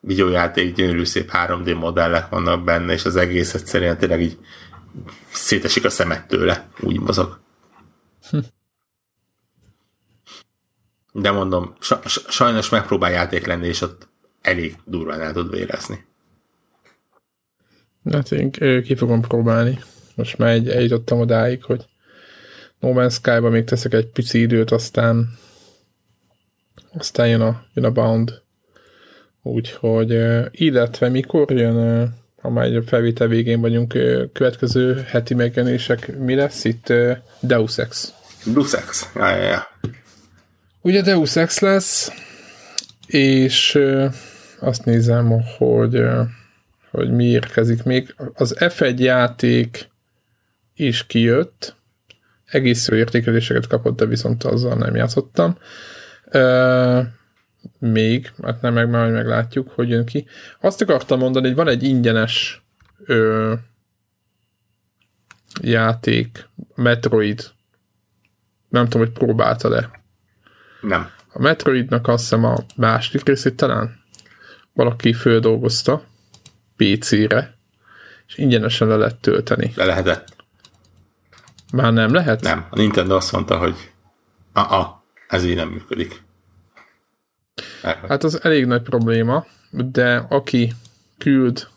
[0.00, 4.38] videójáték, gyönyörű szép 3D modellek vannak benne, és az egész egyszerűen tényleg így
[5.30, 7.40] szétesik a szemed tőle, úgy mozog.
[11.12, 14.08] De mondom, sa- sa- sajnos megpróbál játék lenni, és ott
[14.40, 16.04] elég durván el tud vérezni.
[18.10, 18.50] hát én
[18.82, 19.78] ki fogom próbálni.
[20.14, 21.84] Most már egy, eljutottam odáig, hogy
[22.80, 25.38] No Man's Sky-ba még teszek egy pici időt, aztán
[26.98, 28.42] aztán jön a, jön a Bound.
[29.42, 32.08] Úgyhogy, illetve mikor jön,
[32.40, 33.88] ha már egy felvétel végén vagyunk,
[34.32, 36.92] következő heti megjelenések, mi lesz itt?
[37.40, 38.12] Deus Ex.
[38.44, 39.10] Blue Sex.
[39.14, 39.66] Ja, ja, ja.
[40.80, 42.12] Ugye Deus Ex lesz,
[43.06, 43.78] és
[44.60, 46.02] azt nézem, hogy,
[46.90, 48.14] hogy mi érkezik még.
[48.34, 49.88] Az F1 játék
[50.74, 51.75] is kijött,
[52.46, 55.58] egész jó értékeléseket kapott, de viszont azzal nem játszottam.
[56.30, 57.00] Ö,
[57.78, 60.26] még, hát nem meg, majd meglátjuk, hogy jön ki.
[60.60, 62.64] Azt akartam mondani, hogy van egy ingyenes
[63.04, 63.54] ö,
[65.60, 67.44] játék, Metroid.
[68.68, 69.90] Nem tudom, hogy próbáltad-e.
[70.80, 71.10] Nem.
[71.32, 74.04] A Metroidnak azt hiszem a második részét talán
[74.72, 76.02] valaki földolgozta
[76.76, 77.54] PC-re,
[78.26, 79.72] és ingyenesen le lehet tölteni.
[79.74, 80.35] Le lehetett.
[81.72, 82.40] Már nem lehet?
[82.40, 82.66] Nem.
[82.70, 83.92] A Nintendo azt mondta, hogy
[84.54, 86.22] a ez így nem működik.
[87.82, 90.72] Hát az elég nagy probléma, de aki
[91.18, 91.68] küld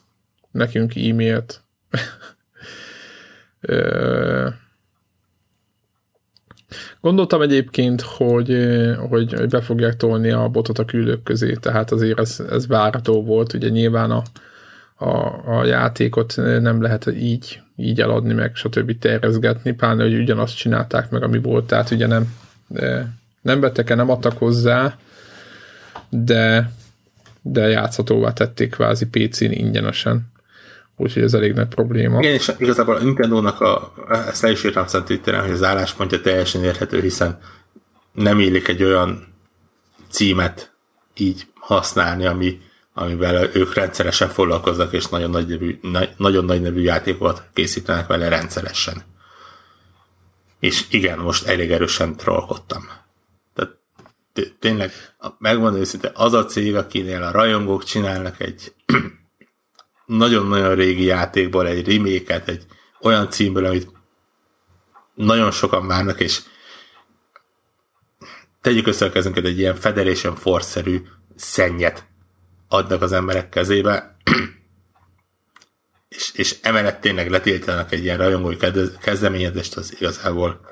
[0.51, 1.63] nekünk e-mailt,
[7.01, 8.67] Gondoltam egyébként, hogy,
[9.09, 13.23] hogy, hogy be fogják tolni a botot a küldők közé, tehát azért ez, ez várható
[13.23, 14.23] volt, ugye nyilván a,
[15.05, 18.99] a, a játékot nem lehet így, így eladni, meg stb.
[18.99, 22.35] tervezgetni, pláne, hogy ugyanazt csinálták meg, ami volt, tehát ugye nem,
[23.41, 24.97] nem vettek nem adtak hozzá,
[26.09, 26.71] de,
[27.41, 30.31] de játszhatóvá tették kvázi PC-n ingyenesen.
[30.95, 32.19] Úgyhogy ez elég nagy probléma.
[32.19, 33.93] Igen, és igazából a Nintendo-nak a,
[34.27, 37.39] ezt el is írtam Twitteren, hogy az álláspontja teljesen érthető, hiszen
[38.11, 39.33] nem illik egy olyan
[40.09, 40.71] címet
[41.17, 42.59] így használni, ami,
[42.99, 48.29] amivel ők rendszeresen foglalkoznak, és nagyon nagy, nevű, na, nagyon nagy nevű játékokat készítenek vele
[48.29, 49.03] rendszeresen.
[50.59, 52.89] És igen, most elég erősen trollkodtam.
[53.53, 53.77] Tehát
[54.59, 54.91] tényleg,
[55.37, 58.73] megmondom őszintén, az a cég, akinél a rajongók csinálnak egy
[60.05, 62.65] nagyon-nagyon régi játékból egy reméket, egy
[63.01, 63.91] olyan címből, amit
[65.15, 66.41] nagyon sokan várnak, és
[68.61, 71.01] tegyük össze a kezünket egy ilyen Federation Force-szerű
[71.35, 72.08] szennyet
[72.69, 74.15] adnak az emberek kezébe,
[76.15, 78.55] és, és emellett tényleg letiltanak egy ilyen rajongói
[79.01, 80.67] kezdeményezést, az igazából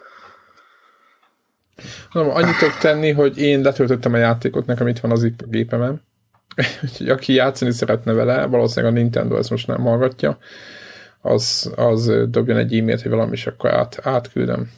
[2.11, 6.01] Na, annyit tudok tenni, hogy én letöltöttem a játékot, nekem itt van az itt gépemen.
[6.83, 10.37] Úgyhogy aki játszani szeretne vele, valószínűleg a Nintendo ezt most nem hallgatja,
[11.21, 14.71] az, az dobjon egy e-mailt, hogy valami, és akkor át, átküldöm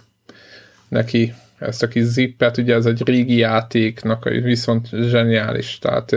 [0.88, 6.16] neki ezt a kis zippet, ugye ez egy régi játéknak viszont zseniális, tehát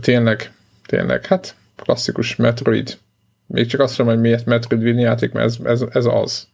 [0.00, 0.52] tényleg,
[0.86, 2.98] tényleg, hát klasszikus Metroid.
[3.46, 6.48] Még csak azt sem, hogy miért Metroid játék, mert ez, ez, ez az.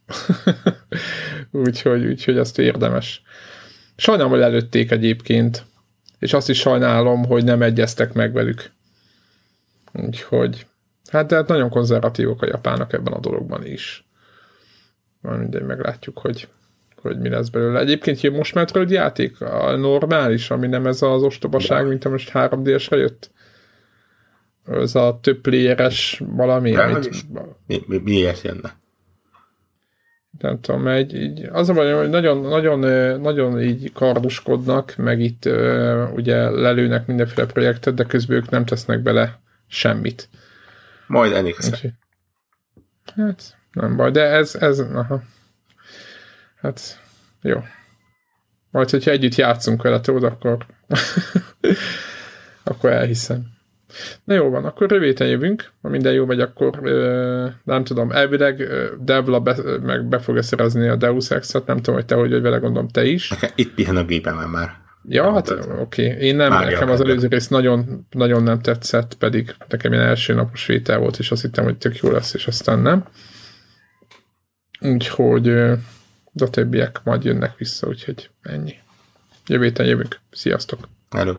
[1.50, 3.22] úgyhogy, úgyhogy ezt érdemes.
[3.96, 5.64] Sajnálom, hogy előtték egyébként,
[6.18, 8.70] és azt is sajnálom, hogy nem egyeztek meg velük.
[9.92, 10.66] Úgyhogy,
[11.10, 14.06] hát de hát nagyon konzervatívok a japánok ebben a dologban is.
[15.20, 16.48] Majd mindegy, meglátjuk, hogy,
[17.02, 17.80] hogy mi lesz belőle.
[17.80, 21.88] Egyébként jön most Metroid játék, a normális, ami nem ez az ostobaság, ja.
[21.88, 23.30] mint a most 3D-esre jött.
[24.66, 27.24] Ez a több playeres valami, De, amit...
[27.66, 28.76] Mi, mi, miért jönne?
[30.38, 32.78] nem tudom, egy, így, az a baj, hogy nagyon, nagyon,
[33.20, 35.44] nagyon így kardoskodnak, meg itt
[36.14, 40.28] ugye lelőnek mindenféle projektet, de közben ők nem tesznek bele semmit.
[41.06, 41.70] Majd enix
[43.16, 45.22] Hát, nem baj, de ez, ez, aha.
[46.60, 46.80] Hát,
[47.42, 47.62] jó.
[48.70, 50.66] Majd, hogyha együtt játszunk vele, tudod, akkor
[52.64, 53.56] akkor elhiszem.
[54.24, 58.68] Na jó van, akkor rövéten jövünk, ha minden jó megy, akkor ö, nem tudom, elvileg
[59.00, 62.42] Devla be, meg be fogja szerezni a Deus Ex-et, nem tudom, hogy te hogy vagy
[62.42, 63.32] vele, gondolom te is.
[63.54, 64.70] Itt pihen a gépemen már.
[65.08, 66.10] Ja, hát oké.
[66.10, 66.26] Okay.
[66.26, 70.34] Én nem, Mágia nekem az előző rész nagyon, nagyon nem tetszett, pedig nekem ilyen első
[70.34, 73.04] napos vétel volt, és azt hittem, hogy tök jó lesz, és aztán nem.
[74.80, 75.52] Úgyhogy
[76.34, 78.78] a többiek majd jönnek vissza, úgyhogy ennyi.
[79.46, 80.20] Jövő héten jövünk.
[80.30, 80.88] Sziasztok!
[81.10, 81.34] Hello.